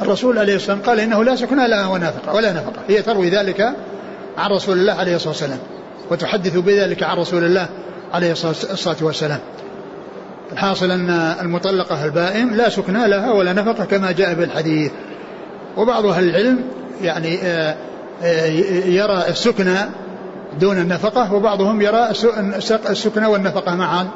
الرسول 0.03 0.39
عليه 0.39 0.57
الصلاة 0.57 0.77
والسلام 0.77 0.97
قال 0.97 1.01
إنه 1.01 1.25
لا 1.25 1.37
سكن 1.37 1.67
لها 1.67 1.87
ونافقة 1.87 2.35
ولا 2.35 2.53
نفقة. 2.53 2.83
هي 2.89 3.03
تروي 3.03 3.31
ذلك 3.31 3.61
عن 4.39 4.51
رسول 4.51 4.79
الله 4.79 4.93
عليه 4.93 5.17
الصلاة 5.17 5.33
والسلام 5.33 5.59
وتحدث 6.11 6.57
بذلك 6.57 7.03
عن 7.03 7.17
رسول 7.17 7.45
الله 7.45 7.69
عليه 8.13 8.33
الصلاة 8.33 8.97
والسلام. 9.01 9.41
الحاصل 10.53 10.91
أن 10.91 11.11
المطلقة 11.41 12.05
البائن 12.05 12.57
لا 12.57 12.69
سكنى 12.69 13.09
لها 13.09 13.33
ولا 13.33 13.53
نفقة 13.53 13.85
كما 13.85 14.13
جاء 14.13 14.35
بالحديث. 14.35 14.93
وبعض 15.77 16.07
أهل 16.07 16.29
العلم 16.29 16.59
يعني 17.03 17.39
آه، 17.43 17.77
آه، 18.23 18.47
يرى 18.87 19.25
السكنى 19.29 19.79
دون 20.61 20.79
النفقة 20.79 21.35
وبعضهم 21.35 21.83
يرى 21.83 22.11
السكنى 22.91 23.27
والنفقة 23.27 23.75
معا. 23.75 24.09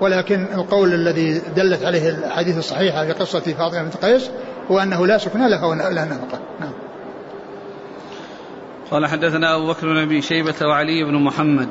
ولكن 0.00 0.46
القول 0.54 0.94
الذي 0.94 1.42
دلت 1.56 1.84
عليه 1.84 2.08
الحديث 2.08 2.58
الصحيحة 2.58 3.06
في 3.06 3.12
قصة 3.12 3.40
فاطمة 3.40 3.82
بنت 3.82 3.96
قيس 4.04 4.30
هو 4.70 4.78
أنه 4.78 5.06
لا 5.06 5.18
سكنى 5.18 5.48
لها 5.48 5.66
ولا 5.66 6.04
نفقة. 6.04 6.40
نعم. 6.60 6.72
قال 8.90 9.06
حدثنا 9.06 9.56
أبو 9.56 9.66
بكر 9.66 9.86
بن 9.86 9.96
أبي 9.96 10.22
شيبة 10.22 10.54
وعلي 10.62 11.04
بن 11.04 11.24
محمد. 11.24 11.68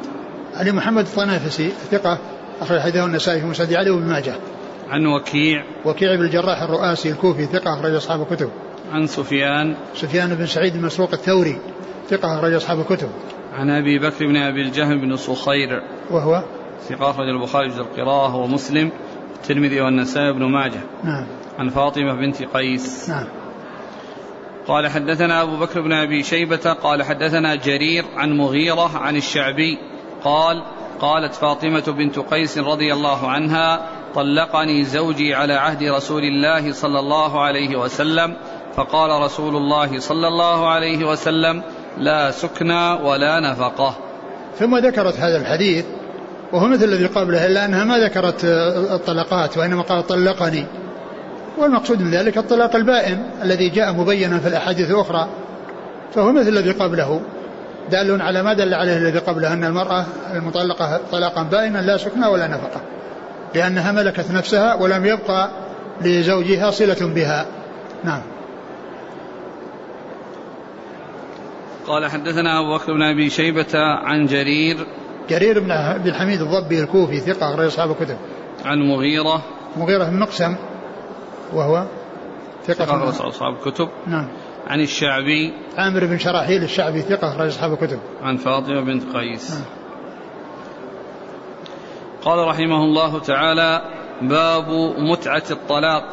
علي 0.55 0.71
محمد 0.71 1.05
الطنافسي 1.05 1.71
ثقة 1.91 2.17
أخرج 2.61 2.79
حديثه 2.79 3.05
النسائي 3.05 3.41
في 3.41 3.45
مسند 3.45 3.73
علي 3.73 3.89
وابن 3.89 4.07
ماجه. 4.07 4.35
عن 4.89 5.05
وكيع. 5.05 5.63
وكيع 5.85 6.15
بن 6.15 6.25
الجراح 6.25 6.61
الرؤاسي 6.61 7.09
الكوفي 7.09 7.45
ثقة 7.45 7.73
أخرج 7.73 7.95
أصحاب 7.95 8.21
الكتب. 8.21 8.49
عن 8.93 9.07
سفيان 9.07 9.75
سفيان 9.95 10.35
بن 10.35 10.45
سعيد 10.45 10.75
المسروق 10.75 11.13
الثوري 11.13 11.57
ثقة 12.09 12.39
أخرج 12.39 12.53
أصحاب 12.53 12.79
الكتب. 12.79 13.09
عن 13.53 13.69
أبي 13.69 13.99
بكر 13.99 14.27
بن 14.27 14.37
أبي 14.37 14.61
الجهم 14.61 15.01
بن 15.01 15.15
صخير 15.15 15.81
وهو 16.11 16.43
ثقة 16.89 17.09
أخرج 17.09 17.29
البخاري 17.29 17.69
في 17.69 17.77
القراءة 17.77 18.35
ومسلم 18.35 18.91
الترمذي 19.35 19.81
والنسائي 19.81 20.33
بن 20.33 20.43
ماجه. 20.43 20.81
نعم. 21.03 21.27
عن 21.59 21.69
فاطمة 21.69 22.13
بنت 22.13 22.43
قيس. 22.43 23.09
نعم. 23.09 23.27
قال 24.67 24.87
حدثنا 24.87 25.41
أبو 25.41 25.57
بكر 25.57 25.81
بن 25.81 25.93
أبي 25.93 26.23
شيبة 26.23 26.73
قال 26.73 27.03
حدثنا 27.03 27.55
جرير 27.55 28.05
عن 28.15 28.37
مغيرة 28.37 28.97
عن 28.97 29.15
الشعبي 29.15 29.77
قال 30.23 30.63
قالت 30.99 31.33
فاطمة 31.33 31.83
بنت 31.87 32.19
قيس 32.19 32.57
رضي 32.57 32.93
الله 32.93 33.29
عنها 33.29 33.89
طلقني 34.15 34.83
زوجي 34.83 35.33
على 35.35 35.53
عهد 35.53 35.83
رسول 35.83 36.23
الله 36.23 36.71
صلى 36.71 36.99
الله 36.99 37.41
عليه 37.41 37.75
وسلم 37.75 38.35
فقال 38.75 39.21
رسول 39.21 39.55
الله 39.55 39.99
صلى 39.99 40.27
الله 40.27 40.69
عليه 40.69 41.05
وسلم 41.05 41.63
لا 41.97 42.31
سكنى 42.31 42.91
ولا 42.91 43.39
نفقة. 43.39 43.95
ثم 44.59 44.77
ذكرت 44.77 45.19
هذا 45.19 45.37
الحديث 45.37 45.85
وهو 46.51 46.67
مثل 46.67 46.83
الذي 46.83 47.05
قبله 47.05 47.45
إلا 47.45 47.65
أنها 47.65 47.83
ما 47.83 47.97
ذكرت 47.97 48.45
الطلقات 48.91 49.57
وإنما 49.57 49.81
قالت 49.81 50.09
طلقني. 50.09 50.65
والمقصود 51.57 52.01
من 52.01 52.11
ذلك 52.11 52.37
الطلاق 52.37 52.75
البائن 52.75 53.23
الذي 53.43 53.69
جاء 53.69 53.93
مبينا 53.93 54.39
في 54.39 54.47
الأحاديث 54.47 54.91
الأخرى 54.91 55.27
فهو 56.15 56.31
مثل 56.31 56.47
الذي 56.47 56.71
قبله. 56.71 57.21
دال 57.91 58.21
على 58.21 58.43
ما 58.43 58.53
دل 58.53 58.73
عليه 58.73 58.97
الذي 58.97 59.19
قبله 59.19 59.53
أن 59.53 59.63
المرأة 59.63 60.05
المطلقة 60.33 60.99
طلاقا 61.11 61.43
بائنا 61.43 61.79
لا 61.79 61.97
سكنى 61.97 62.27
ولا 62.27 62.47
نفقة 62.47 62.81
لأنها 63.55 63.91
ملكت 63.91 64.31
نفسها 64.31 64.75
ولم 64.75 65.05
يبقى 65.05 65.49
لزوجها 66.01 66.71
صلة 66.71 66.97
بها. 67.01 67.45
نعم. 68.03 68.21
قال 71.87 72.11
حدثنا 72.11 72.59
أبو 72.59 72.73
بكر 72.73 72.93
بن 72.93 73.01
أبي 73.01 73.29
شيبة 73.29 73.79
عن 74.03 74.25
جرير 74.25 74.87
جرير 75.29 75.59
بن 75.59 75.71
عبد 75.71 76.07
الحميد 76.07 76.41
الضبي 76.41 76.83
الكوفي 76.83 77.19
ثقة 77.19 77.53
أخرج 77.53 77.65
أصحاب 77.65 77.91
الكتب. 77.91 78.17
عن 78.65 78.79
مغيرة. 78.79 79.41
مغيرة 79.77 80.03
بن 80.03 80.19
مقسم 80.19 80.55
وهو 81.53 81.87
ثقة 82.65 82.83
أخرج 82.83 83.27
أصحاب 83.27 83.53
الكتب. 83.53 83.89
نعم. 84.07 84.27
عن 84.67 84.81
الشعبي. 84.81 85.53
عامر 85.77 86.05
بن 86.05 86.17
شراحيل 86.17 86.63
الشعبي 86.63 87.01
ثقة 87.01 87.35
أخرج 87.35 87.47
أصحاب 87.47 87.73
الكتب. 87.73 87.99
عن 88.21 88.37
فاطمة 88.37 88.81
بنت 88.81 89.15
قيس. 89.15 89.59
قال 92.21 92.47
رحمه 92.47 92.83
الله 92.83 93.19
تعالى 93.19 93.81
باب 94.21 94.69
متعة 94.97 95.43
الطلاق. 95.51 96.03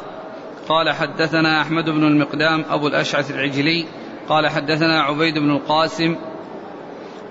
قال 0.68 0.90
حدثنا 0.90 1.60
أحمد 1.60 1.84
بن 1.84 2.04
المقدام 2.04 2.64
أبو 2.70 2.86
الأشعث 2.86 3.30
العجلي 3.30 3.86
قال 4.30 4.48
حدثنا 4.48 5.02
عبيد 5.02 5.38
بن 5.38 5.50
القاسم 5.50 6.16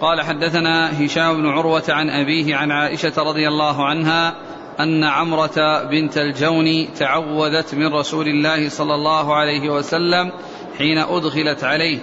قال 0.01 0.21
حدثنا 0.21 1.05
هشام 1.05 1.41
بن 1.41 1.49
عروة 1.49 1.83
عن 1.89 2.09
أبيه 2.09 2.55
عن 2.55 2.71
عائشة 2.71 3.13
رضي 3.17 3.47
الله 3.47 3.85
عنها 3.85 4.35
أن 4.79 5.03
عمرة 5.03 5.83
بنت 5.83 6.17
الجون 6.17 6.93
تعوذت 6.93 7.75
من 7.75 7.93
رسول 7.93 8.27
الله 8.27 8.69
صلى 8.69 8.95
الله 8.95 9.35
عليه 9.35 9.69
وسلم 9.69 10.31
حين 10.77 10.97
أدخلت 10.97 11.63
عليه 11.63 11.99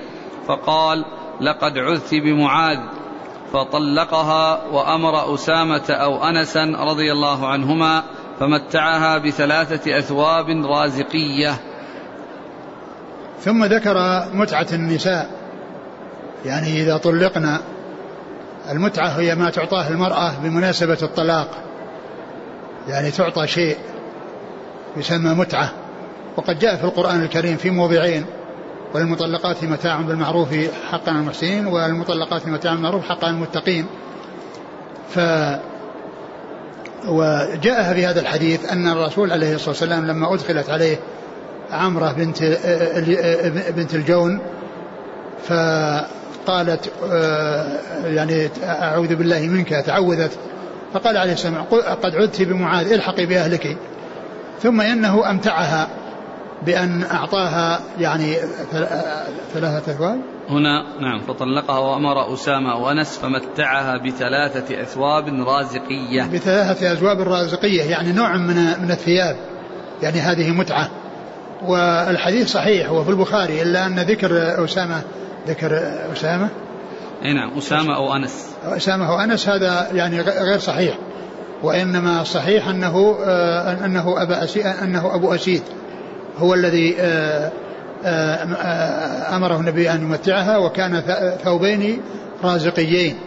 فقال 0.48 1.04
لقد 1.40 1.78
عذت 1.78 2.14
بمعاذ. 2.14 2.78
فطلقها 3.52 4.64
وأمر 4.72 5.34
أسامة 5.34 5.90
أو 5.90 6.24
أنسا 6.24 6.64
رضي 6.64 7.12
الله 7.12 7.46
عنهما 7.46 8.02
فمتعها 8.40 9.18
بثلاثة 9.18 9.98
أثواب 9.98 10.48
رازقية. 10.48 11.60
ثم 13.46 13.64
ذكر 13.64 14.24
متعة 14.34 14.66
النساء. 14.72 15.30
يعني 16.44 16.82
إذا 16.82 16.96
طلقنا 16.96 17.60
المتعة 18.70 19.08
هي 19.08 19.34
ما 19.34 19.50
تعطاه 19.50 19.88
المرأة 19.88 20.32
بمناسبة 20.42 20.98
الطلاق. 21.02 21.48
يعني 22.88 23.10
تعطى 23.10 23.46
شيء 23.46 23.76
يسمى 24.96 25.34
متعة. 25.34 25.70
وقد 26.36 26.58
جاء 26.58 26.76
في 26.76 26.84
القرآن 26.84 27.22
الكريم 27.22 27.56
في 27.56 27.70
موضعين 27.70 28.26
وللمطلقات 28.94 29.64
متاع 29.64 30.00
بالمعروف 30.00 30.48
حقا 30.90 31.10
على 31.10 31.20
المحسنين 31.20 31.66
والمطلقات 31.66 32.46
متاع 32.48 32.72
بالمعروف 32.72 33.08
حقا 33.08 33.26
على 33.26 33.36
المتقين. 33.36 33.86
ف 35.10 35.18
وجاء 37.08 37.94
في 37.94 38.06
هذا 38.06 38.20
الحديث 38.20 38.72
أن 38.72 38.88
الرسول 38.88 39.32
عليه 39.32 39.54
الصلاة 39.54 39.68
والسلام 39.70 40.06
لما 40.06 40.34
أدخلت 40.34 40.70
عليه 40.70 40.98
عمرة 41.70 42.12
بنت 42.12 42.42
بنت 43.76 43.94
الجون 43.94 44.40
فقالت 45.48 46.92
يعني 48.04 48.48
أعوذ 48.64 49.14
بالله 49.14 49.40
منك 49.40 49.68
تعوذت 49.68 50.38
فقال 50.94 51.16
عليه 51.16 51.32
السلام 51.32 51.62
قد 52.02 52.16
عدت 52.16 52.42
بمعاذ 52.42 52.92
الحقي 52.92 53.26
بأهلك. 53.26 53.76
ثم 54.62 54.80
إنه 54.80 55.30
أمتعها 55.30 55.88
بأن 56.66 57.02
أعطاها 57.02 57.80
يعني 57.98 58.34
ثلاثة 59.54 59.92
أثواب. 59.92 60.20
هنا 60.48 60.82
نعم 61.00 61.20
فطلقها 61.28 61.78
وأمر 61.78 62.34
أسامة 62.34 62.76
وأنس 62.76 63.18
فمتعها 63.18 63.96
بثلاثة 63.96 64.82
أثواب 64.82 65.24
رازقية. 65.28 66.22
بثلاثة 66.22 66.92
أثواب 66.92 67.20
رازقية 67.20 67.82
يعني 67.82 68.12
نوع 68.12 68.36
من 68.36 68.56
من 68.82 68.90
الثياب 68.90 69.36
يعني 70.02 70.20
هذه 70.20 70.50
متعة. 70.50 70.90
والحديث 71.62 72.52
صحيح 72.52 72.92
وفي 72.92 73.10
البخاري 73.10 73.62
إلا 73.62 73.86
أن 73.86 74.00
ذكر 74.00 74.64
أسامة 74.64 75.02
ذكر 75.48 75.92
أسامة؟ 76.12 76.48
أي 77.22 77.32
نعم 77.32 77.58
أسامة 77.58 77.96
أو 77.96 78.16
أنس. 78.16 78.46
أسامة 78.64 79.08
أو 79.08 79.20
أنس 79.20 79.48
هذا 79.48 79.88
يعني 79.92 80.20
غير 80.20 80.58
صحيح 80.58 80.98
وإنما 81.62 82.24
صحيح 82.24 82.68
أنه 82.68 83.16
آه 83.24 83.84
أنه 83.84 84.22
أبا 84.22 84.44
أسيد 84.44 84.66
أنه 84.66 85.14
أبو 85.14 85.34
أسيد 85.34 85.62
هو 86.38 86.54
الذي 86.54 86.96
آه 87.00 87.52
آه 88.04 89.36
أمره 89.36 89.56
النبي 89.56 89.90
أن 89.90 90.02
يمتعها 90.02 90.56
وكان 90.56 91.02
ثوبين 91.44 92.00
رازقيين. 92.44 93.18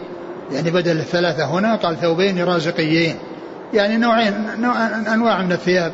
يعني 0.52 0.70
بدل 0.70 0.98
الثلاثة 0.98 1.44
هنا 1.44 1.76
قال 1.76 2.00
ثوبين 2.00 2.44
رازقيين. 2.44 3.16
يعني 3.74 3.96
نوعين 3.96 4.34
نوع 4.58 4.86
أنواع 5.14 5.42
من 5.42 5.52
الثياب. 5.52 5.92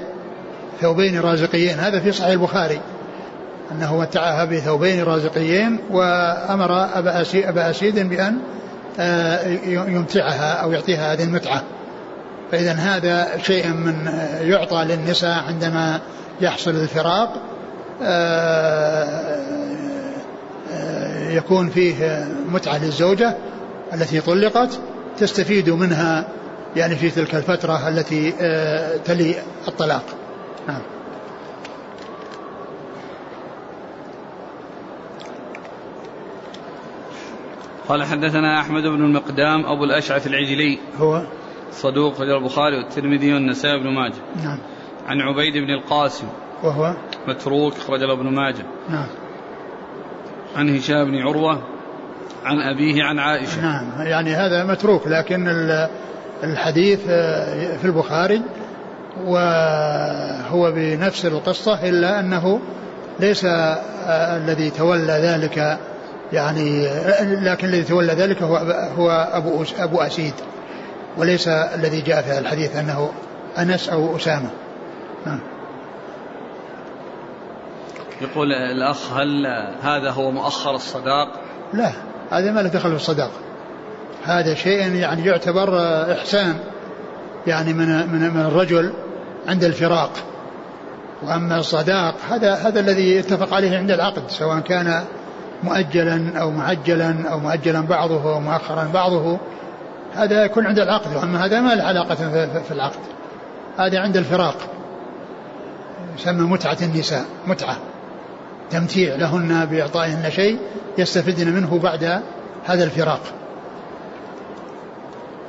ثوبين 0.81 1.21
رازقيين. 1.21 1.79
هذا 1.79 2.01
في 2.01 2.13
صحيح 2.13 2.31
البخاري. 2.31 2.81
أنه 3.73 3.97
متعها 3.97 4.45
بثوبين 4.45 5.03
رازقيين 5.03 5.79
وأمر 5.91 6.85
أبا 6.99 7.21
أسيد, 7.21 7.45
أبا 7.45 7.71
أسيد 7.71 8.09
بأن 8.09 8.39
آه، 9.01 9.47
يمتعها 9.67 10.53
أو 10.53 10.73
يعطيها 10.73 11.13
هذه 11.13 11.23
المتعة. 11.23 11.63
فإذا 12.53 12.73
هذا 12.73 13.39
شيء 13.43 13.69
من 13.69 14.11
يعطى 14.41 14.85
للنساء 14.85 15.45
عندما 15.49 16.01
يحصل 16.41 16.71
الفراق 16.71 17.35
آه، 18.03 19.07
آه، 20.73 21.31
يكون 21.31 21.69
فيه 21.69 22.27
متعة 22.49 22.85
للزوجة 22.85 23.37
التي 23.95 24.21
طلقت 24.21 24.79
تستفيد 25.19 25.71
منها 25.71 26.29
يعني 26.77 26.97
في 26.97 27.11
تلك 27.11 27.35
الفترة 27.35 27.89
التي 27.89 28.33
تلي 29.05 29.35
الطلاق. 29.69 30.16
نعم. 30.69 30.81
قال 37.89 38.05
حدثنا 38.05 38.61
أحمد 38.61 38.83
بن 38.83 39.05
المقدام 39.05 39.67
أبو 39.67 39.85
الأشعث 39.85 40.27
العجلي. 40.27 40.79
هو؟ 40.99 41.23
صدوق 41.73 42.15
في 42.15 42.23
البخاري 42.23 42.77
والترمذي 42.77 43.35
والنسائي 43.35 43.79
بن 43.79 43.89
ماجه. 43.89 44.45
نعم. 44.45 44.59
عن 45.07 45.21
عبيد 45.21 45.57
بن 45.57 45.71
القاسم. 45.71 46.27
وهو؟ 46.63 46.95
متروك 47.29 47.77
أخرج 47.77 48.01
له 48.01 48.13
ابن 48.13 48.27
ماجه. 48.27 48.67
نعم. 48.89 49.07
عن 50.57 50.77
هشام 50.77 51.11
بن 51.11 51.19
عروة 51.19 51.63
عن 52.45 52.61
أبيه 52.61 53.05
عن 53.05 53.19
عائشة. 53.19 53.61
نعم. 53.61 54.07
يعني 54.07 54.35
هذا 54.35 54.65
متروك 54.65 55.07
لكن 55.07 55.49
الحديث 56.45 57.01
في 57.81 57.85
البخاري 57.85 58.43
وهو 59.25 60.73
بنفس 60.73 61.27
القصة 61.27 61.89
إلا 61.89 62.21
أنه 62.21 62.61
ليس 63.21 63.45
الذي 64.09 64.71
تولى 64.71 65.13
ذلك 65.13 65.79
يعني 66.33 66.89
لكن 67.21 67.69
الذي 67.69 67.83
تولى 67.83 68.13
ذلك 68.13 68.43
هو 68.43 68.57
هو 68.99 69.11
أبو 69.33 69.65
أبو 69.79 70.01
أسيد 70.01 70.35
وليس 71.17 71.49
الذي 71.49 72.01
جاء 72.01 72.23
في 72.23 72.39
الحديث 72.39 72.77
أنه 72.77 73.11
أنس 73.59 73.89
أو 73.89 74.17
أسامة 74.17 74.51
نعم. 75.27 75.41
يقول 78.21 78.53
الأخ 78.53 79.13
هل 79.13 79.47
هذا 79.83 80.11
هو 80.11 80.31
مؤخر 80.31 80.75
الصداق؟ 80.75 81.29
لا 81.73 81.91
هذا 82.31 82.51
ما 82.53 82.61
له 82.61 82.69
دخل 82.69 82.91
في 82.91 82.97
الصداق 82.97 83.31
هذا 84.25 84.55
شيء 84.55 84.95
يعني 84.95 85.27
يعتبر 85.27 85.81
إحسان 86.13 86.55
يعني 87.47 87.73
من 87.73 87.89
من 87.89 88.35
من 88.35 88.41
الرجل 88.41 88.93
عند 89.49 89.65
الفراق. 89.65 90.11
وأما 91.23 91.59
الصداق 91.59 92.15
هذا 92.31 92.55
هذا 92.55 92.81
الذي 92.81 93.21
اتفق 93.21 93.55
عليه 93.55 93.79
عند 93.79 93.91
العقد 93.91 94.23
سواء 94.29 94.59
كان 94.59 95.05
مؤجلا 95.63 96.41
أو 96.41 96.51
معجلا 96.51 97.29
أو 97.31 97.39
مؤجلا 97.39 97.81
بعضه 97.81 98.35
أو 98.35 98.41
مؤخرا 98.41 98.91
بعضه 98.95 99.39
هذا 100.15 100.45
يكون 100.45 100.67
عند 100.67 100.79
العقد. 100.79 101.17
وأما 101.17 101.45
هذا 101.45 101.61
ما 101.61 101.75
له 101.75 101.85
علاقة 101.85 102.15
في 102.63 102.71
العقد. 102.71 103.01
هذا 103.79 104.01
عند 104.01 104.17
الفراق. 104.17 104.57
يسمى 106.19 106.43
متعة 106.43 106.79
النساء 106.83 107.25
متعة 107.47 107.77
تمتيع 108.71 109.15
لهن 109.15 109.65
بإعطائهن 109.65 110.31
شيء 110.31 110.59
يستفدن 110.99 111.53
منه 111.53 111.79
بعد 111.79 112.23
هذا 112.65 112.85
الفراق. 112.85 113.21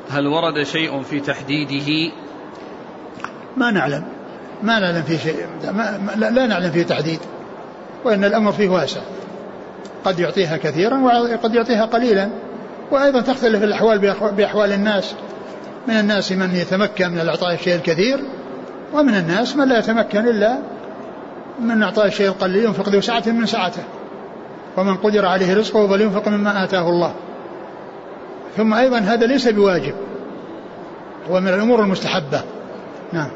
هل 0.09 0.27
ورد 0.27 0.63
شيء 0.63 1.01
في 1.01 1.19
تحديده 1.19 2.13
ما 3.57 3.71
نعلم. 3.71 4.03
ما 4.63 4.79
نعلم 4.79 5.01
فيه 5.01 5.17
شيء. 5.17 5.45
ما 5.73 5.99
لا 6.15 6.45
نعلم 6.47 6.71
فيه 6.71 6.83
تحديد. 6.83 7.19
وإن 8.05 8.23
الأمر 8.23 8.51
فيه 8.51 8.69
واسع. 8.69 9.01
قد 10.05 10.19
يعطيها 10.19 10.57
كثيرا 10.57 10.97
وقد 10.97 11.55
يعطيها 11.55 11.85
قليلا. 11.85 12.29
وأيضا 12.91 13.21
تختلف 13.21 13.63
الأحوال 13.63 14.13
بأحوال 14.37 14.73
الناس. 14.73 15.15
من 15.87 15.93
الناس 15.93 16.31
من 16.31 16.55
يتمكن 16.55 17.11
من 17.11 17.27
إعطاء 17.27 17.53
الشيء 17.53 17.75
الكثير 17.75 18.19
ومن 18.93 19.15
الناس 19.15 19.55
من 19.55 19.67
لا 19.67 19.79
يتمكن 19.79 20.27
إلا 20.27 20.57
من 21.59 21.83
إعطاء 21.83 22.07
الشيء 22.07 22.27
القليل 22.27 22.65
ينفق 22.65 22.89
ذو 22.89 23.01
سعة 23.01 23.23
من 23.25 23.45
سعته. 23.45 23.83
ومن 24.77 24.95
قدر 24.95 25.25
عليه 25.25 25.53
رزقه 25.53 25.87
فلينفق 25.87 26.27
مما 26.27 26.63
آتاه 26.63 26.89
الله. 26.89 27.13
ثم 28.57 28.73
أيضا 28.73 28.97
هذا 28.97 29.25
ليس 29.25 29.47
بواجب. 29.47 29.93
هو 31.31 31.39
من 31.39 31.47
الأمور 31.47 31.81
المستحبة. 31.81 32.41
نعم. 33.13 33.29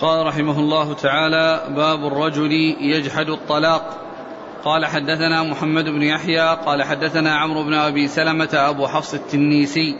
قال 0.00 0.26
رحمه 0.26 0.58
الله 0.60 0.94
تعالى 0.94 1.64
باب 1.76 2.06
الرجل 2.06 2.52
يجحد 2.80 3.28
الطلاق. 3.28 4.02
قال 4.64 4.86
حدثنا 4.86 5.42
محمد 5.42 5.84
بن 5.84 6.02
يحيى 6.02 6.48
قال 6.66 6.82
حدثنا 6.82 7.36
عمرو 7.36 7.62
بن 7.62 7.74
أبي 7.74 8.08
سلمة 8.08 8.48
أبو 8.52 8.86
حفص 8.86 9.14
التنيسي 9.14 9.96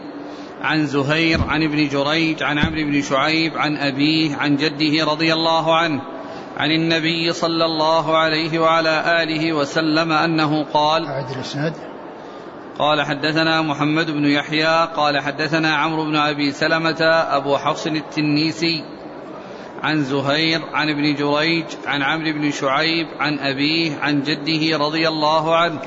عن 0.62 0.86
زهير 0.86 1.40
عن 1.48 1.62
ابن 1.62 1.88
جريج 1.88 2.42
عن 2.42 2.58
عمرو 2.58 2.84
بن 2.84 3.02
شعيب 3.02 3.56
عن 3.56 3.76
أبيه 3.76 4.36
عن 4.36 4.56
جده 4.56 5.04
رضي 5.04 5.32
الله 5.32 5.76
عنه 5.76 6.02
عن 6.56 6.70
النبي 6.70 7.32
صلى 7.32 7.64
الله 7.64 8.16
عليه 8.16 8.58
وعلى 8.58 9.22
آله 9.22 9.52
وسلم 9.52 10.12
أنه 10.12 10.64
قال 10.64 11.06
الإسناد. 11.06 11.74
قال 12.78 13.02
حدثنا 13.02 13.62
محمد 13.62 14.10
بن 14.10 14.24
يحيى 14.24 14.88
قال 14.96 15.20
حدثنا 15.20 15.76
عمرو 15.76 16.04
بن 16.04 16.16
أبي 16.16 16.52
سلمة 16.52 17.02
أبو 17.30 17.56
حفص 17.56 17.86
التنيسي 17.86 18.95
عن 19.86 20.02
زهير 20.04 20.60
عن 20.72 20.90
ابن 20.90 21.14
جريج 21.14 21.64
عن 21.86 22.02
عمرو 22.02 22.32
بن 22.32 22.50
شعيب 22.50 23.06
عن 23.18 23.38
أبيه 23.38 23.98
عن 24.00 24.22
جده 24.22 24.78
رضي 24.78 25.08
الله 25.08 25.56
عنه 25.56 25.80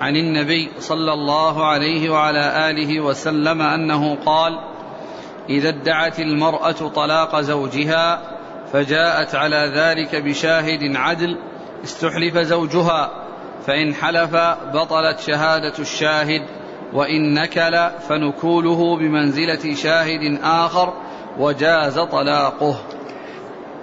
عن 0.00 0.16
النبي 0.16 0.70
صلى 0.78 1.12
الله 1.12 1.66
عليه 1.66 2.10
وعلى 2.10 2.70
آله 2.70 3.00
وسلم 3.00 3.62
أنه 3.62 4.14
قال 4.14 4.52
إذا 5.48 5.68
ادعت 5.68 6.20
المرأة 6.20 6.72
طلاق 6.72 7.40
زوجها 7.40 8.20
فجاءت 8.72 9.34
على 9.34 9.72
ذلك 9.76 10.16
بشاهد 10.16 10.96
عدل 10.96 11.38
استحلف 11.84 12.38
زوجها 12.38 13.10
فإن 13.66 13.94
حلف 13.94 14.36
بطلت 14.74 15.20
شهادة 15.20 15.74
الشاهد 15.78 16.42
وإن 16.92 17.34
نكل 17.34 17.90
فنكوله 18.08 18.96
بمنزلة 18.96 19.74
شاهد 19.74 20.40
آخر 20.42 20.92
وجاز 21.38 21.98
طلاقه. 21.98 22.91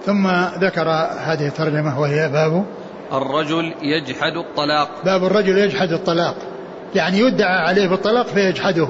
ثم 0.05 0.27
ذكر 0.59 0.89
هذه 1.19 1.47
الترجمة 1.47 1.99
وهي 1.99 2.29
باب 2.29 2.65
الرجل 3.13 3.73
يجحد 3.81 4.37
الطلاق. 4.37 4.89
باب 5.05 5.25
الرجل 5.25 5.57
يجحد 5.57 5.91
الطلاق. 5.91 6.35
يعني 6.95 7.19
يدعى 7.19 7.57
عليه 7.57 7.87
بالطلاق 7.87 8.27
فيجحده. 8.27 8.87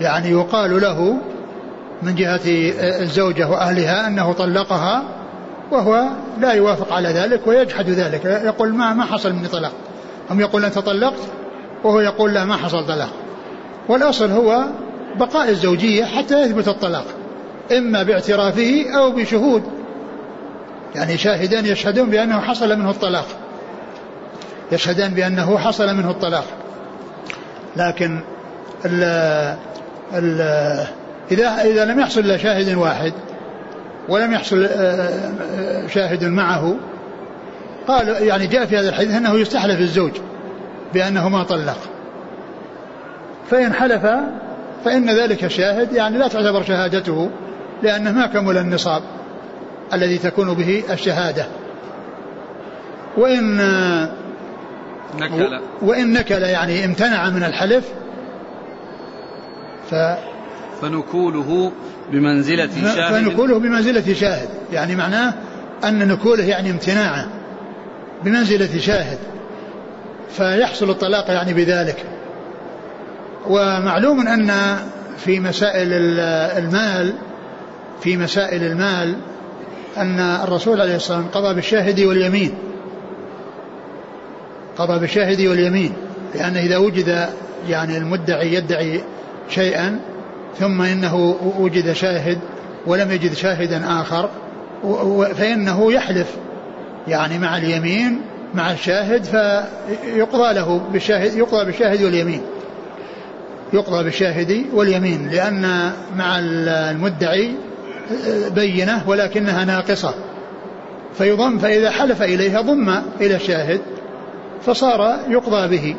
يعني 0.00 0.30
يقال 0.30 0.80
له 0.80 1.16
من 2.02 2.14
جهة 2.14 2.40
الزوجة 3.02 3.48
وأهلها 3.48 4.06
أنه 4.06 4.32
طلقها 4.32 5.02
وهو 5.70 6.04
لا 6.38 6.52
يوافق 6.52 6.92
على 6.92 7.08
ذلك 7.08 7.46
ويجحد 7.46 7.88
ذلك. 7.88 8.24
يقول 8.24 8.74
ما 8.74 8.94
ما 8.94 9.04
حصل 9.04 9.32
مني 9.32 9.48
طلاق. 9.48 9.72
هم 10.30 10.40
يقول 10.40 10.64
أنت 10.64 10.78
طلقت 10.78 11.20
وهو 11.84 12.00
يقول 12.00 12.34
لا 12.34 12.44
ما 12.44 12.56
حصل 12.56 12.86
طلاق. 12.86 13.10
والأصل 13.88 14.30
هو 14.30 14.64
بقاء 15.16 15.48
الزوجية 15.48 16.04
حتى 16.04 16.42
يثبت 16.42 16.68
الطلاق. 16.68 17.04
إما 17.78 18.02
باعترافه 18.02 18.84
أو 18.98 19.10
بشهود. 19.10 19.62
يعني 20.94 21.18
شاهدان 21.18 21.66
يشهدون 21.66 22.10
بأنه 22.10 22.40
حصل 22.40 22.78
منه 22.78 22.90
الطلاق. 22.90 23.26
يشهدان 24.72 25.14
بأنه 25.14 25.58
حصل 25.58 25.94
منه 25.96 26.10
الطلاق. 26.10 26.44
لكن 27.76 28.20
ال 28.84 29.04
ال 30.14 30.40
إذا 31.30 31.62
إذا 31.64 31.84
لم 31.84 32.00
يحصل 32.00 32.20
إلا 32.20 32.36
شاهد 32.36 32.74
واحد 32.74 33.12
ولم 34.08 34.32
يحصل 34.32 34.68
شاهد 35.88 36.24
معه 36.24 36.76
قال 37.88 38.08
يعني 38.08 38.46
جاء 38.46 38.66
في 38.66 38.78
هذا 38.78 38.88
الحديث 38.88 39.14
أنه 39.14 39.34
يستحلف 39.34 39.80
الزوج 39.80 40.12
بأنه 40.94 41.28
ما 41.28 41.42
طلق. 41.42 41.78
فإن 43.50 43.72
حلف 43.72 44.06
فإن 44.84 45.10
ذلك 45.10 45.44
الشاهد 45.44 45.92
يعني 45.92 46.18
لا 46.18 46.28
تعتبر 46.28 46.62
شهادته 46.62 47.30
لأنه 47.82 48.12
ما 48.12 48.26
كمل 48.26 48.58
النصاب. 48.58 49.02
الذي 49.92 50.18
تكون 50.18 50.54
به 50.54 50.82
الشهادة. 50.90 51.46
وإن 53.16 53.56
نكل. 55.18 55.60
وإن 55.82 56.12
نكل 56.12 56.42
يعني 56.42 56.84
امتنع 56.84 57.30
من 57.30 57.44
الحلف 57.44 57.84
ف 59.90 59.94
فنكوله 60.82 61.72
بمنزلة 62.12 62.70
شاهد. 62.94 63.24
فنكوله 63.24 63.58
بمنزلة 63.58 64.14
شاهد. 64.14 64.48
يعني 64.72 64.96
معناه 64.96 65.34
أن 65.84 66.08
نكوله 66.08 66.44
يعني 66.44 66.70
امتناعه 66.70 67.28
بمنزلة 68.24 68.78
شاهد. 68.78 69.18
فيحصل 70.36 70.90
الطلاق 70.90 71.30
يعني 71.30 71.54
بذلك. 71.54 72.04
ومعلوم 73.46 74.28
أن 74.28 74.76
في 75.18 75.40
مسائل 75.40 75.88
المال 76.58 77.12
في 78.02 78.16
مسائل 78.16 78.64
المال 78.64 79.14
أن 79.96 80.20
الرسول 80.20 80.80
عليه 80.80 80.96
الصلاة 80.96 81.18
والسلام 81.18 81.44
قضى 81.44 81.54
بالشاهد 81.54 82.00
واليمين. 82.00 82.54
قضى 84.78 84.98
بالشاهد 84.98 85.40
واليمين 85.40 85.92
لأن 86.34 86.56
إذا 86.56 86.76
وجد 86.76 87.28
يعني 87.68 87.96
المدعي 87.96 88.54
يدعي 88.54 89.00
شيئا 89.48 90.00
ثم 90.58 90.82
إنه 90.82 91.36
وجد 91.58 91.92
شاهد 91.92 92.38
ولم 92.86 93.10
يجد 93.10 93.32
شاهدا 93.34 94.00
آخر 94.00 94.30
فإنه 95.34 95.92
يحلف 95.92 96.36
يعني 97.08 97.38
مع 97.38 97.56
اليمين 97.56 98.20
مع 98.54 98.72
الشاهد 98.72 99.24
فيقضى 99.24 100.54
له 100.54 100.80
بالشاهد 100.92 101.34
يقضى 101.34 101.64
بالشاهد 101.64 102.02
واليمين. 102.02 102.42
يقضى 103.72 104.04
بالشاهد 104.04 104.64
واليمين 104.74 105.28
لأن 105.28 105.92
مع 106.16 106.38
المدعي 106.38 107.54
بينة 108.54 109.02
ولكنها 109.06 109.64
ناقصة. 109.64 110.14
فيضم 111.18 111.58
فإذا 111.58 111.90
حلف 111.90 112.22
إليها 112.22 112.60
ضم 112.60 112.88
إلى 113.20 113.36
الشاهد 113.36 113.80
فصار 114.66 115.18
يقضى 115.28 115.76
به. 115.76 115.96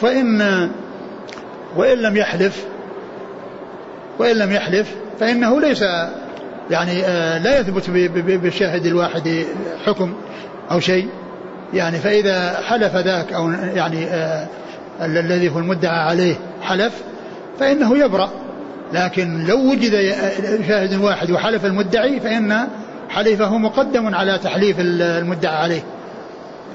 فإن 0.00 0.70
وإن 1.76 1.98
لم 1.98 2.16
يحلف 2.16 2.64
وإن 4.18 4.36
لم 4.36 4.52
يحلف 4.52 4.94
فإنه 5.20 5.60
ليس 5.60 5.82
يعني 6.70 7.04
آه، 7.04 7.38
لا 7.38 7.58
يثبت 7.60 7.90
بالشاهد 8.16 8.86
الواحد 8.86 9.44
حكم 9.86 10.14
أو 10.70 10.80
شيء. 10.80 11.08
يعني 11.74 11.98
فإذا 11.98 12.60
حلف 12.60 12.96
ذاك 12.96 13.32
أو 13.32 13.50
يعني 13.50 14.06
آه، 14.06 14.46
الذي 15.00 15.48
هو 15.48 15.58
المدعى 15.58 15.98
عليه 15.98 16.34
حلف 16.62 17.02
فإنه 17.60 17.98
يبرأ. 17.98 18.45
لكن 18.92 19.46
لو 19.46 19.70
وجد 19.70 20.14
شاهد 20.68 20.94
واحد 20.94 21.30
وحلف 21.30 21.64
المدعي 21.64 22.20
فإن 22.20 22.68
حليفه 23.08 23.58
مقدم 23.58 24.14
على 24.14 24.38
تحليف 24.38 24.76
المدعى 24.80 25.56
عليه 25.56 25.82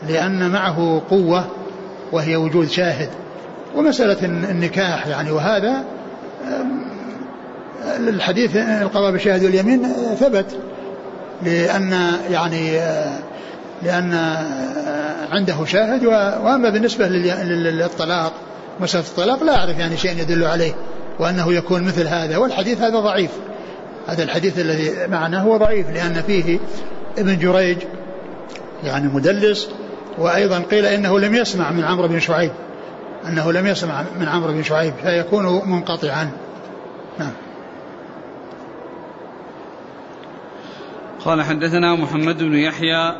لأن 0.09 0.49
معه 0.49 1.01
قوة 1.09 1.45
وهي 2.11 2.35
وجود 2.35 2.69
شاهد. 2.69 3.09
ومسألة 3.75 4.25
النكاح 4.25 5.07
يعني 5.07 5.31
وهذا 5.31 5.83
الحديث 7.97 8.55
القضاء 8.55 9.11
بالشاهد 9.11 9.43
واليمين 9.43 9.83
ثبت 10.19 10.45
لأن 11.43 12.11
يعني 12.31 12.79
لأن 13.83 14.35
عنده 15.31 15.65
شاهد 15.65 16.05
وأما 16.05 16.69
بالنسبة 16.69 17.07
للطلاق 17.07 18.33
مسألة 18.79 19.03
الطلاق 19.03 19.43
لا 19.43 19.57
أعرف 19.57 19.79
يعني 19.79 19.97
شيء 19.97 20.11
يدل 20.11 20.43
عليه. 20.43 20.73
وأنه 21.19 21.53
يكون 21.53 21.83
مثل 21.83 22.07
هذا 22.07 22.37
والحديث 22.37 22.81
هذا 22.81 22.99
ضعيف. 22.99 23.31
هذا 24.07 24.23
الحديث 24.23 24.59
الذي 24.59 25.07
معنا 25.07 25.41
هو 25.41 25.57
ضعيف 25.57 25.89
لأن 25.89 26.13
فيه 26.13 26.59
ابن 27.17 27.37
جريج 27.37 27.77
يعني 28.83 29.07
مدلس 29.07 29.69
وأيضا 30.17 30.59
قيل 30.59 30.85
إنه 30.85 31.19
لم 31.19 31.35
يسمع 31.35 31.71
من 31.71 31.83
عمرو 31.83 32.07
بن 32.07 32.19
شعيب. 32.19 32.51
أنه 33.27 33.51
لم 33.51 33.67
يسمع 33.67 34.03
من 34.19 34.27
عمرو 34.27 34.53
بن 34.53 34.63
شعيب 34.63 34.93
فيكون 35.03 35.69
منقطعا. 35.69 36.31
نعم. 37.19 37.31
قال 41.25 41.43
حدثنا 41.43 41.95
محمد 41.95 42.37
بن 42.37 42.55
يحيى. 42.55 43.15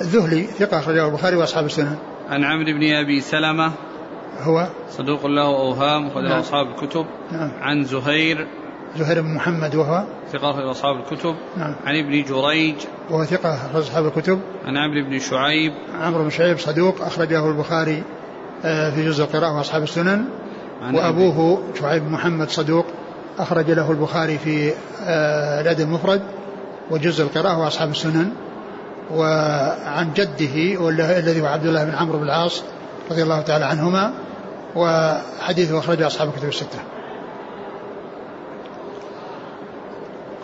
الذهلي 0.00 0.42
ثقة 0.42 0.78
أخرجه 0.78 1.06
البخاري 1.06 1.36
وأصحاب 1.36 1.66
السنن 1.66 1.96
عن 2.28 2.44
عمرو 2.44 2.64
بن 2.64 2.92
أبي 2.92 3.20
سلمة. 3.20 3.72
هو 4.42 4.66
صدوق 4.90 5.26
له 5.26 5.46
أوهام 5.46 6.06
أخرجه 6.06 6.28
نعم. 6.28 6.38
أصحاب 6.38 6.66
الكتب. 6.66 7.06
نعم. 7.32 7.52
عن 7.60 7.84
زهير. 7.84 8.46
زهير 8.96 9.20
بن 9.20 9.34
محمد 9.34 9.74
وهو؟ 9.74 10.04
ثقة 10.32 10.50
أخرج 10.50 10.68
أصحاب 10.68 10.96
الكتب. 10.96 11.34
نعم. 11.56 11.74
عن 11.84 11.96
ابن 11.96 12.22
جريج. 12.22 12.74
وهو 13.10 13.24
ثقة 13.24 13.54
أخرج 13.54 13.82
أصحاب 13.82 14.06
الكتب. 14.06 14.40
عن 14.64 14.76
عمرو 14.76 15.04
بن 15.04 15.18
شعيب. 15.18 15.72
عمرو 16.00 16.22
بن 16.22 16.30
شعيب 16.30 16.58
صدوق 16.58 17.02
أخرجه 17.02 17.50
البخاري 17.50 18.02
آه، 18.64 18.90
في 18.90 19.06
جزء 19.06 19.24
القراءة 19.24 19.56
وأصحاب 19.56 19.82
السنن. 19.82 20.24
وأبوه 20.92 21.62
شعيب 21.80 22.02
بن 22.02 22.12
محمد 22.12 22.50
صدوق 22.50 22.86
أخرج 23.38 23.70
له 23.70 23.90
البخاري 23.90 24.38
في 24.38 24.72
آه، 25.04 25.60
الأدب 25.60 25.80
المفرد. 25.80 26.22
وجزء 26.90 27.24
القراءة 27.24 27.58
وأصحاب 27.58 27.90
السنن. 27.90 28.30
وعن 29.14 30.12
جده 30.14 30.88
الذي 31.18 31.40
هو 31.40 31.46
عبد 31.46 31.66
الله 31.66 31.84
بن 31.84 31.94
عمرو 31.94 32.18
بن 32.18 32.24
العاص 32.24 32.62
رضي 33.10 33.22
الله 33.22 33.40
تعالى 33.40 33.64
عنهما. 33.64 34.12
وحديثه 34.76 35.78
أخرجه 35.78 36.06
أصحاب 36.06 36.28
الكتب 36.28 36.48
الستة. 36.48 36.78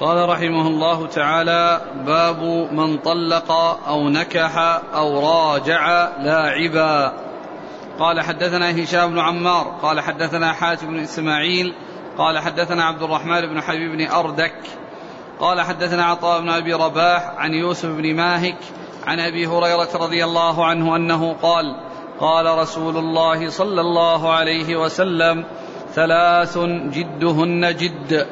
قال 0.00 0.28
رحمه 0.28 0.66
الله 0.66 1.06
تعالى 1.06 1.80
باب 2.06 2.42
من 2.72 2.98
طلق 2.98 3.52
أو 3.88 4.08
نكح 4.08 4.58
أو 4.94 5.20
راجع 5.20 6.08
لاعبا 6.18 7.12
قال 7.98 8.20
حدثنا 8.20 8.84
هشام 8.84 9.10
بن 9.10 9.18
عمار 9.18 9.76
قال 9.82 10.00
حدثنا 10.00 10.52
حاتم 10.52 10.86
بن 10.86 10.98
إسماعيل 10.98 11.74
قال 12.18 12.38
حدثنا 12.38 12.84
عبد 12.84 13.02
الرحمن 13.02 13.40
بن 13.40 13.60
حبيب 13.60 13.92
بن 13.92 14.06
أردك 14.10 14.60
قال 15.40 15.60
حدثنا 15.60 16.04
عطاء 16.04 16.40
بن 16.40 16.48
أبي 16.48 16.72
رباح 16.72 17.34
عن 17.36 17.54
يوسف 17.54 17.88
بن 17.88 18.14
ماهك 18.14 18.58
عن 19.06 19.20
أبي 19.20 19.46
هريرة 19.46 19.88
رضي 19.94 20.24
الله 20.24 20.66
عنه 20.66 20.96
أنه 20.96 21.36
قال 21.42 21.85
قال 22.20 22.58
رسول 22.58 22.96
الله 22.96 23.50
صلى 23.50 23.80
الله 23.80 24.32
عليه 24.32 24.76
وسلم 24.76 25.44
ثلاث 25.94 26.58
جدهن 26.92 27.76
جد 27.76 28.26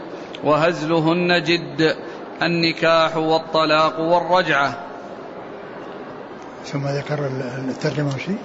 وهزلهن 0.45 1.43
جد 1.43 1.97
النكاح 2.43 3.16
والطلاق 3.16 4.01
والرجعة. 4.01 4.74
ثم 6.66 6.87
ذكر 6.87 7.26
الترجمة 7.68 8.14
وشيء 8.14 8.39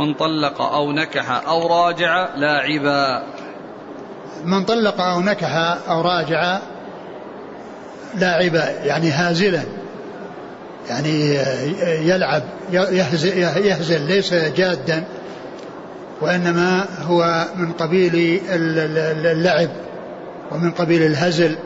من 0.00 0.14
طلق 0.14 0.62
أو 0.62 0.92
نكح 0.92 1.48
أو 1.48 1.66
راجع 1.66 2.28
لاعبا. 2.36 3.22
من 4.44 4.64
طلق 4.64 5.00
أو 5.00 5.20
نكح 5.20 5.54
أو 5.88 6.00
راجع 6.00 6.58
لاعبا 8.14 8.70
يعني 8.84 9.10
هازلا. 9.10 9.81
يعني 10.88 11.38
يلعب 12.08 12.42
يهزل, 12.72 14.00
ليس 14.02 14.34
جادا 14.34 15.04
وإنما 16.20 16.86
هو 17.02 17.46
من 17.56 17.72
قبيل 17.72 18.40
اللعب 18.50 19.68
ومن 20.50 20.70
قبيل 20.70 21.02
الهزل. 21.02 21.56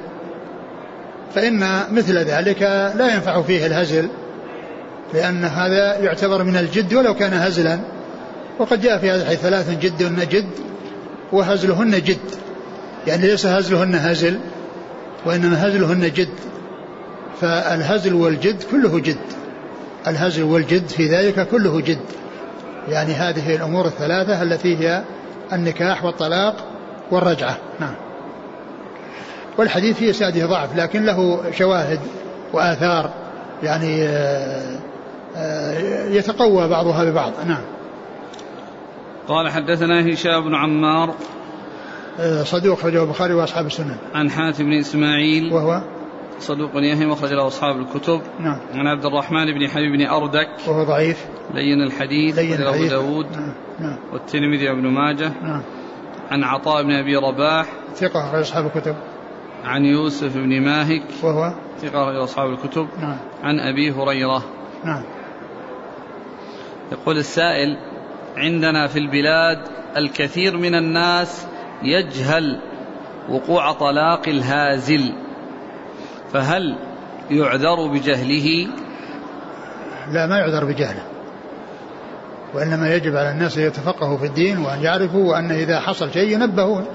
فإن 1.34 1.80
مثل 1.90 2.18
ذلك 2.18 2.62
لا 2.96 3.14
ينفع 3.14 3.42
فيه 3.42 3.66
الهزل 3.66 4.08
لأن 5.14 5.44
هذا 5.44 5.98
يعتبر 5.98 6.42
من 6.44 6.56
الجد 6.56 6.94
ولو 6.94 7.14
كان 7.14 7.32
هزلا. 7.32 7.78
وقد 8.58 8.80
جاء 8.80 8.98
في 8.98 9.10
هذا 9.10 9.22
الحديث 9.22 9.40
ثلاث 9.40 9.78
جدهن 9.78 10.26
جد 10.30 10.50
وهزلهن 11.32 11.90
جد. 11.90 12.18
يعني 13.06 13.26
ليس 13.26 13.46
هزلهن 13.46 13.94
هزل 13.94 14.38
وإنما 15.26 15.68
هزلهن 15.68 16.12
جد. 16.12 16.28
فالهزل 17.40 18.14
والجد 18.14 18.62
كله 18.62 19.00
جد. 19.00 19.18
الهزل 20.06 20.42
والجد 20.42 20.88
في 20.88 21.06
ذلك 21.06 21.48
كله 21.48 21.80
جد. 21.80 21.98
يعني 22.88 23.12
هذه 23.12 23.56
الأمور 23.56 23.86
الثلاثة 23.86 24.42
التي 24.42 24.76
هي 24.76 25.02
النكاح 25.52 26.04
والطلاق 26.04 26.64
والرجعة. 27.10 27.58
نعم. 27.80 27.94
والحديث 29.58 29.96
في 29.96 30.10
إسناده 30.10 30.46
ضعف 30.46 30.76
لكن 30.76 31.04
له 31.04 31.42
شواهد 31.50 32.00
وآثار 32.52 33.10
يعني 33.62 34.02
آه، 34.02 34.78
آه، 35.36 36.08
يتقوى 36.08 36.68
بعضها 36.68 37.04
ببعض. 37.04 37.32
نعم. 37.46 37.62
قال 39.28 39.48
حدثنا 39.48 40.12
هشام 40.12 40.44
بن 40.44 40.54
عمار. 40.54 41.14
آه، 42.20 42.42
صدوق 42.42 42.78
أخرجه 42.78 43.02
البخاري 43.02 43.34
وأصحاب 43.34 43.66
السنن 43.66 43.96
عن 44.14 44.30
حاتم 44.30 44.64
بن 44.64 44.78
إسماعيل. 44.78 45.52
وهو؟ 45.52 45.80
صدوق 46.38 46.70
يهم 46.74 47.12
أخرج 47.12 47.32
له 47.32 47.46
أصحاب 47.46 47.76
الكتب. 47.76 48.20
نعم. 48.40 48.60
عن 48.74 48.86
عبد 48.86 49.04
الرحمن 49.04 49.44
بن 49.44 49.68
حبيب 49.68 49.92
بن 49.92 50.06
أردك. 50.06 50.48
وهو 50.68 50.84
ضعيف. 50.84 51.26
لين 51.54 51.82
الحديث. 51.82 52.38
لين 52.38 52.62
أبو 52.62 52.84
داود. 52.84 53.26
نعم. 53.32 53.54
نعم, 53.80 53.98
والترمذي 54.12 54.68
وابن 54.68 54.86
ماجه. 54.86 55.32
نعم. 55.42 55.62
عن 56.30 56.44
عطاء 56.44 56.82
بن 56.82 56.92
أبي 56.92 57.16
رباح. 57.16 57.66
ثقة 57.94 58.28
أخرج 58.28 58.40
أصحاب 58.40 58.66
الكتب. 58.66 58.96
عن 59.64 59.84
يوسف 59.84 60.36
بن 60.36 60.60
ماهك. 60.60 61.02
وهو؟ 61.22 61.54
ثقة 61.78 62.02
أخرج 62.02 62.16
أصحاب 62.16 62.50
الكتب. 62.50 62.88
نعم. 63.00 63.16
عن 63.42 63.60
أبي 63.60 63.90
هريرة. 63.90 64.44
نعم. 64.84 65.02
يقول 66.92 67.16
السائل 67.18 67.76
عندنا 68.36 68.86
في 68.86 68.98
البلاد 68.98 69.58
الكثير 69.96 70.56
من 70.56 70.74
الناس 70.74 71.46
يجهل 71.82 72.60
وقوع 73.28 73.72
طلاق 73.72 74.28
الهازل. 74.28 75.12
فهل 76.32 76.78
يعذر 77.30 77.86
بجهله؟ 77.86 78.68
لا 80.10 80.26
ما 80.26 80.38
يعذر 80.38 80.64
بجهله. 80.64 81.02
وإنما 82.54 82.94
يجب 82.94 83.16
على 83.16 83.30
الناس 83.30 83.58
أن 83.58 83.64
يتفقهوا 83.64 84.18
في 84.18 84.26
الدين 84.26 84.58
وأن 84.58 84.82
يعرفوا 84.82 85.30
وأن 85.32 85.50
إذا 85.50 85.80
حصل 85.80 86.12
شيء 86.12 86.32
ينبهون 86.32 86.86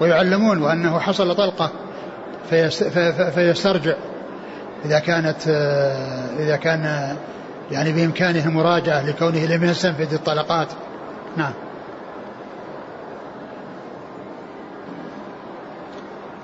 ويعلمون 0.00 0.62
وأنه 0.62 0.98
حصل 0.98 1.34
طلقة 1.34 1.70
فيسترجع. 3.34 3.94
إذا 4.84 4.98
كانت 4.98 5.48
إذا 6.38 6.56
كان 6.56 7.16
يعني 7.70 7.92
بإمكانه 7.92 8.46
المراجعة 8.46 9.06
لكونه 9.06 9.46
لم 9.46 9.64
يستنفذ 9.64 10.14
الطلقات. 10.14 10.68
نعم. 11.36 11.52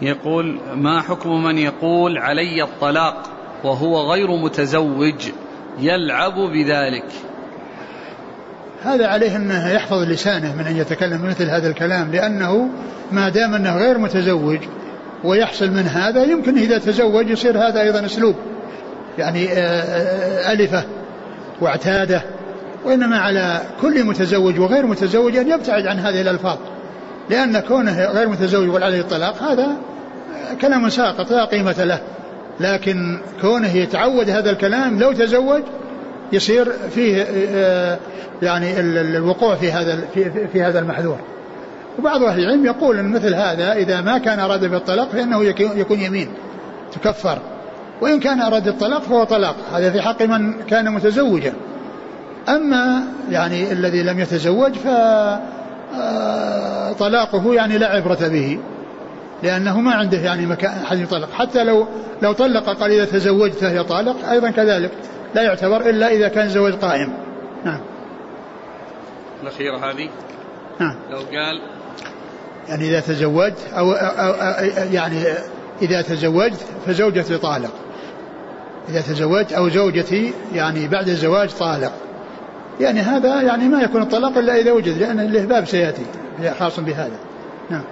يقول 0.02 0.58
ما 0.74 1.00
حكم 1.00 1.44
من 1.44 1.58
يقول 1.58 2.18
علي 2.18 2.62
الطلاق 2.62 3.22
وهو 3.64 4.12
غير 4.12 4.36
متزوج 4.36 5.28
يلعب 5.80 6.34
بذلك؟ 6.34 7.04
هذا 8.82 9.06
عليه 9.06 9.36
أنه 9.36 9.68
يحفظ 9.68 10.02
لسانه 10.02 10.56
من 10.56 10.66
أن 10.66 10.76
يتكلم 10.76 11.26
مثل 11.26 11.50
هذا 11.50 11.68
الكلام 11.68 12.12
لأنه 12.12 12.68
ما 13.12 13.28
دام 13.28 13.54
أنه 13.54 13.76
غير 13.78 13.98
متزوج 13.98 14.58
ويحصل 15.24 15.70
من 15.70 15.86
هذا 15.86 16.24
يمكن 16.24 16.58
إذا 16.58 16.78
تزوج 16.78 17.30
يصير 17.30 17.58
هذا 17.58 17.80
أيضا 17.80 18.06
أسلوب 18.06 18.34
يعني 19.18 19.48
آه، 19.52 19.58
آه، 19.58 20.52
ألفة 20.52 20.84
واعتادة 21.60 22.22
وإنما 22.84 23.18
على 23.18 23.60
كل 23.80 24.04
متزوج 24.04 24.58
وغير 24.58 24.86
متزوج 24.86 25.36
أن 25.36 25.50
يبتعد 25.50 25.86
عن 25.86 25.98
هذه 25.98 26.20
الألفاظ. 26.20 26.58
لأن 27.30 27.60
كونه 27.60 28.04
غير 28.04 28.28
متزوج 28.28 28.68
ولا 28.68 28.86
عليه 28.86 29.00
الطلاق 29.00 29.42
هذا 29.42 29.76
كلام 30.60 30.88
ساقط 30.88 31.30
لا 31.30 31.44
قيمة 31.44 31.84
له. 31.84 32.00
لكن 32.60 33.18
كونه 33.40 33.76
يتعود 33.76 34.30
هذا 34.30 34.50
الكلام 34.50 34.98
لو 34.98 35.12
تزوج 35.12 35.62
يصير 36.32 36.72
فيه 36.94 37.26
آه، 37.54 37.98
يعني 38.42 38.80
الوقوع 38.80 39.54
في 39.54 39.72
هذا 39.72 39.98
في, 40.52 40.62
هذا 40.62 40.78
المحذور. 40.78 41.18
وبعض 41.98 42.22
أهل 42.22 42.40
العلم 42.40 42.66
يقول 42.66 42.98
إن 42.98 43.08
مثل 43.12 43.34
هذا 43.34 43.72
إذا 43.72 44.00
ما 44.00 44.18
كان 44.18 44.40
أراد 44.40 44.64
بالطلاق 44.64 45.08
فإنه 45.08 45.44
يكون 45.76 46.00
يمين 46.00 46.28
تكفر. 46.92 47.38
وإن 48.00 48.20
كان 48.20 48.40
أراد 48.40 48.68
الطلاق 48.68 49.02
فهو 49.02 49.24
طلاق 49.24 49.56
هذا 49.74 49.90
في 49.90 50.00
حق 50.00 50.22
من 50.22 50.52
كان 50.62 50.92
متزوجا. 50.92 51.52
أما 52.48 53.02
يعني 53.30 53.72
الذي 53.72 54.02
لم 54.02 54.20
يتزوج 54.20 54.72
ف 54.72 54.86
طلاقه 56.98 57.54
يعني 57.54 57.78
لا 57.78 57.86
عبرة 57.86 58.28
به 58.28 58.58
لأنه 59.42 59.80
ما 59.80 59.94
عنده 59.94 60.18
يعني 60.18 60.46
مكان 60.46 60.86
حد 60.86 60.98
يطلق. 60.98 61.32
حتى 61.32 61.64
لو 61.64 61.86
لو 62.22 62.32
طلق 62.32 62.70
قال 62.70 62.92
إذا 62.92 63.04
تزوجت 63.04 63.54
فهي 63.54 63.84
طالق 63.84 64.28
أيضا 64.28 64.50
كذلك. 64.50 64.90
لا 65.34 65.42
يعتبر 65.42 65.90
إلا 65.90 66.08
إذا 66.08 66.28
كان 66.28 66.48
زواج 66.48 66.72
قائم. 66.72 67.12
نعم. 67.64 67.80
الأخيرة 69.42 69.76
هذه. 69.76 70.08
نعم. 70.80 70.94
لو 71.10 71.18
قال 71.18 71.60
يعني 72.68 72.88
إذا 72.88 73.00
تزوجت 73.00 73.58
أو, 73.76 73.92
أو, 73.92 74.30
أو 74.30 74.64
يعني 74.92 75.22
إذا 75.82 76.02
تزوجت 76.02 76.60
فزوجتي 76.86 77.38
طالق. 77.38 77.72
إذا 78.88 79.00
تزوجت 79.00 79.52
أو 79.52 79.68
زوجتي 79.68 80.32
يعني 80.54 80.88
بعد 80.88 81.08
الزواج 81.08 81.50
طالق. 81.50 81.92
يعني 82.80 83.00
هذا 83.00 83.42
يعني 83.42 83.68
ما 83.68 83.82
يكون 83.82 84.02
الطلاق 84.02 84.38
إلا 84.38 84.56
إذا 84.56 84.72
وجد 84.72 84.98
لأن 84.98 85.20
له 85.20 85.44
باب 85.44 85.64
سيأتي 85.64 86.06
خاص 86.58 86.80
بهذا. 86.80 87.18
نعم. 87.70 87.84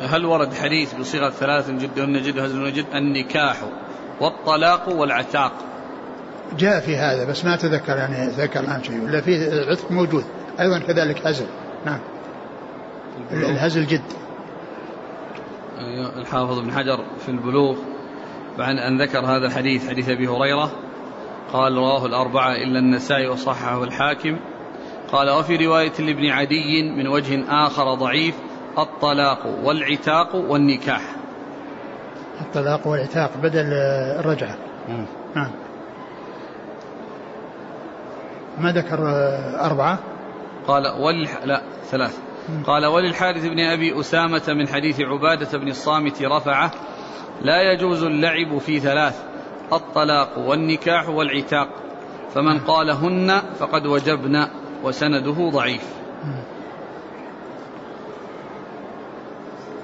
هل 0.00 0.24
ورد 0.24 0.54
حديث 0.54 0.94
بصيغة 0.94 1.30
ثلاث 1.30 1.70
جد 1.70 2.00
ونجد 2.00 2.38
هزل 2.38 2.62
ونجد 2.62 2.86
النكاح 2.94 3.56
والطلاق 4.20 4.88
والعتاق؟ 4.88 5.52
جاء 6.58 6.80
في 6.80 6.96
هذا 6.96 7.24
بس 7.24 7.44
ما 7.44 7.56
تذكر 7.56 7.96
يعني 7.96 8.30
تذكر 8.30 8.60
الآن 8.60 8.82
شيء 8.82 9.04
ولا 9.04 9.20
في 9.20 9.64
عتق 9.70 9.90
موجود. 9.90 10.24
أيضا 10.60 10.78
كذلك 10.78 11.26
هزل. 11.26 11.46
نعم. 11.86 12.00
الهزل 13.32 13.86
جد. 13.86 14.02
أيوة، 15.78 16.18
الحافظ 16.18 16.58
ابن 16.58 16.72
حجر 16.72 17.04
في 17.18 17.28
البلوغ 17.28 17.76
بعد 18.58 18.76
أن 18.76 19.02
ذكر 19.02 19.18
هذا 19.18 19.46
الحديث 19.46 19.88
حديث 19.88 20.08
أبي 20.08 20.28
هريرة 20.28 20.70
قال 21.52 21.76
رواه 21.76 22.06
الأربعة 22.06 22.52
إلا 22.52 22.78
النسائي 22.78 23.28
وصححه 23.28 23.84
الحاكم. 23.84 24.36
قال 25.12 25.30
وفي 25.30 25.56
رواية 25.66 25.92
لابن 25.98 26.26
عدي 26.26 26.82
من 26.82 27.08
وجه 27.08 27.44
آخر 27.66 27.94
ضعيف 27.94 28.34
الطلاق 28.78 29.46
والعتاق 29.64 30.34
والنكاح. 30.34 31.02
الطلاق 32.40 32.86
والعتاق 32.86 33.30
بدل 33.42 33.72
الرجعة. 34.20 34.56
نعم. 35.34 35.50
ما 38.58 38.72
ذكر 38.72 38.98
أربعة؟ 39.60 39.98
قال 40.66 40.82
ول 40.86 41.28
لا 41.44 41.62
ثلاث. 41.84 42.18
قال 42.66 42.86
وللحارث 42.86 43.46
بن 43.46 43.60
أبي 43.60 44.00
أسامة 44.00 44.42
من 44.48 44.68
حديث 44.68 45.00
عبادة 45.00 45.58
بن 45.58 45.68
الصامت 45.68 46.22
رفعه 46.22 46.70
لا 47.42 47.72
يجوز 47.72 48.02
اللعب 48.02 48.58
في 48.58 48.80
ثلاث. 48.80 49.27
الطلاق 49.72 50.38
والنكاح 50.38 51.08
والعتاق. 51.08 51.68
فمن 52.34 52.58
قالهن 52.58 53.42
فقد 53.58 53.86
وجبن 53.86 54.46
وسنده 54.84 55.50
ضعيف. 55.50 55.84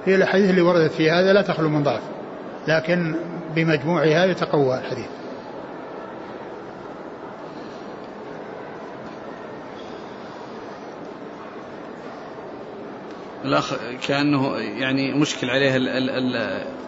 هي 0.05 0.15
الأحاديث 0.15 0.49
اللي 0.49 0.61
وردت 0.61 0.91
في 0.91 1.11
هذا 1.11 1.33
لا 1.33 1.41
تخلو 1.41 1.69
من 1.69 1.83
ضعف 1.83 2.01
لكن 2.67 3.15
بمجموعها 3.55 4.25
يتقوى 4.25 4.77
الحديث. 4.77 5.07
الأخ 13.45 13.73
كأنه 14.07 14.57
يعني 14.57 15.13
مشكل 15.13 15.49
عليه 15.49 15.77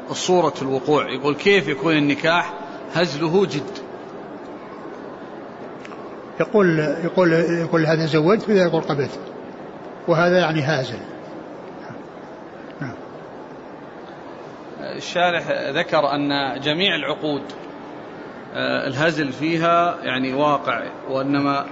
الصورة 0.10 0.54
الوقوع. 0.62 1.10
يقول 1.10 1.36
كيف 1.36 1.68
يكون 1.68 1.98
النكاح 1.98 2.54
هزله 2.94 3.46
جد. 3.46 3.88
يقول 6.40 6.80
يقول 6.80 7.34
يقول 7.34 7.86
هذا 7.86 8.06
زوجت 8.06 8.50
وإذا 8.50 8.62
يقول 8.62 8.82
قبلت. 8.82 9.20
وهذا 10.08 10.40
يعني 10.40 10.62
هازل. 10.62 11.00
نعم. 12.82 12.96
الشارح 14.82 15.44
ذكر 15.70 16.12
أن 16.12 16.60
جميع 16.60 16.96
العقود 16.96 17.42
آه، 18.56 18.88
الهزل 18.88 19.34
فيها 19.34 19.98
يعني 20.04 20.34
واقع 20.34 20.84
وإنما 21.10 21.66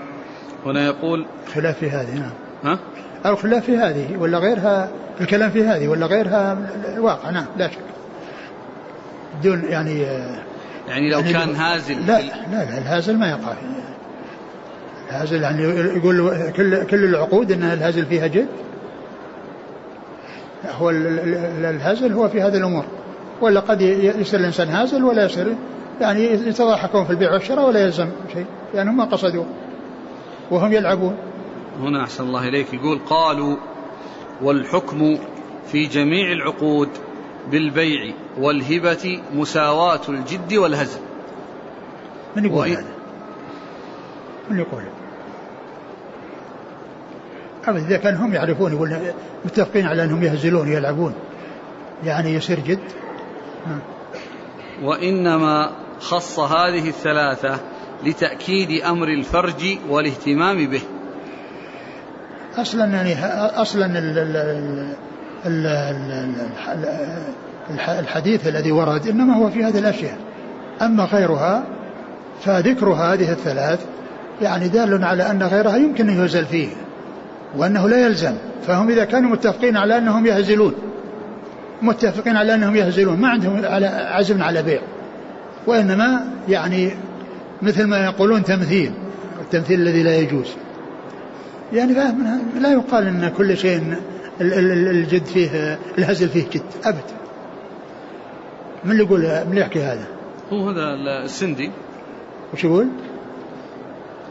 هنا 0.66 0.86
يقول 0.86 1.26
خلاف 1.54 1.78
في 1.78 1.90
هذه 1.90 2.20
نعم. 2.20 2.32
ها؟ 2.64 2.80
أو 3.26 3.36
خلاف 3.36 3.66
في 3.66 3.78
هذه 3.78 4.18
ولا 4.18 4.38
غيرها 4.38 4.90
الكلام 5.22 5.50
في 5.50 5.64
هذه 5.64 5.88
ولا 5.88 6.06
غيرها 6.06 6.58
الواقع 6.94 7.30
نعم 7.30 7.46
لا 7.58 7.68
شك. 7.68 7.80
دون 9.44 9.64
يعني 9.70 10.06
آه، 10.06 10.44
يعني 10.88 11.10
لو 11.10 11.20
يعني 11.20 11.34
كان 11.34 11.56
هازل 11.56 12.08
لا 12.08 12.22
لا 12.22 12.48
لا 12.52 12.78
الهازل 12.78 13.18
ما 13.18 13.30
يقع 13.30 13.54
الهازل 15.10 15.42
يعني 15.42 15.64
يقول 15.98 16.52
كل 16.52 16.84
كل 16.84 17.04
العقود 17.04 17.52
إن 17.52 17.64
الهازل 17.64 18.06
فيها 18.06 18.28
جد 18.28 18.48
هو 20.72 20.90
الهزل 20.90 22.14
هو 22.14 22.30
في 22.30 22.42
هذه 22.42 22.58
الأمور. 22.58 22.86
ولا 23.42 23.60
قد 23.60 23.82
يصير 23.82 24.40
الإنسان 24.40 24.68
هازل 24.68 25.04
ولا 25.04 25.26
يصير 25.26 25.56
يعني 26.02 26.24
يتضاحكون 26.24 27.06
في 27.06 27.12
البيع 27.12 27.34
والشراء 27.34 27.68
ولا 27.68 27.80
يلزم 27.80 28.10
شيء. 28.34 28.46
لانهم 28.74 28.88
يعني 28.88 28.92
ما 28.92 29.06
قصدوا 29.06 29.44
وهم 30.52 30.74
يلعبون. 30.74 31.16
هنا 31.82 32.04
أحسن 32.04 32.24
الله 32.24 32.48
إليك. 32.48 32.74
يقول 32.74 33.00
قالوا 33.00 33.58
والحكم 34.42 35.18
في 35.68 35.88
جميع 35.88 36.32
العقود 36.32 36.90
بالبيع 37.52 38.14
والهبة 38.38 39.22
مساواة 39.34 40.02
الجد 40.10 40.54
والهزل 40.54 41.00
من 42.36 42.46
يقول 42.46 42.70
هذا؟ 42.70 42.86
من 44.50 44.60
يقول 44.60 44.84
أبدا 47.68 47.86
إذا 47.88 47.98
كان 47.98 48.16
هم 48.16 48.34
يعرفون 48.34 48.74
يقول 48.74 48.98
متفقين 49.46 49.86
على 49.86 50.04
أنهم 50.04 50.24
يهزلون 50.24 50.72
يلعبون 50.72 51.14
يعني 52.04 52.34
يصير 52.34 52.60
جد. 52.60 52.80
وإنما 54.84 55.72
خص 56.00 56.40
هذه 56.40 56.90
الثلاثة 56.90 57.60
لتأكيد 58.04 58.82
أمر 58.82 59.08
الفرج 59.08 59.78
والاهتمام 59.90 60.68
به 60.68 60.82
أصلا 62.58 62.86
يعني 62.86 63.26
أصلا 63.62 63.86
الحديث 68.00 68.48
الذي 68.48 68.72
ورد 68.72 69.08
إنما 69.08 69.36
هو 69.36 69.50
في 69.50 69.64
هذه 69.64 69.80
الأشياء. 69.80 70.18
أما 70.82 71.04
غيرها 71.04 71.64
فذكر 72.42 72.90
هذه 72.90 73.32
الثلاث 73.32 73.86
يعني 74.42 74.68
دال 74.68 75.04
على 75.04 75.32
أن 75.32 75.44
غيرها 75.44 75.76
يمكن 75.76 76.10
أن 76.10 76.16
يهزل 76.16 76.46
فيه 76.46 76.68
وأنه 77.58 77.90
لا 77.90 78.06
يلزم. 78.06 78.34
فهم 78.68 78.90
إذا 78.90 79.06
كانوا 79.06 79.30
متفقين 79.30 79.78
على 79.78 79.98
أنهم 79.98 80.26
يهزلون. 80.26 80.74
متفقين 81.82 82.38
على 82.38 82.54
أنهم 82.54 82.76
يهزلون 82.76 83.20
ما 83.20 83.30
عندهم 83.30 83.66
على 83.66 83.88
عزم 83.88 84.44
على 84.44 84.64
بيع. 84.64 84.82
وإنما 85.68 86.26
يعني 86.50 86.92
مثل 87.62 87.84
ما 87.84 88.06
يقولون 88.06 88.44
تمثيل 88.44 88.92
التمثيل 89.42 89.82
الذي 89.82 90.04
لا 90.04 90.16
يجوز. 90.16 90.48
يعني 91.74 91.94
لا 92.60 92.72
يقال 92.72 93.08
إن 93.08 93.32
كل 93.38 93.58
شيء 93.58 93.96
الجد 94.42 95.26
فيه 95.26 95.80
الهزل 95.98 96.30
فيه 96.30 96.50
جد 96.50 96.64
أبد 96.84 97.04
من 98.84 98.92
اللي 98.92 99.04
يقول 99.04 99.20
من 99.20 99.50
اللي 99.50 99.62
يحكي 99.62 99.80
هذا؟ 99.80 100.08
هو 100.54 100.70
هذا 100.70 100.94
السندي 101.24 101.72
وش 102.54 102.64
يقول؟ 102.64 102.88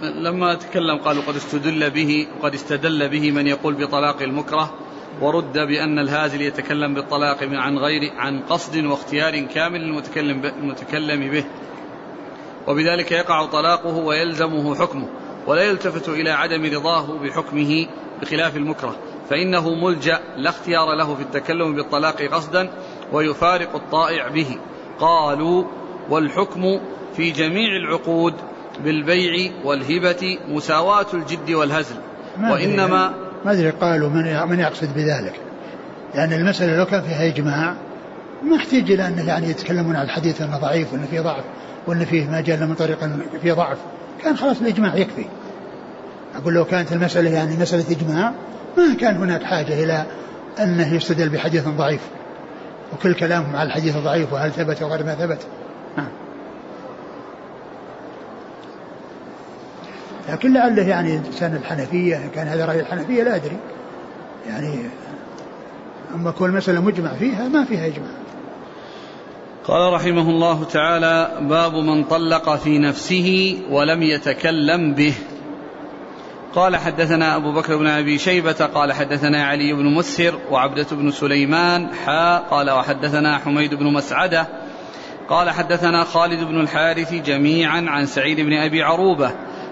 لما 0.02 0.54
تكلم 0.54 0.98
قالوا 0.98 1.22
قد 1.22 1.36
استدل 1.36 1.90
به 1.90 2.26
وقد 2.40 2.54
استدل 2.54 3.08
به 3.08 3.30
من 3.30 3.46
يقول 3.46 3.74
بطلاق 3.74 4.22
المكره 4.22 4.74
ورد 5.20 5.52
بأن 5.52 5.98
الهازل 5.98 6.42
يتكلم 6.42 6.94
بالطلاق 6.94 7.42
من 7.42 7.56
عن 7.56 7.78
غير 7.78 8.12
عن 8.16 8.40
قصد 8.40 8.84
واختيار 8.84 9.40
كامل 9.40 9.82
المتكلم 9.82 10.44
المتكلم 10.44 11.30
به 11.30 11.44
وبذلك 12.66 13.12
يقع 13.12 13.46
طلاقه 13.46 13.96
ويلزمه 13.96 14.74
حكمه 14.74 15.08
ولا 15.46 15.62
يلتفت 15.62 16.08
إلى 16.08 16.30
عدم 16.30 16.64
رضاه 16.64 17.18
بحكمه 17.18 17.86
بخلاف 18.22 18.56
المكره 18.56 18.96
فإنه 19.30 19.74
ملجأ 19.74 20.20
لا 20.36 20.50
اختيار 20.50 20.94
له 20.94 21.14
في 21.14 21.22
التكلم 21.22 21.74
بالطلاق 21.74 22.22
قصدا 22.22 22.70
ويفارق 23.12 23.74
الطائع 23.74 24.28
به. 24.28 24.56
قالوا 24.98 25.64
والحكم 26.10 26.80
في 27.16 27.30
جميع 27.30 27.76
العقود 27.76 28.34
بالبيع 28.84 29.50
والهبة 29.64 30.38
مساواة 30.48 31.06
الجد 31.14 31.50
والهزل. 31.50 31.96
وإنما 32.50 33.14
ما 33.44 33.52
أدري 33.52 33.70
قالوا 33.70 34.08
من 34.08 34.48
من 34.48 34.60
يقصد 34.60 34.94
بذلك؟ 34.94 35.40
يعني 36.14 36.36
المسألة 36.36 36.76
لو 36.76 36.84
كان 36.86 37.02
فيها 37.02 37.26
إجماع 37.26 37.76
ما 38.42 38.56
احتاج 38.56 38.90
إلى 38.90 39.06
أن 39.06 39.26
يعني 39.26 39.50
يتكلمون 39.50 39.96
عن 39.96 40.04
الحديث 40.04 40.42
أنه 40.42 40.58
ضعيف 40.58 40.92
وأنه 40.92 41.06
فيه 41.06 41.20
ضعف 41.20 41.44
وأن 41.86 42.04
فيه 42.04 42.28
ما 42.28 42.40
جاء 42.40 42.66
من 42.66 42.74
طريق 42.74 42.98
فيه 43.42 43.52
ضعف. 43.52 43.78
كان 44.22 44.36
خلاص 44.36 44.60
الإجماع 44.60 44.96
يكفي. 44.96 45.26
أقول 46.36 46.54
لو 46.54 46.64
كانت 46.64 46.92
المسألة 46.92 47.30
يعني 47.30 47.56
مسألة 47.56 47.84
إجماع 47.90 48.32
ما 48.76 48.94
كان 49.00 49.16
هناك 49.16 49.42
حاجة 49.42 49.84
إلى 49.84 50.06
أنه 50.60 50.94
يستدل 50.94 51.28
بحديث 51.28 51.68
ضعيف. 51.68 52.00
وكل 52.92 53.14
كلامهم 53.14 53.56
على 53.56 53.66
الحديث 53.66 53.96
ضعيف 53.96 54.32
وهل 54.32 54.52
ثبت 54.52 54.82
وغير 54.82 55.04
ما 55.04 55.14
ثبت. 55.14 55.46
لكن 60.28 60.52
لعله 60.52 60.88
يعني 60.88 61.20
سنة 61.32 61.56
الحنفية 61.56 62.30
كان 62.34 62.48
هذا 62.48 62.64
رأي 62.64 62.80
الحنفية 62.80 63.22
لا 63.22 63.36
أدري. 63.36 63.56
يعني 64.48 64.78
أما 66.14 66.30
كل 66.30 66.50
مسألة 66.50 66.80
مجمع 66.80 67.14
فيها 67.14 67.48
ما 67.48 67.64
فيها 67.64 67.86
إجماع. 67.86 68.10
قال 69.64 69.92
رحمه 69.92 70.30
الله 70.30 70.64
تعالى 70.64 71.30
باب 71.40 71.74
من 71.74 72.04
طلق 72.04 72.56
في 72.56 72.78
نفسه 72.78 73.58
ولم 73.70 74.02
يتكلم 74.02 74.94
به. 74.94 75.14
قال 76.54 76.76
حدثنا 76.76 77.36
أبو 77.36 77.52
بكر 77.52 77.76
بن 77.76 77.86
أبي 77.86 78.18
شيبة 78.18 78.52
قال 78.74 78.92
حدثنا 78.92 79.44
علي 79.44 79.72
بن 79.72 79.84
مسهر 79.84 80.34
وعبدة 80.50 80.86
بن 80.92 81.10
سليمان 81.10 81.94
حا 81.94 82.38
قال 82.38 82.70
وحدثنا 82.70 83.38
حميد 83.38 83.74
بن 83.74 83.92
مسعدة 83.92 84.46
قال 85.28 85.50
حدثنا 85.50 86.04
خالد 86.04 86.44
بن 86.44 86.60
الحارث 86.60 87.14
جميعا 87.14 87.84
عن 87.88 88.06
سعيد 88.06 88.40
بن 88.40 88.52
أبي 88.52 88.82
عروبة 88.82 89.30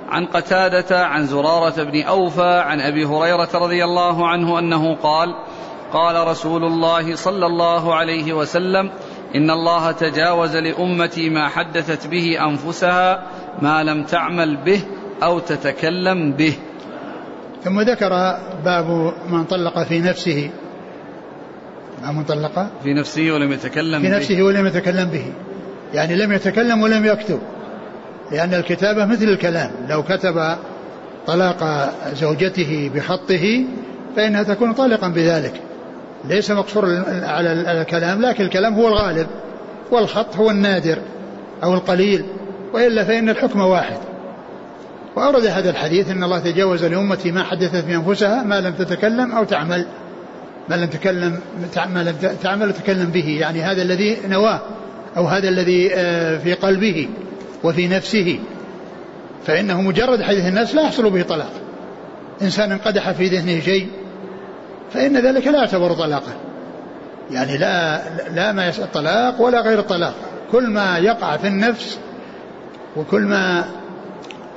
عن 0.08 0.26
قتادة 0.26 1.06
عن 1.06 1.26
زرارة 1.26 1.82
بن 1.82 2.02
أوفى 2.02 2.62
عن 2.66 2.80
أبي 2.80 3.04
هريرة 3.04 3.48
رضي 3.54 3.84
الله 3.84 4.28
عنه 4.28 4.58
أنه 4.58 4.94
قال 4.94 5.34
قال 5.92 6.26
رسول 6.28 6.64
الله 6.64 7.14
صلى 7.16 7.46
الله 7.46 7.94
عليه 7.94 8.32
وسلم 8.32 8.90
إن 9.34 9.50
الله 9.50 9.92
تجاوز 9.92 10.56
لأمتي 10.56 11.30
ما 11.30 11.48
حدثت 11.48 12.06
به 12.06 12.44
أنفسها 12.48 13.22
ما 13.62 13.82
لم 13.82 14.04
تعمل 14.04 14.56
به 14.56 14.82
أو 15.22 15.38
تتكلم 15.38 16.32
به. 16.32 16.54
ثم 17.64 17.80
ذكر 17.80 18.38
باب 18.64 19.12
من 19.30 19.44
طلق 19.44 19.82
في 19.82 20.00
نفسه. 20.00 20.50
من 22.12 22.24
طلق 22.24 22.66
في 22.82 22.94
نفسه 22.94 23.32
ولم 23.32 23.52
يتكلم 23.52 24.02
في 24.02 24.08
نفسه 24.08 24.42
ولم 24.42 24.66
يتكلم 24.66 25.04
به. 25.04 25.24
يعني 25.94 26.16
لم 26.16 26.32
يتكلم 26.32 26.82
ولم 26.82 27.04
يكتب. 27.04 27.38
لأن 28.32 28.54
الكتابة 28.54 29.04
مثل 29.04 29.24
الكلام. 29.24 29.70
لو 29.88 30.02
كتب 30.02 30.56
طلاق 31.26 31.92
زوجته 32.14 32.90
بخطه 32.94 33.64
فإنها 34.16 34.42
تكون 34.42 34.72
طالقا 34.72 35.08
بذلك. 35.08 35.60
ليس 36.24 36.50
مقصور 36.50 37.02
على 37.22 37.52
الكلام 37.52 38.22
لكن 38.22 38.44
الكلام 38.44 38.74
هو 38.74 38.88
الغالب. 38.88 39.26
والخط 39.90 40.36
هو 40.36 40.50
النادر 40.50 40.98
أو 41.64 41.74
القليل. 41.74 42.24
وإلا 42.74 43.04
فإن 43.04 43.28
الحكم 43.28 43.60
واحد. 43.60 43.98
وأورد 45.16 45.46
هذا 45.46 45.70
الحديث 45.70 46.10
أن 46.10 46.24
الله 46.24 46.38
تجاوز 46.38 46.84
لأمتي 46.84 47.32
ما 47.32 47.42
حدثت 47.42 47.84
بأنفسها 47.84 48.42
ما 48.42 48.60
لم 48.60 48.72
تتكلم 48.72 49.32
أو 49.32 49.44
تعمل 49.44 49.86
ما 50.68 50.74
لم 50.74 50.86
تكلم 50.86 51.40
ما 51.94 52.02
لم 52.02 52.36
تعمل 52.42 52.68
وتكلم 52.68 53.10
به 53.10 53.28
يعني 53.40 53.62
هذا 53.62 53.82
الذي 53.82 54.16
نواه 54.28 54.60
أو 55.16 55.26
هذا 55.26 55.48
الذي 55.48 55.94
آه، 55.94 56.38
في 56.38 56.54
قلبه 56.54 57.08
وفي 57.64 57.88
نفسه. 57.88 58.38
فإنه 59.46 59.82
مجرد 59.82 60.22
حديث 60.22 60.46
الناس 60.46 60.74
لا 60.74 60.82
يحصل 60.82 61.10
به 61.10 61.22
طلاق. 61.22 61.52
إنسان 62.42 62.72
انقدح 62.72 63.10
في 63.10 63.26
ذهنه 63.26 63.60
شيء 63.60 63.88
فإن 64.92 65.16
ذلك 65.16 65.46
لا 65.46 65.58
يعتبر 65.58 65.92
طلاقا. 65.92 66.32
يعني 67.30 67.58
لا 67.58 68.02
لا 68.34 68.52
ما 68.52 68.68
الطلاق 68.68 69.40
ولا 69.40 69.60
غير 69.60 69.78
الطلاق. 69.78 70.14
كل 70.52 70.66
ما 70.66 70.98
يقع 70.98 71.36
في 71.36 71.46
النفس 71.46 71.98
وكل 72.96 73.22
ما 73.22 73.64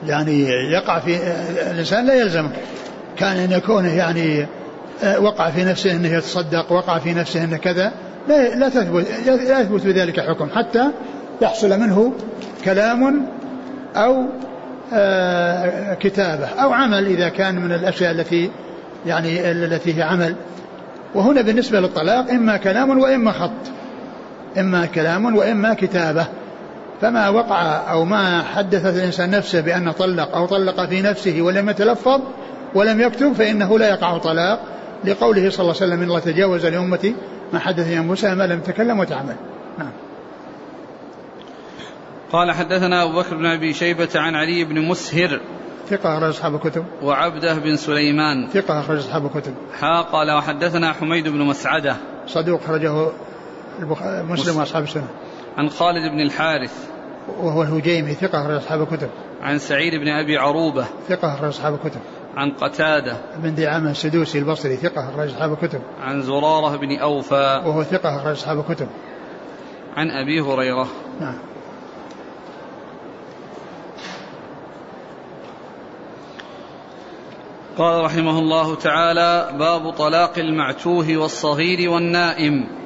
يعني 0.08 0.50
يقع 0.50 1.00
في 1.00 1.18
الإنسان 1.72 2.06
لا 2.06 2.14
يلزم 2.14 2.50
كان 3.18 3.38
أن 3.38 3.52
يكون 3.52 3.86
يعني 3.86 4.46
وقع 5.20 5.50
في 5.50 5.64
نفسه 5.64 5.92
أنه 5.92 6.08
يتصدق 6.08 6.72
وقع 6.72 7.00
في 7.00 7.14
نفسه 7.14 7.44
أنه 7.44 7.58
كذا. 7.58 7.92
لا 8.28 8.56
لا 8.56 8.70
تثبت 8.70 9.06
لا 9.26 9.60
يثبت 9.60 9.86
بذلك 9.86 10.20
حكم 10.20 10.50
حتى 10.56 10.92
يحصل 11.42 11.80
منه 11.80 12.14
كلام 12.66 13.28
أو 13.96 14.26
آه، 14.94 15.94
كتابة 15.94 16.46
أو 16.46 16.74
عمل 16.74 17.06
إذا 17.06 17.30
كان 17.30 17.56
من 17.56 17.72
الأشياء 17.72 18.12
التي 18.12 18.52
يعني 19.06 19.52
التي 19.52 19.98
هي 19.98 20.04
عمل. 20.04 20.36
وهنا 21.16 21.42
بالنسبة 21.42 21.80
للطلاق 21.80 22.30
إما 22.30 22.58
كلام 22.58 23.00
وإما 23.00 23.32
خط. 23.32 23.52
إما 24.58 24.86
كلام 24.86 25.36
وإما 25.36 25.74
كتابة. 25.74 26.26
فما 27.06 27.30
وقع 27.30 27.92
أو 27.92 28.06
ما 28.06 28.44
حدث 28.44 28.86
الإنسان 28.86 29.30
نفسه 29.30 29.62
بأنه 29.62 29.92
طلق 29.92 30.36
أو 30.36 30.46
طلق 30.46 30.86
في 30.90 31.02
نفسه 31.02 31.42
ولم 31.42 31.70
يتلفظ 31.70 32.22
ولم 32.76 33.02
يكتب 33.02 33.34
فإنه 33.34 33.80
لا 33.80 33.90
يقع 33.90 34.18
طلاق 34.18 34.60
لقوله 35.04 35.50
صلى 35.50 35.60
الله 35.60 35.76
عليه 35.76 35.86
وسلم 35.86 36.02
إن 36.02 36.08
الله 36.08 36.20
تجاوز 36.20 36.66
لأمتي 36.66 37.16
ما 37.54 37.60
حدث 37.60 37.92
أنفسها 37.92 38.36
ما 38.36 38.44
لم 38.44 38.60
تكلم 38.60 39.00
وتعمل. 39.00 39.36
نعم. 39.78 39.92
قال 42.32 42.52
حدثنا 42.52 43.04
أبو 43.04 43.20
بكر 43.20 43.36
بن 43.36 43.46
أبي 43.46 43.74
شيبة 43.74 44.10
عن 44.16 44.36
علي 44.36 44.64
بن 44.64 44.82
مسهر 44.82 45.42
ثقة 45.90 46.18
أخرج 46.18 46.30
أصحاب 46.30 46.56
الكتب. 46.56 46.86
وعبده 47.04 47.54
بن 47.54 47.76
سليمان 47.76 48.50
ثقة 48.50 48.80
أخرج 48.80 48.98
أصحاب 48.98 49.26
الكتب. 49.26 49.54
حا 49.80 50.02
قال 50.02 50.32
وحدثنا 50.32 50.94
حميد 50.94 51.28
بن 51.28 51.42
مسعدة 51.42 51.96
صدوق 52.28 52.62
أخرجه 52.64 53.08
مسلم 54.30 54.58
وأصحاب 54.58 54.84
السنة. 54.84 55.08
عن 55.58 55.70
خالد 55.70 56.12
بن 56.12 56.22
الحارث 56.22 56.95
وهو 57.28 57.64
الهجيمي 57.64 58.14
ثقة 58.14 58.42
أخرج 58.42 58.56
أصحاب 58.56 58.82
الكتب. 58.82 59.10
عن 59.42 59.60
سعيد 59.60 59.96
بن 59.96 60.08
أبي 60.08 60.38
عروبة. 60.38 60.86
ثقة 61.10 61.34
أخرج 61.34 61.48
أصحاب 61.48 61.74
الكتب. 61.74 62.00
عن 62.36 62.52
قتادة. 62.52 63.18
بن 63.38 63.56
دعامة 63.56 63.92
السدوسي 63.92 64.40
البصري 64.40 64.76
ثقة 64.76 65.10
أخرج 65.10 65.30
أصحاب 65.30 65.54
الكتب. 65.54 65.82
عن 66.02 66.22
زرارة 66.22 66.76
بن 66.76 66.98
أوفى. 66.98 67.62
وهو 67.66 67.84
ثقة 67.84 68.16
أخرج 68.16 68.32
أصحاب 68.32 68.60
الكتب. 68.60 68.88
عن 69.96 70.12
أبي 70.12 70.42
هريرة. 70.42 70.88
نعم. 71.22 71.38
قال 77.78 78.04
رحمه 78.04 78.40
الله 78.40 78.76
تعالى 78.76 79.50
باب 79.60 79.90
طلاق 79.90 80.40
المعتوه 80.40 81.18
والصغير 81.18 81.90
والنائم. 81.90 82.85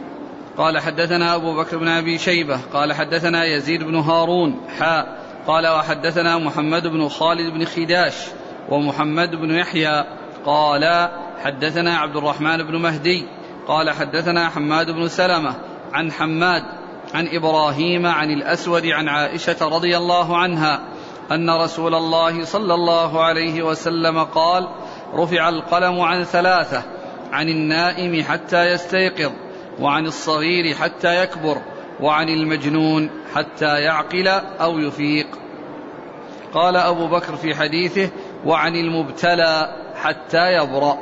قال 0.60 0.80
حدثنا 0.80 1.36
أبو 1.36 1.56
بكر 1.56 1.78
بن 1.78 1.88
أبي 1.88 2.18
شيبة 2.18 2.60
قال 2.74 2.94
حدثنا 2.94 3.46
يزيد 3.46 3.84
بن 3.84 3.96
هارون 3.96 4.62
حاء 4.80 5.20
قال 5.48 5.68
وحدثنا 5.68 6.38
محمد 6.38 6.88
بن 6.88 7.10
خالد 7.10 7.54
بن 7.54 7.66
خداش 7.66 8.16
ومحمد 8.70 9.36
بن 9.36 9.52
يحيى 9.52 10.06
قال 10.46 11.10
حدثنا 11.44 11.98
عبد 11.98 12.16
الرحمن 12.16 12.58
بن 12.64 12.76
مهدي 12.76 13.28
قال 13.68 13.90
حدثنا 13.90 14.50
حماد 14.50 14.92
بن 14.92 15.08
سلمة 15.08 15.56
عن 15.94 16.12
حماد 16.12 16.64
عن 17.14 17.28
إبراهيم 17.28 18.06
عن 18.06 18.32
الأسود 18.32 18.86
عن 18.86 19.08
عائشة 19.08 19.68
رضي 19.68 19.98
الله 19.98 20.38
عنها 20.38 20.80
أن 21.32 21.50
رسول 21.50 21.96
الله 21.96 22.46
صلى 22.46 22.74
الله 22.74 23.24
عليه 23.24 23.64
وسلم 23.64 24.24
قال 24.24 24.68
رفع 25.14 25.50
القلم 25.50 26.02
عن 26.02 26.24
ثلاثة 26.24 26.84
عن 27.32 27.50
النائم 27.50 28.24
حتى 28.24 28.66
يستيقظ. 28.66 29.49
وعن 29.80 30.06
الصغير 30.06 30.76
حتى 30.76 31.24
يكبر 31.24 31.58
وعن 32.02 32.30
المجنون 32.30 33.10
حتى 33.36 33.80
يعقل 33.82 34.28
أو 34.62 34.80
يفيق. 34.80 35.28
قال 36.54 36.76
أبو 36.76 37.08
بكر 37.08 37.36
في 37.36 37.56
حديثه 37.56 38.10
وعن 38.46 38.76
المبتلى 38.76 39.76
حتى 39.96 40.54
يبرأ. 40.54 40.98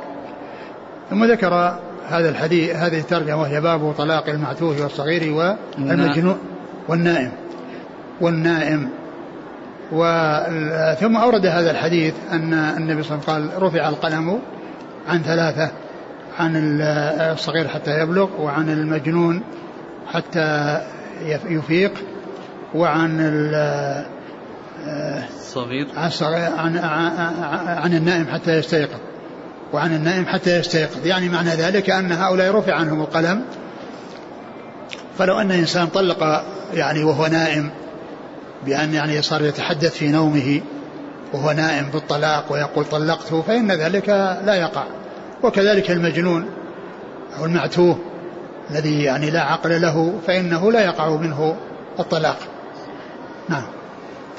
ثم 1.10 1.24
ذكر 1.24 1.78
هذا 2.08 2.28
الحديث 2.28 2.76
هذه 2.76 2.98
الترجمة 2.98 3.40
وهي 3.40 3.60
باب 3.60 3.94
طلاق 3.98 4.28
المعتوه 4.28 4.82
والصغير 4.82 5.32
والمجنون 5.78 6.38
والنائم. 6.88 7.32
والنائم. 8.20 8.90
ثم 11.00 11.16
أورد 11.16 11.46
هذا 11.46 11.70
الحديث 11.70 12.14
أن 12.32 12.52
النبي 12.54 13.02
صلى 13.02 13.18
الله 13.18 13.24
عليه 13.28 13.44
وسلم 13.44 13.50
قال 13.50 13.62
رفع 13.62 13.88
القلم 13.88 14.40
عن 15.08 15.22
ثلاثة. 15.22 15.70
عن 16.38 16.80
الصغير 16.80 17.68
حتى 17.68 18.00
يبلغ 18.00 18.28
وعن 18.40 18.70
المجنون 18.70 19.42
حتى 20.06 20.80
يفيق 21.48 21.92
وعن 22.74 23.20
الصغير. 25.36 25.86
عن, 26.56 26.78
عن, 27.78 27.94
النائم 27.94 28.26
حتى 28.26 28.58
يستيقظ. 28.58 28.98
وعن 29.72 29.94
النائم 29.94 30.26
حتى 30.26 30.58
يستيقظ. 30.58 31.06
يعني 31.06 31.28
معنى 31.28 31.50
ذلك 31.50 31.90
أن 31.90 32.12
هؤلاء 32.12 32.54
رفع 32.54 32.74
عنهم 32.74 33.00
القلم. 33.00 33.42
فلو 35.18 35.40
أن 35.40 35.50
إنسان 35.50 35.86
طلق 35.86 36.44
يعني 36.74 37.04
وهو 37.04 37.26
نائم 37.26 37.70
بأن 38.66 38.94
يعني 38.94 39.22
صار 39.22 39.42
يتحدث 39.42 39.92
في 39.92 40.08
نومه 40.08 40.60
وهو 41.32 41.52
نائم 41.52 41.90
بالطلاق 41.90 42.52
ويقول 42.52 42.84
طلقته 42.84 43.42
فإن 43.42 43.72
ذلك 43.72 44.08
لا 44.44 44.54
يقع. 44.54 44.84
وكذلك 45.42 45.90
المجنون 45.90 46.46
أو 47.38 47.44
المعتوه 47.44 47.98
الذي 48.70 49.02
يعني 49.02 49.30
لا 49.30 49.42
عقل 49.42 49.82
له 49.82 50.12
فإنه 50.26 50.72
لا 50.72 50.84
يقع 50.84 51.16
منه 51.16 51.56
الطلاق. 52.00 52.38
نعم. 53.48 53.64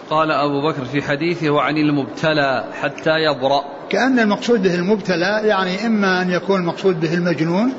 قال 0.10 0.32
أبو 0.32 0.72
بكر 0.72 0.86
في 0.86 1.02
حديثه 1.02 1.50
وعن 1.50 1.78
المبتلى 1.78 2.66
حتى 2.82 3.12
يبرأ. 3.20 3.62
كأن 3.90 4.20
المقصود 4.20 4.64
به 4.64 4.76
المبتلى 4.76 5.42
يعني 5.44 5.86
إما 5.86 6.22
أن 6.22 6.32
يكون 6.32 6.60
المقصود 6.60 7.00
به 7.00 7.14
المجنون 7.14 7.74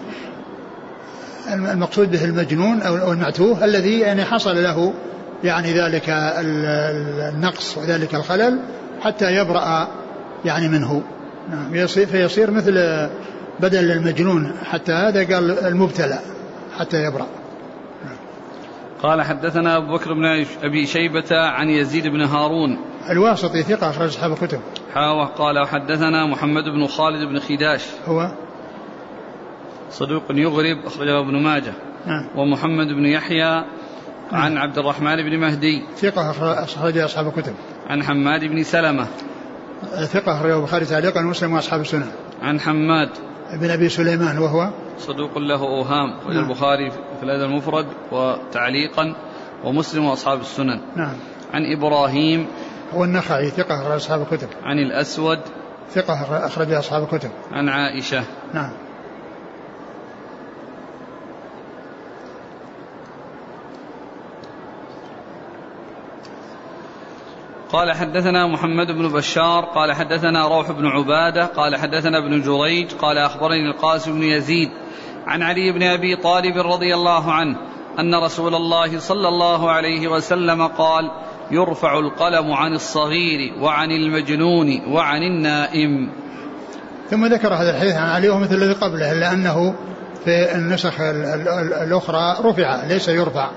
المقصود 1.48 2.10
به 2.10 2.24
المجنون 2.24 2.82
أو 2.82 3.12
المعتوه 3.12 3.64
الذي 3.64 4.00
يعني 4.00 4.24
حصل 4.24 4.62
له 4.62 4.92
يعني 5.44 5.72
ذلك 5.72 6.04
النقص 6.08 7.78
وذلك 7.78 8.14
الخلل 8.14 8.60
حتى 9.00 9.36
يبرأ 9.36 9.88
يعني 10.44 10.68
منه. 10.68 11.02
نعم 11.50 11.86
فيصير 11.86 12.50
مثل 12.50 12.74
بدل 13.60 13.90
المجنون 13.90 14.52
حتى 14.64 14.92
هذا 14.92 15.34
قال 15.34 15.58
المبتلى 15.58 16.18
حتى 16.78 17.04
يبرأ. 17.04 17.26
قال 19.02 19.22
حدثنا 19.22 19.76
أبو 19.76 19.92
بكر 19.92 20.12
بن 20.14 20.44
أبي 20.62 20.86
شيبة 20.86 21.26
عن 21.30 21.70
يزيد 21.70 22.06
بن 22.06 22.20
هارون. 22.20 22.78
الواسطي 23.10 23.62
ثقة 23.62 23.90
أخرج 23.90 24.08
أصحاب 24.08 24.32
الكتب. 24.32 24.60
حاوة 24.94 25.26
قال 25.26 25.68
حدثنا 25.68 26.26
محمد 26.26 26.64
بن 26.64 26.86
خالد 26.86 27.28
بن 27.28 27.38
خداش. 27.38 27.86
هو؟ 28.06 28.32
صدوق 29.90 30.22
يغرب 30.30 30.86
أخرجه 30.86 31.20
ابن 31.20 31.42
ماجه. 31.42 31.72
نعم. 32.06 32.28
ومحمد 32.36 32.86
بن 32.86 33.06
يحيى 33.06 33.64
نعم. 34.32 34.42
عن 34.42 34.56
عبد 34.56 34.78
الرحمن 34.78 35.16
بن 35.16 35.38
مهدي. 35.38 35.82
ثقة 35.96 36.30
أخرج 36.64 36.98
أصحاب 36.98 37.26
الكتب. 37.26 37.54
عن 37.88 38.02
حماد 38.02 38.44
بن 38.44 38.62
سلمة. 38.62 39.06
ثقة 40.06 40.32
أخرجه 40.32 40.56
البخاري 40.56 40.84
تعليقا 40.84 41.20
ومسلم 41.20 41.52
وأصحاب 41.52 41.80
السنن 41.80 42.10
عن 42.42 42.60
حماد. 42.60 43.08
بن 43.52 43.70
أبي 43.70 43.88
سليمان 43.88 44.38
وهو؟ 44.38 44.70
صدوق 44.98 45.38
له 45.38 45.60
أوهام 45.60 46.08
نعم. 46.28 46.44
البخاري 46.44 46.90
في 46.90 47.22
الأدب 47.22 47.50
المفرد 47.50 47.86
وتعليقا 48.12 49.14
ومسلم 49.64 50.04
وأصحاب 50.04 50.40
السنن 50.40 50.80
نعم. 50.96 51.16
عن 51.52 51.62
إبراهيم. 51.76 52.46
هو 52.94 53.04
النخعي 53.04 53.50
ثقة 53.50 53.82
أخرج 53.82 53.92
أصحاب 53.92 54.22
الكتب. 54.22 54.48
عن 54.62 54.78
الأسود. 54.78 55.38
ثقة 55.90 56.46
أخرج 56.46 56.72
أصحاب 56.72 57.02
الكتب. 57.02 57.30
عن 57.52 57.68
عائشة. 57.68 58.24
نعم. 58.54 58.72
قال 67.72 67.92
حدثنا 67.92 68.46
محمد 68.46 68.86
بن 68.86 69.08
بشار 69.08 69.64
قال 69.64 69.92
حدثنا 69.92 70.48
روح 70.48 70.70
بن 70.70 70.86
عبادة 70.86 71.46
قال 71.46 71.76
حدثنا 71.76 72.18
ابن 72.18 72.42
جريج 72.42 72.92
قال 72.92 73.18
أخبرني 73.18 73.70
القاسم 73.70 74.12
بن 74.12 74.22
يزيد 74.22 74.70
عن 75.26 75.42
علي 75.42 75.72
بن 75.72 75.82
أبي 75.82 76.16
طالب 76.16 76.56
رضي 76.56 76.94
الله 76.94 77.32
عنه 77.32 77.56
أن 77.98 78.14
رسول 78.14 78.54
الله 78.54 78.98
صلى 78.98 79.28
الله 79.28 79.70
عليه 79.70 80.08
وسلم 80.08 80.66
قال 80.66 81.10
يرفع 81.50 81.98
القلم 81.98 82.52
عن 82.52 82.72
الصغير 82.72 83.54
وعن 83.60 83.90
المجنون 83.90 84.82
وعن 84.88 85.22
النائم. 85.22 86.10
ثم 87.10 87.26
ذكر 87.26 87.54
هذا 87.54 87.70
الحديث 87.70 87.94
عن 87.94 88.08
علي 88.08 88.28
ومثل 88.28 88.54
الذي 88.54 88.72
قبله 88.72 89.12
إلا 89.12 89.32
أنه 89.32 89.74
في 90.24 90.54
النسخ 90.54 91.00
الأخرى 91.82 92.36
رفع 92.44 92.84
ليس 92.84 93.08
يرفع. 93.08 93.50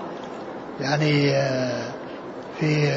يعني 0.81 1.31
في 2.59 2.91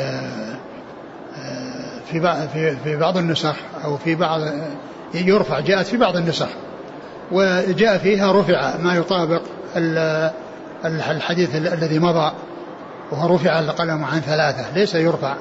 في 2.11 2.49
في 2.53 2.77
في 2.77 2.97
بعض 2.97 3.17
النسخ 3.17 3.57
أو 3.85 3.97
في 3.97 4.15
بعض 4.15 4.41
يرفع 5.15 5.61
جاءت 5.61 5.87
في 5.87 5.97
بعض 5.97 6.17
النسخ 6.17 6.49
وجاء 7.33 7.99
فيها 7.99 8.33
رفع 8.33 8.77
ما 8.77 8.95
يطابق 8.95 9.43
الحديث 10.85 11.55
الذي 11.55 11.99
مضى 11.99 12.33
وهو 13.13 13.35
رفع 13.35 13.59
القلم 13.59 14.05
عن 14.05 14.21
ثلاثة 14.21 14.75
ليس 14.75 14.95
يرفع 14.95 15.35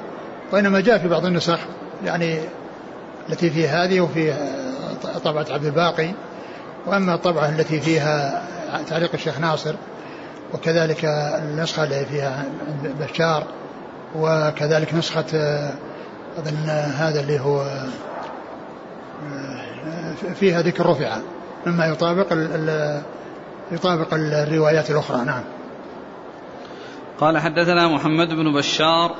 وإنما 0.52 0.80
جاء 0.80 0.98
في 0.98 1.08
بعض 1.08 1.26
النسخ 1.26 1.58
يعني 2.04 2.38
التي 3.28 3.50
في 3.50 3.68
هذه 3.68 4.00
وفي 4.00 4.34
طبعة 5.24 5.46
عبد 5.50 5.64
الباقي 5.64 6.10
وأما 6.86 7.14
الطبعة 7.14 7.48
التي 7.48 7.80
فيها 7.80 8.42
تعليق 8.88 9.10
الشيخ 9.14 9.38
ناصر 9.40 9.74
وكذلك 10.54 11.04
النسخة 11.42 11.84
التي 11.84 12.04
فيها 12.04 12.44
بشار 13.00 13.46
وكذلك 14.16 14.94
نسخة 14.94 15.24
أظن 16.38 16.68
هذا 16.70 17.20
اللي 17.20 17.40
هو 17.40 17.64
فيها 20.34 20.62
ذكر 20.62 20.86
رفع 20.86 21.16
مما 21.66 21.86
يطابق 21.86 22.26
ال 22.32 23.02
يطابق 23.72 24.14
الروايات 24.14 24.90
الأخرى. 24.90 25.24
نعم. 25.24 25.42
قال 27.20 27.38
حدثنا 27.38 27.88
محمد 27.88 28.28
بن 28.28 28.58
بشار. 28.58 29.14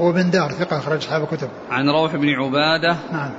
هو 0.00 0.12
بن 0.12 0.30
دار 0.30 0.50
ثقة 0.50 0.78
أخرج 0.78 0.98
أصحاب 0.98 1.22
الكتب. 1.22 1.48
عن 1.70 1.90
روح 1.90 2.16
بن 2.16 2.28
عبادة. 2.28 2.96
نعم. 3.12 3.30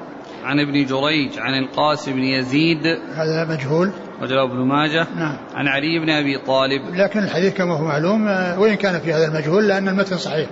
عن 0.44 0.60
ابن 0.60 0.86
جريج 0.86 1.40
عن 1.40 1.64
القاسم 1.64 2.14
بن 2.14 2.24
يزيد. 2.24 3.00
هذا 3.16 3.46
مجهول. 3.46 3.92
وجاء 4.22 4.46
ابن 4.46 4.58
ماجه. 4.58 5.08
نعم. 5.16 5.38
عن 5.56 5.68
علي 5.68 6.00
بن 6.00 6.10
أبي 6.10 6.38
طالب. 6.38 6.96
لكن 6.96 7.20
الحديث 7.24 7.54
كما 7.54 7.74
هو 7.78 7.84
معلوم 7.84 8.28
وإن 8.58 8.76
كان 8.76 9.00
في 9.00 9.14
هذا 9.14 9.28
المجهول 9.28 9.68
لأن 9.68 9.88
المتن 9.88 10.18
صحيح. 10.18 10.50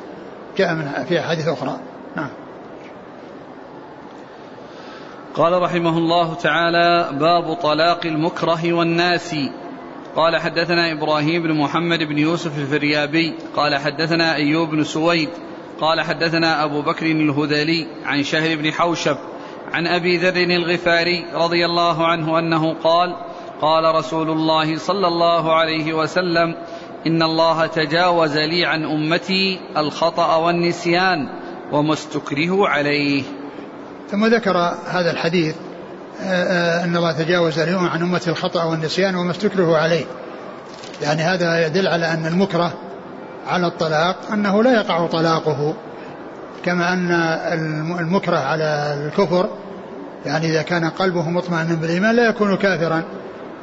جاء 0.57 0.73
من 0.73 1.05
في 1.09 1.19
أحاديث 1.19 1.47
أخرى. 1.47 1.80
نعم. 2.15 2.30
قال 5.38 5.61
رحمه 5.61 5.97
الله 5.97 6.33
تعالى 6.33 7.09
باب 7.19 7.53
طلاق 7.53 8.05
المكره 8.05 8.73
والناس. 8.73 9.35
قال 10.15 10.38
حدثنا 10.38 10.91
إبراهيم 10.91 11.43
بن 11.43 11.53
محمد 11.53 12.03
بن 12.03 12.17
يوسف 12.17 12.57
الفريابي. 12.57 13.33
قال 13.55 13.75
حدثنا 13.75 14.35
أيوب 14.35 14.69
بن 14.69 14.83
سويد. 14.83 15.29
قال 15.81 16.01
حدثنا 16.01 16.63
أبو 16.63 16.81
بكر 16.81 17.05
الهذلي 17.05 17.88
عن 18.05 18.23
شهر 18.23 18.55
بن 18.55 18.71
حوشب 18.71 19.17
عن 19.73 19.88
أبي 19.88 20.17
ذر 20.17 20.35
الغفاري 20.35 21.25
رضي 21.33 21.65
الله 21.65 22.07
عنه 22.07 22.39
أنه 22.39 22.73
قال 22.73 23.15
قال 23.61 23.95
رسول 23.95 24.29
الله 24.29 24.77
صلى 24.77 25.07
الله 25.07 25.53
عليه 25.53 25.93
وسلم 25.93 26.55
إن 27.07 27.23
الله 27.23 27.65
تجاوز 27.65 28.38
لي 28.38 28.65
عن 28.65 28.83
أمتي 28.83 29.59
الخطأ 29.77 30.35
والنسيان 30.35 31.29
وما 31.71 31.93
استكرهوا 31.93 32.67
عليه. 32.67 33.23
ثم 34.12 34.26
ذكر 34.26 34.58
هذا 34.88 35.12
الحديث 35.12 35.55
آه، 36.24 36.84
أن 36.84 36.97
الله 36.97 37.12
تجاوز 37.12 37.60
اليوم 37.60 37.88
عن 37.88 38.01
أمة 38.01 38.22
الخطأ 38.28 38.64
والنسيان 38.64 39.16
وما 39.16 39.32
استكره 39.32 39.78
عليه. 39.78 40.05
يعني 41.01 41.22
هذا 41.22 41.66
يدل 41.66 41.88
على 41.88 42.14
أن 42.14 42.26
المكره 42.26 42.74
على 43.47 43.68
الطلاق 43.68 44.16
أنه 44.34 44.64
لا 44.64 44.74
يقع 44.74 45.08
طلاقه. 45.08 45.74
كما 46.66 46.93
أن 46.93 47.12
المكره 47.99 48.38
على 48.38 48.97
الكفر 49.03 49.49
يعني 50.26 50.45
إذا 50.45 50.62
كان 50.62 50.89
قلبه 50.89 51.30
مطمئنا 51.30 51.74
بالإيمان 51.74 52.16
لا 52.16 52.30
يكون 52.30 52.58
كافرا. 52.58 53.03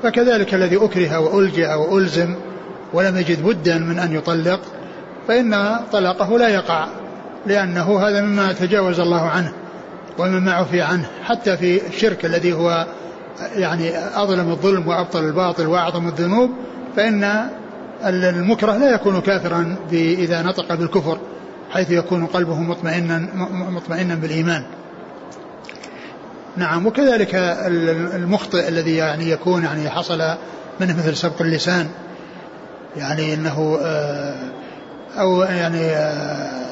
فكذلك 0.03 0.55
الذي 0.55 0.77
أكره 0.77 1.19
وألجأ 1.19 1.75
وألزم 1.75 2.35
ولم 2.93 3.17
يجد 3.17 3.43
بدا 3.43 3.79
من 3.79 3.99
أن 3.99 4.13
يطلق 4.13 4.61
فإن 5.29 5.77
طلاقه 5.93 6.39
لا 6.39 6.49
يقع 6.49 6.87
لأنه 7.47 8.01
هذا 8.01 8.21
مما 8.21 8.53
تجاوز 8.53 9.01
الله 9.01 9.23
عنه. 9.29 9.53
ومما 10.19 10.53
عفي 10.53 10.83
عنه 10.83 11.07
حتى 11.25 11.57
في 11.57 11.87
الشرك 11.87 12.25
الذي 12.25 12.53
هو 12.53 12.87
يعني 13.57 13.99
أظلم 13.99 14.51
الظلم 14.51 14.89
وأبطل 14.89 15.25
الباطل 15.25 15.67
وأعظم 15.67 16.09
الذنوب 16.09 16.51
فإن 16.97 17.49
المكره 18.05 18.77
لا 18.77 18.95
يكون 18.95 19.21
كافرا 19.21 19.77
إذا 19.93 20.43
نطق 20.43 20.75
بالكفر 20.75 21.19
حيث 21.71 21.91
يكون 21.91 22.27
قلبه 22.27 22.61
مطمئنا 22.61 23.29
مطمئنا 23.71 24.15
بالإيمان. 24.15 24.65
نعم 26.57 26.87
وكذلك 26.87 27.35
المخطئ 28.15 28.69
الذي 28.69 28.97
يعني 28.97 29.31
يكون 29.31 29.65
يعني 29.65 29.91
حصل 29.91 30.23
منه 30.81 30.97
مثل 30.97 31.17
سبق 31.17 31.43
اللسان 31.43 31.89
يعني 32.97 33.35
إنه 33.35 33.79
آه، 33.83 34.35
أو 35.17 35.43
يعني 35.43 35.91
آه، 35.91 36.65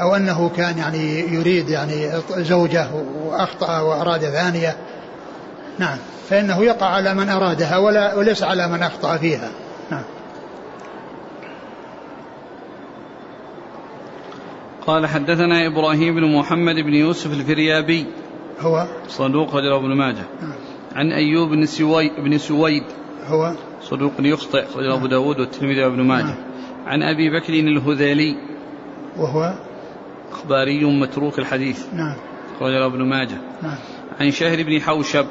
أو 0.00 0.16
أنه 0.16 0.50
كان 0.56 0.78
يعني 0.78 1.34
يريد 1.34 1.68
يعني 1.68 2.10
زوجه 2.36 2.88
واخطا 3.24 3.80
واراد 3.80 4.20
ثانية. 4.20 4.76
نعم. 5.78 5.98
فإنه 6.28 6.64
يقع 6.64 6.86
على 6.86 7.14
من 7.14 7.28
أرادها 7.28 7.78
ولا 7.78 8.14
وليس 8.14 8.42
على 8.42 8.68
من 8.68 8.82
أخطأ 8.82 9.16
فيها. 9.16 9.50
نعم. 9.90 10.02
قال 14.86 15.06
حدثنا 15.06 15.66
إبراهيم 15.66 16.14
بن 16.14 16.36
محمد 16.36 16.74
بن 16.74 16.94
يوسف 16.94 17.32
الفريابي. 17.32 18.06
هو؟ 18.60 18.86
صدوق 19.08 19.56
رجل 19.56 19.72
ابن 19.72 19.96
ماجه. 19.96 20.24
نعم. 20.42 20.52
عن 20.94 21.12
أيوب 21.12 21.48
بن 21.48 21.66
سويد 21.66 22.12
بن 22.18 22.38
سويد. 22.38 22.84
هو؟ 23.26 23.54
صدوق 23.82 24.12
يخطئ 24.18 24.64
رجل 24.76 24.92
أبو 24.92 25.06
داود 25.06 25.40
والترمذي 25.40 25.84
وابن 25.84 26.00
ماجه. 26.00 26.24
نعم. 26.24 26.36
عن 26.86 27.02
أبي 27.02 27.30
بكر 27.30 27.52
الهذيلي 27.52 28.36
وهو؟ 29.16 29.54
اخباري 30.34 30.84
متروك 30.84 31.38
الحديث. 31.38 31.86
نعم. 31.92 32.16
رجل 32.60 32.82
ابن 32.82 33.02
ماجه. 33.02 33.38
نعم. 33.62 33.78
عن 34.20 34.30
شهر 34.30 34.62
بن 34.62 34.80
حوشب. 34.80 35.26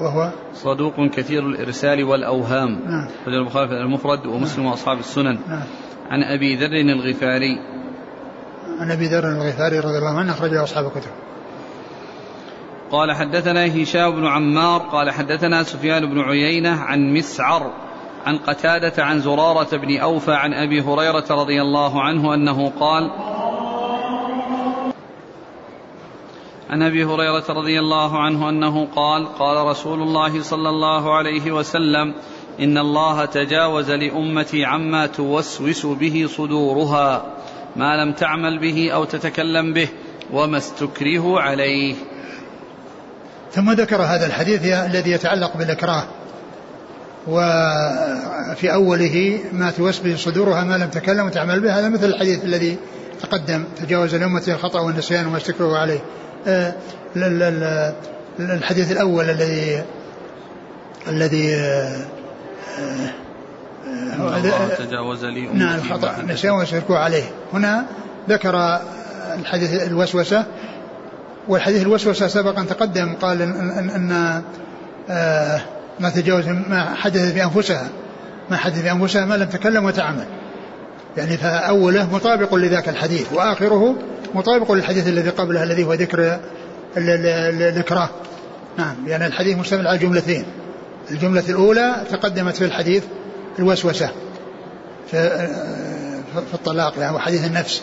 وهو؟ 0.00 0.30
صدوق 0.54 1.06
كثير 1.06 1.46
الإرسال 1.46 2.04
والأوهام. 2.04 2.68
نعم. 2.68 3.08
رجل 3.26 3.38
البخاري 3.38 3.80
المفرد 3.80 4.26
ومسلم 4.26 4.62
نعم. 4.62 4.72
وأصحاب 4.72 4.98
السنن. 4.98 5.38
نعم. 5.48 5.62
عن 6.10 6.22
أبي 6.22 6.56
ذر 6.56 6.92
الغفاري. 6.92 7.58
عن 8.80 8.90
أبي 8.90 9.06
ذر 9.06 9.28
الغفاري 9.28 9.78
رضي 9.78 9.98
الله 9.98 10.18
عنه 10.18 10.32
أخرجه 10.32 10.62
أصحاب 10.62 10.86
الكتب. 10.86 11.10
قال 12.90 13.12
حدثنا 13.12 13.82
هشام 13.82 14.10
بن 14.10 14.26
عمار. 14.26 14.80
قال 14.80 15.10
حدثنا 15.10 15.62
سفيان 15.62 16.06
بن 16.06 16.20
عيينة 16.20 16.80
عن 16.80 17.14
مسعر 17.14 17.72
عن 18.26 18.38
قتادة 18.38 19.04
عن 19.04 19.20
زرارة 19.20 19.76
بن 19.76 19.98
أوفى 19.98 20.32
عن 20.32 20.52
أبي 20.52 20.80
هريرة 20.80 21.24
رضي 21.30 21.62
الله 21.62 22.02
عنه 22.02 22.34
أنه 22.34 22.72
قال 22.80 23.10
عن 26.70 26.82
أبي 26.82 27.04
هريرة 27.04 27.44
رضي 27.48 27.78
الله 27.78 28.18
عنه 28.18 28.48
أنه 28.48 28.88
قال 28.96 29.34
قال 29.34 29.66
رسول 29.66 30.02
الله 30.02 30.42
صلى 30.42 30.68
الله 30.68 31.16
عليه 31.16 31.52
وسلم 31.52 32.14
إن 32.60 32.78
الله 32.78 33.24
تجاوز 33.24 33.90
لأمتي 33.90 34.64
عما 34.64 35.06
توسوس 35.06 35.86
به 35.86 36.26
صدورها 36.36 37.26
ما 37.76 37.96
لم 37.96 38.12
تعمل 38.12 38.58
به 38.58 38.90
أو 38.90 39.04
تتكلم 39.04 39.72
به 39.72 39.88
وما 40.32 40.58
استكره 40.58 41.40
عليه. 41.40 41.94
ثم 43.52 43.72
ذكر 43.72 44.02
هذا 44.02 44.26
الحديث 44.26 44.64
الذي 44.64 45.10
يتعلق 45.10 45.56
بالإكراه 45.56 46.04
وفي 47.26 48.72
أوله 48.72 49.40
ما 49.52 49.70
توسبه 49.70 50.16
صدورها 50.16 50.64
ما 50.64 50.78
لم 50.78 50.90
تكلم 50.90 51.26
وتعمل 51.26 51.60
به 51.60 51.78
هذا 51.78 51.88
مثل 51.88 52.04
الحديث 52.04 52.44
الذي 52.44 52.76
تقدم 53.22 53.64
تجاوز 53.76 54.14
الأمة 54.14 54.42
الخطأ 54.48 54.80
والنسيان 54.80 55.26
وما 55.26 55.36
استكره 55.36 55.76
عليه. 55.76 56.00
الحديث 58.40 58.92
الأول 58.92 59.30
الذي 59.30 59.84
الذي 61.08 61.54
آه، 61.54 61.96
الله 64.36 64.68
تجاوز 64.78 65.24
لي 65.24 65.46
نعم 65.46 65.78
الخطأ 65.78 66.22
نسيان 66.22 66.54
ويشركوا 66.54 66.98
عليه. 66.98 67.24
هنا 67.52 67.86
ذكر 68.28 68.80
الحديث 69.34 69.82
الوسوسة. 69.82 70.44
والحديث 71.48 71.82
الوسوسة 71.82 72.26
سبق 72.26 72.58
أن 72.58 72.66
تقدم 72.66 73.14
قال 73.14 73.42
أن, 73.42 73.70
أن, 73.70 73.90
أن 73.90 74.42
آه 75.10 75.60
ما 76.00 76.10
تجاوز 76.10 76.48
ما 76.48 76.94
حدث 76.94 77.32
بأنفسها 77.32 77.88
ما 78.50 78.56
حدث 78.56 78.82
بأنفسها 78.82 79.24
ما 79.24 79.34
لم 79.34 79.48
تكلم 79.48 79.84
وتعمل. 79.84 80.26
يعني 81.16 81.36
فأوله 81.36 82.14
مطابق 82.14 82.54
لذاك 82.54 82.88
الحديث 82.88 83.32
وآخره 83.32 83.96
مطابق 84.34 84.72
للحديث 84.72 85.08
الذي 85.08 85.30
قبله 85.30 85.62
الذي 85.62 85.84
هو 85.84 85.94
ذكر 85.94 86.40
الإكراه 86.96 88.08
نعم 88.78 88.96
يعني 89.06 89.26
الحديث 89.26 89.58
مشتمل 89.58 89.86
على 89.86 89.98
جملتين 89.98 90.44
الجملة 91.10 91.44
الأولى 91.48 92.04
تقدمت 92.10 92.56
في 92.56 92.64
الحديث 92.64 93.04
الوسوسة 93.58 94.10
في, 95.10 95.48
في 96.48 96.54
الطلاق 96.54 96.98
يعني 96.98 97.16
وحديث 97.16 97.46
النفس. 97.46 97.82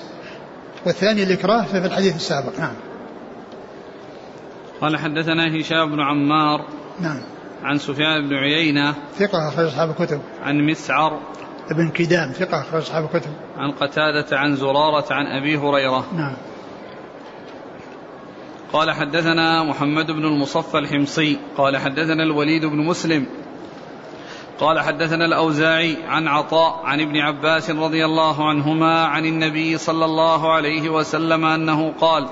والثاني 0.86 1.24
الإكراه 1.24 1.64
في 1.64 1.78
الحديث 1.78 2.16
السابق 2.16 2.60
نعم. 2.60 2.74
قال 4.82 4.98
حدثنا 4.98 5.62
هشام 5.62 5.92
بن 5.92 6.02
عمار 6.02 6.66
نعم. 7.00 7.22
عن 7.64 7.78
سفيان 7.78 8.30
بن 8.30 8.36
عيينة 8.36 8.96
ثقة 9.20 9.48
أخرج 9.48 9.66
أصحاب 9.66 9.90
الكتب. 9.90 10.22
عن 10.44 10.58
مسعر 10.58 11.20
ابن 11.72 11.90
كدام 11.90 12.32
ثقة 12.32 12.62
أخرج 12.62 12.82
أصحاب 12.82 13.04
الكتب. 13.04 13.32
عن 13.58 13.72
قتادة 13.72 14.38
عن 14.38 14.56
زرارة 14.56 15.14
عن 15.14 15.26
أبي 15.26 15.58
هريرة. 15.58 16.06
نعم. 16.14 16.34
قال 18.74 18.92
حدثنا 18.92 19.64
محمد 19.64 20.12
بن 20.12 20.26
المصفى 20.26 20.78
الحمصي. 20.78 21.40
قال 21.58 21.78
حدثنا 21.78 22.24
الوليد 22.24 22.66
بن 22.66 22.78
مسلم. 22.78 23.26
قال 24.60 24.80
حدثنا 24.80 25.26
الأوزاعي 25.26 25.98
عن 26.08 26.28
عطاء 26.28 26.82
عن 26.86 27.02
ابن 27.02 27.18
عباس 27.18 27.70
رضي 27.70 28.06
الله 28.06 28.50
عنهما 28.50 29.06
عن 29.06 29.26
النبي 29.26 29.78
صلى 29.78 30.06
الله 30.06 30.54
عليه 30.54 30.90
وسلم 30.90 31.46
أنه 31.46 31.94
قال 32.02 32.28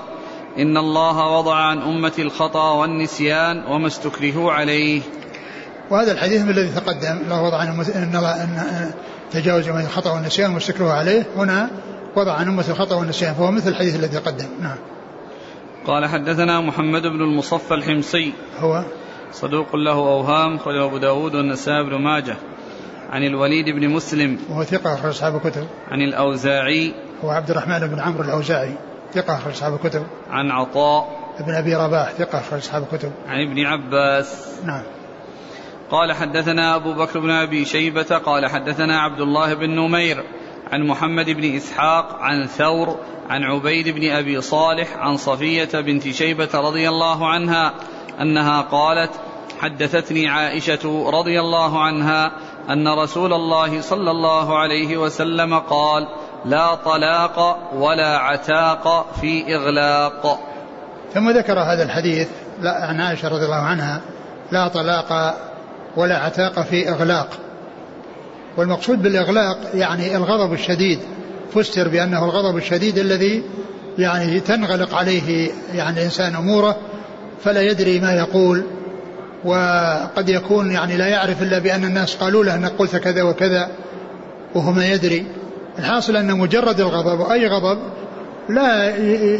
إن 0.58 0.76
الله 0.76 1.38
وضع 1.38 1.56
عن 1.56 1.78
أمة 1.78 2.12
الخطأ 2.18 2.72
والنسيان 2.72 3.64
وما 3.68 3.86
استكرهوا 3.86 4.52
عليه. 4.52 5.02
وهذا 5.90 6.12
الحديث 6.12 6.42
الذي 6.42 6.68
تقدم 6.74 7.18
الله 7.24 7.42
وضع 7.42 7.56
عن 7.56 7.68
أن 7.94 8.92
تجاوز 9.32 9.68
أمة 9.68 9.84
الخطأ 9.84 10.12
والنسيان 10.12 10.50
وما 10.50 10.58
استكرهوا 10.58 10.92
عليه. 10.92 11.26
هنا 11.36 11.70
وضع 12.16 12.32
عن 12.32 12.48
أمة 12.48 12.64
الخطأ 12.68 12.96
والنسيان 12.96 13.34
فهو 13.34 13.50
مثل 13.50 13.68
الحديث 13.68 13.96
الذي 13.96 14.18
تقدم 14.18 14.48
نعم. 14.60 14.76
قال 15.86 16.06
حدثنا 16.06 16.60
محمد 16.60 17.02
بن 17.02 17.20
المصفى 17.22 17.74
الحمصي. 17.74 18.32
هو؟ 18.60 18.84
صدوق 19.32 19.76
له 19.76 19.92
أوهام 19.92 20.58
خرج 20.58 20.76
أبو 20.76 20.98
داود 20.98 21.34
والنسائي 21.34 21.84
بن 21.84 21.96
ماجه. 21.96 22.36
عن 23.10 23.22
الوليد 23.22 23.64
بن 23.64 23.88
مسلم. 23.88 24.38
وهو 24.50 24.64
ثقة 24.64 24.94
أخرج 24.94 25.10
أصحاب 25.10 25.36
الكتب. 25.36 25.66
عن 25.90 26.00
الأوزاعي. 26.00 26.94
هو 27.24 27.30
عبد 27.30 27.50
الرحمن 27.50 27.86
بن 27.86 28.00
عمرو 28.00 28.24
الأوزاعي. 28.24 28.74
ثقة 29.14 29.34
أخرج 29.34 29.52
أصحاب 29.52 29.74
الكتب. 29.74 30.06
عن 30.30 30.50
عطاء. 30.50 31.22
ابن 31.38 31.54
أبي 31.54 31.74
رباح 31.74 32.10
ثقة 32.10 32.38
أخرج 32.38 32.58
أصحاب 32.58 32.82
الكتب. 32.92 33.12
عن 33.28 33.48
ابن 33.48 33.66
عباس. 33.66 34.48
نعم. 34.64 34.82
قال 35.92 36.12
حدثنا 36.12 36.76
أبو 36.76 36.92
بكر 36.92 37.18
بن 37.18 37.30
أبي 37.30 37.64
شيبة 37.64 38.02
قال 38.02 38.46
حدثنا 38.46 39.00
عبد 39.00 39.20
الله 39.20 39.54
بن 39.54 39.70
نمير 39.70 40.24
عن 40.72 40.86
محمد 40.86 41.30
بن 41.30 41.56
إسحاق 41.56 42.16
عن 42.20 42.46
ثور 42.46 42.96
عن 43.30 43.42
عبيد 43.42 43.88
بن 43.88 44.10
أبي 44.10 44.40
صالح 44.40 44.96
عن 44.96 45.16
صفية 45.16 45.80
بنت 45.80 46.08
شيبة 46.08 46.48
رضي 46.54 46.88
الله 46.88 47.28
عنها 47.28 47.74
أنها 48.20 48.60
قالت 48.60 49.10
حدثتني 49.60 50.28
عائشة 50.28 51.10
رضي 51.10 51.40
الله 51.40 51.82
عنها 51.82 52.32
أن 52.70 52.88
رسول 52.88 53.32
الله 53.32 53.80
صلى 53.80 54.10
الله 54.10 54.58
عليه 54.58 54.96
وسلم 54.96 55.58
قال 55.58 56.08
لا 56.44 56.74
طلاق 56.74 57.70
ولا 57.74 58.18
عتاق 58.18 59.06
في 59.20 59.56
إغلاق. 59.56 60.40
ثم 61.14 61.30
ذكر 61.30 61.52
هذا 61.52 61.82
الحديث 61.82 62.28
عن 62.62 63.00
عائشة 63.00 63.28
رضي 63.28 63.44
الله 63.44 63.62
عنها 63.62 64.00
لا 64.52 64.68
طلاق 64.68 65.34
ولا 65.96 66.18
عتاق 66.18 66.60
في 66.60 66.88
إغلاق. 66.88 67.28
والمقصود 68.56 69.02
بالإغلاق 69.02 69.58
يعني 69.74 70.16
الغضب 70.16 70.52
الشديد. 70.52 70.98
فسر 71.54 71.88
بأنه 71.88 72.24
الغضب 72.24 72.56
الشديد 72.56 72.98
الذي 72.98 73.42
يعني 73.98 74.40
تنغلق 74.40 74.94
عليه 74.94 75.50
يعني 75.74 75.98
الإنسان 75.98 76.34
أموره 76.34 76.76
فلا 77.44 77.60
يدري 77.62 78.00
ما 78.00 78.12
يقول. 78.12 78.64
وقد 79.44 80.28
يكون 80.28 80.70
يعني 80.70 80.96
لا 80.96 81.06
يعرف 81.06 81.42
إلا 81.42 81.58
بأن 81.58 81.84
الناس 81.84 82.16
قالوا 82.16 82.44
له 82.44 82.54
أنك 82.54 82.72
قلت 82.78 82.96
كذا 82.96 83.22
وكذا 83.22 83.70
وهو 84.54 84.72
ما 84.72 84.86
يدري. 84.86 85.26
الحاصل 85.78 86.16
أن 86.16 86.38
مجرد 86.38 86.80
الغضب 86.80 87.20
وأي 87.20 87.46
غضب 87.46 87.78
لا 88.48 88.96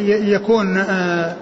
يكون 0.06 0.76
آه، 0.78 1.36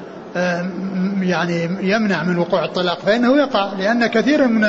يعني 1.21 1.69
يمنع 1.81 2.23
من 2.23 2.39
وقوع 2.39 2.65
الطلاق 2.65 2.99
فإنه 2.99 3.37
يقع 3.37 3.73
لأن 3.79 4.07
كثيرا 4.07 4.47
من 4.47 4.67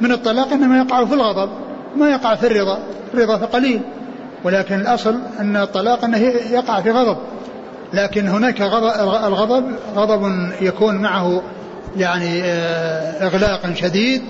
من 0.00 0.12
الطلاق 0.12 0.52
إنما 0.52 0.78
يقع 0.78 1.04
في 1.04 1.14
الغضب 1.14 1.50
ما 1.96 2.10
يقع 2.10 2.34
في 2.34 2.46
الرضا 2.46 2.78
الرضا 3.14 3.38
فقليل 3.38 3.80
ولكن 4.44 4.74
الأصل 4.74 5.18
أن 5.40 5.56
الطلاق 5.56 6.04
أنه 6.04 6.18
يقع 6.50 6.80
في 6.80 6.90
غضب. 6.90 7.16
لكن 7.92 8.28
هناك 8.28 8.60
غضب 8.60 9.00
الغضب 9.24 9.64
غضب 9.94 10.52
يكون 10.60 10.94
معه 10.94 11.42
يعني 11.96 12.42
آه، 12.44 13.26
إغلاق 13.26 13.74
شديد 13.74 14.22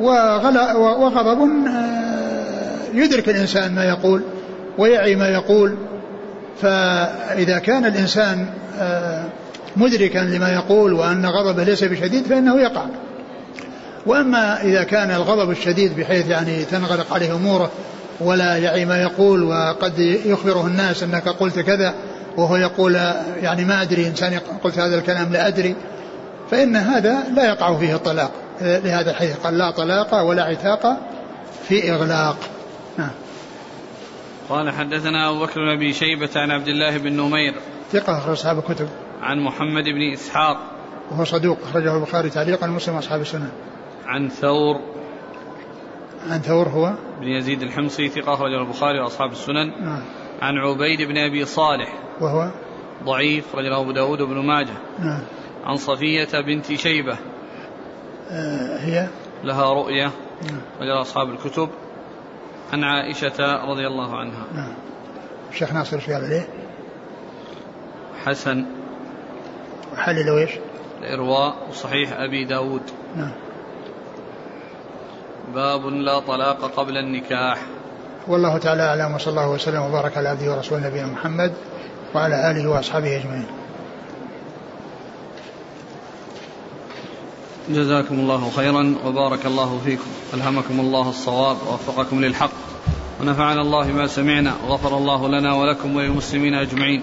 وغضب 0.00 1.50
يدرك 2.94 3.28
الإنسان 3.28 3.74
ما 3.74 3.84
يقول 3.84 4.22
ويعي 4.78 5.14
ما 5.14 5.28
يقول. 5.28 5.76
فإذا 6.62 7.58
كان 7.58 7.84
الإنسان 7.84 8.46
آه، 8.78 9.24
مدركا 9.76 10.18
لما 10.18 10.52
يقول 10.52 10.92
وأن 10.92 11.26
غضبه 11.26 11.64
ليس 11.64 11.84
بشديد 11.84 12.26
فإنه 12.26 12.60
يقع. 12.60 12.84
وأما 14.06 14.62
إذا 14.62 14.82
كان 14.82 15.10
الغضب 15.10 15.50
الشديد 15.50 15.96
بحيث 15.96 16.28
يعني 16.28 16.64
تنغلق 16.64 17.12
عليه 17.12 17.34
أموره 17.34 17.70
ولا 18.20 18.56
يعي 18.56 18.84
ما 18.84 19.02
يقول 19.02 19.42
وقد 19.42 19.98
يخبره 20.24 20.66
الناس 20.66 21.02
أنك 21.02 21.28
قلت 21.28 21.58
كذا 21.58 21.94
وهو 22.36 22.56
يقول 22.56 22.94
يعني 23.42 23.64
ما 23.64 23.82
أدري 23.82 24.06
إنسان 24.06 24.40
قلت 24.64 24.78
هذا 24.78 24.98
الكلام 24.98 25.32
لا 25.32 25.46
أدري 25.46 25.76
فإن 26.50 26.76
هذا 26.76 27.18
لا 27.36 27.44
يقع 27.44 27.78
فيه 27.78 27.94
الطلاق. 27.94 28.30
لهذا 28.60 29.10
الحديث 29.10 29.36
قال 29.36 29.58
لا 29.58 29.70
طلاق 29.70 30.22
ولا 30.22 30.42
عتاق 30.42 30.96
في 31.68 31.92
إغلاق. 31.92 32.36
نعم. 32.98 33.10
قال 34.48 34.70
حدثنا 34.70 35.30
أبو 35.30 35.40
بكر 35.40 35.54
بن 35.54 35.68
أبي 35.68 35.92
شيبة 35.92 36.30
عن 36.36 36.50
عبد 36.50 36.68
الله 36.68 36.98
بن 36.98 37.12
نمير. 37.12 37.54
ثقة 37.92 38.18
أخرج 38.18 38.32
أصحاب 38.32 38.58
الكتب. 38.58 38.88
عن 39.22 39.40
محمد 39.40 39.84
بن 39.84 40.12
إسحاق. 40.12 40.58
وهو 41.10 41.24
صدوق 41.24 41.58
أخرجه 41.62 41.96
البخاري 41.96 42.30
تعليقا 42.30 42.66
ومسلم 42.66 42.96
أصحاب 42.96 43.20
السنة. 43.20 43.52
عن 44.06 44.28
ثور. 44.28 44.80
عن 46.30 46.38
ثور 46.38 46.68
هو؟ 46.68 46.94
بن 47.20 47.28
يزيد 47.28 47.62
الحمصي 47.62 48.08
ثقة 48.08 48.34
أخرجه 48.34 48.62
البخاري 48.62 49.00
وأصحاب 49.00 49.32
السنن. 49.32 49.84
نعم. 49.84 50.02
عن 50.42 50.58
عبيد 50.58 51.02
بن 51.02 51.18
أبي 51.18 51.44
صالح. 51.44 51.92
وهو؟ 52.20 52.50
ضعيف 53.04 53.54
رجله 53.54 53.80
أبو 53.80 53.92
داود 53.92 54.22
بن 54.22 54.46
ماجه. 54.46 54.74
نعم. 54.98 55.20
عن 55.64 55.76
صفية 55.76 56.40
بنت 56.40 56.72
شيبة. 56.72 57.16
آه 58.30 58.78
هي؟ 58.78 59.08
لها 59.44 59.72
رؤية. 59.72 60.10
نعم. 60.42 60.60
رجل 60.80 61.00
أصحاب 61.00 61.30
الكتب. 61.30 61.68
عن 62.72 62.84
عائشة 62.84 63.64
رضي 63.70 63.86
الله 63.86 64.16
عنها. 64.16 64.44
نعم. 64.54 64.74
الشيخ 65.50 65.72
ناصر 65.72 65.98
في 65.98 66.14
عليه؟ 66.14 66.48
حسن. 68.24 68.64
حلل 69.98 70.38
إيش؟ 70.38 70.50
الإرواء 71.02 71.54
وصحيح 71.70 72.12
أبي 72.12 72.44
داود. 72.44 72.82
نعم. 73.16 73.32
باب 75.54 75.86
لا 75.86 76.20
طلاق 76.20 76.72
قبل 76.76 76.96
النكاح. 76.96 77.66
والله 78.28 78.58
تعالى 78.58 78.82
أعلم 78.82 79.14
وصلى 79.14 79.30
الله 79.30 79.50
وسلم 79.50 79.82
وبارك 79.82 80.16
على 80.16 80.28
عبده 80.28 80.54
ورسوله 80.54 80.86
نبينا 80.86 81.06
محمد 81.06 81.52
وعلى 82.14 82.50
آله 82.50 82.70
وأصحابه 82.70 83.16
أجمعين. 83.16 83.46
جزاكم 87.68 88.14
الله 88.14 88.50
خيرا 88.50 88.94
وبارك 89.06 89.46
الله 89.46 89.80
فيكم. 89.84 90.10
ألهمكم 90.34 90.80
الله 90.80 91.08
الصواب 91.08 91.56
ووفقكم 91.66 92.24
للحق. 92.24 92.50
ونفعنا 93.20 93.60
الله 93.60 93.86
ما 93.86 94.06
سمعنا 94.06 94.54
وغفر 94.68 94.96
الله 94.96 95.28
لنا 95.28 95.54
ولكم 95.54 95.96
وللمسلمين 95.96 96.54
أجمعين. 96.54 97.02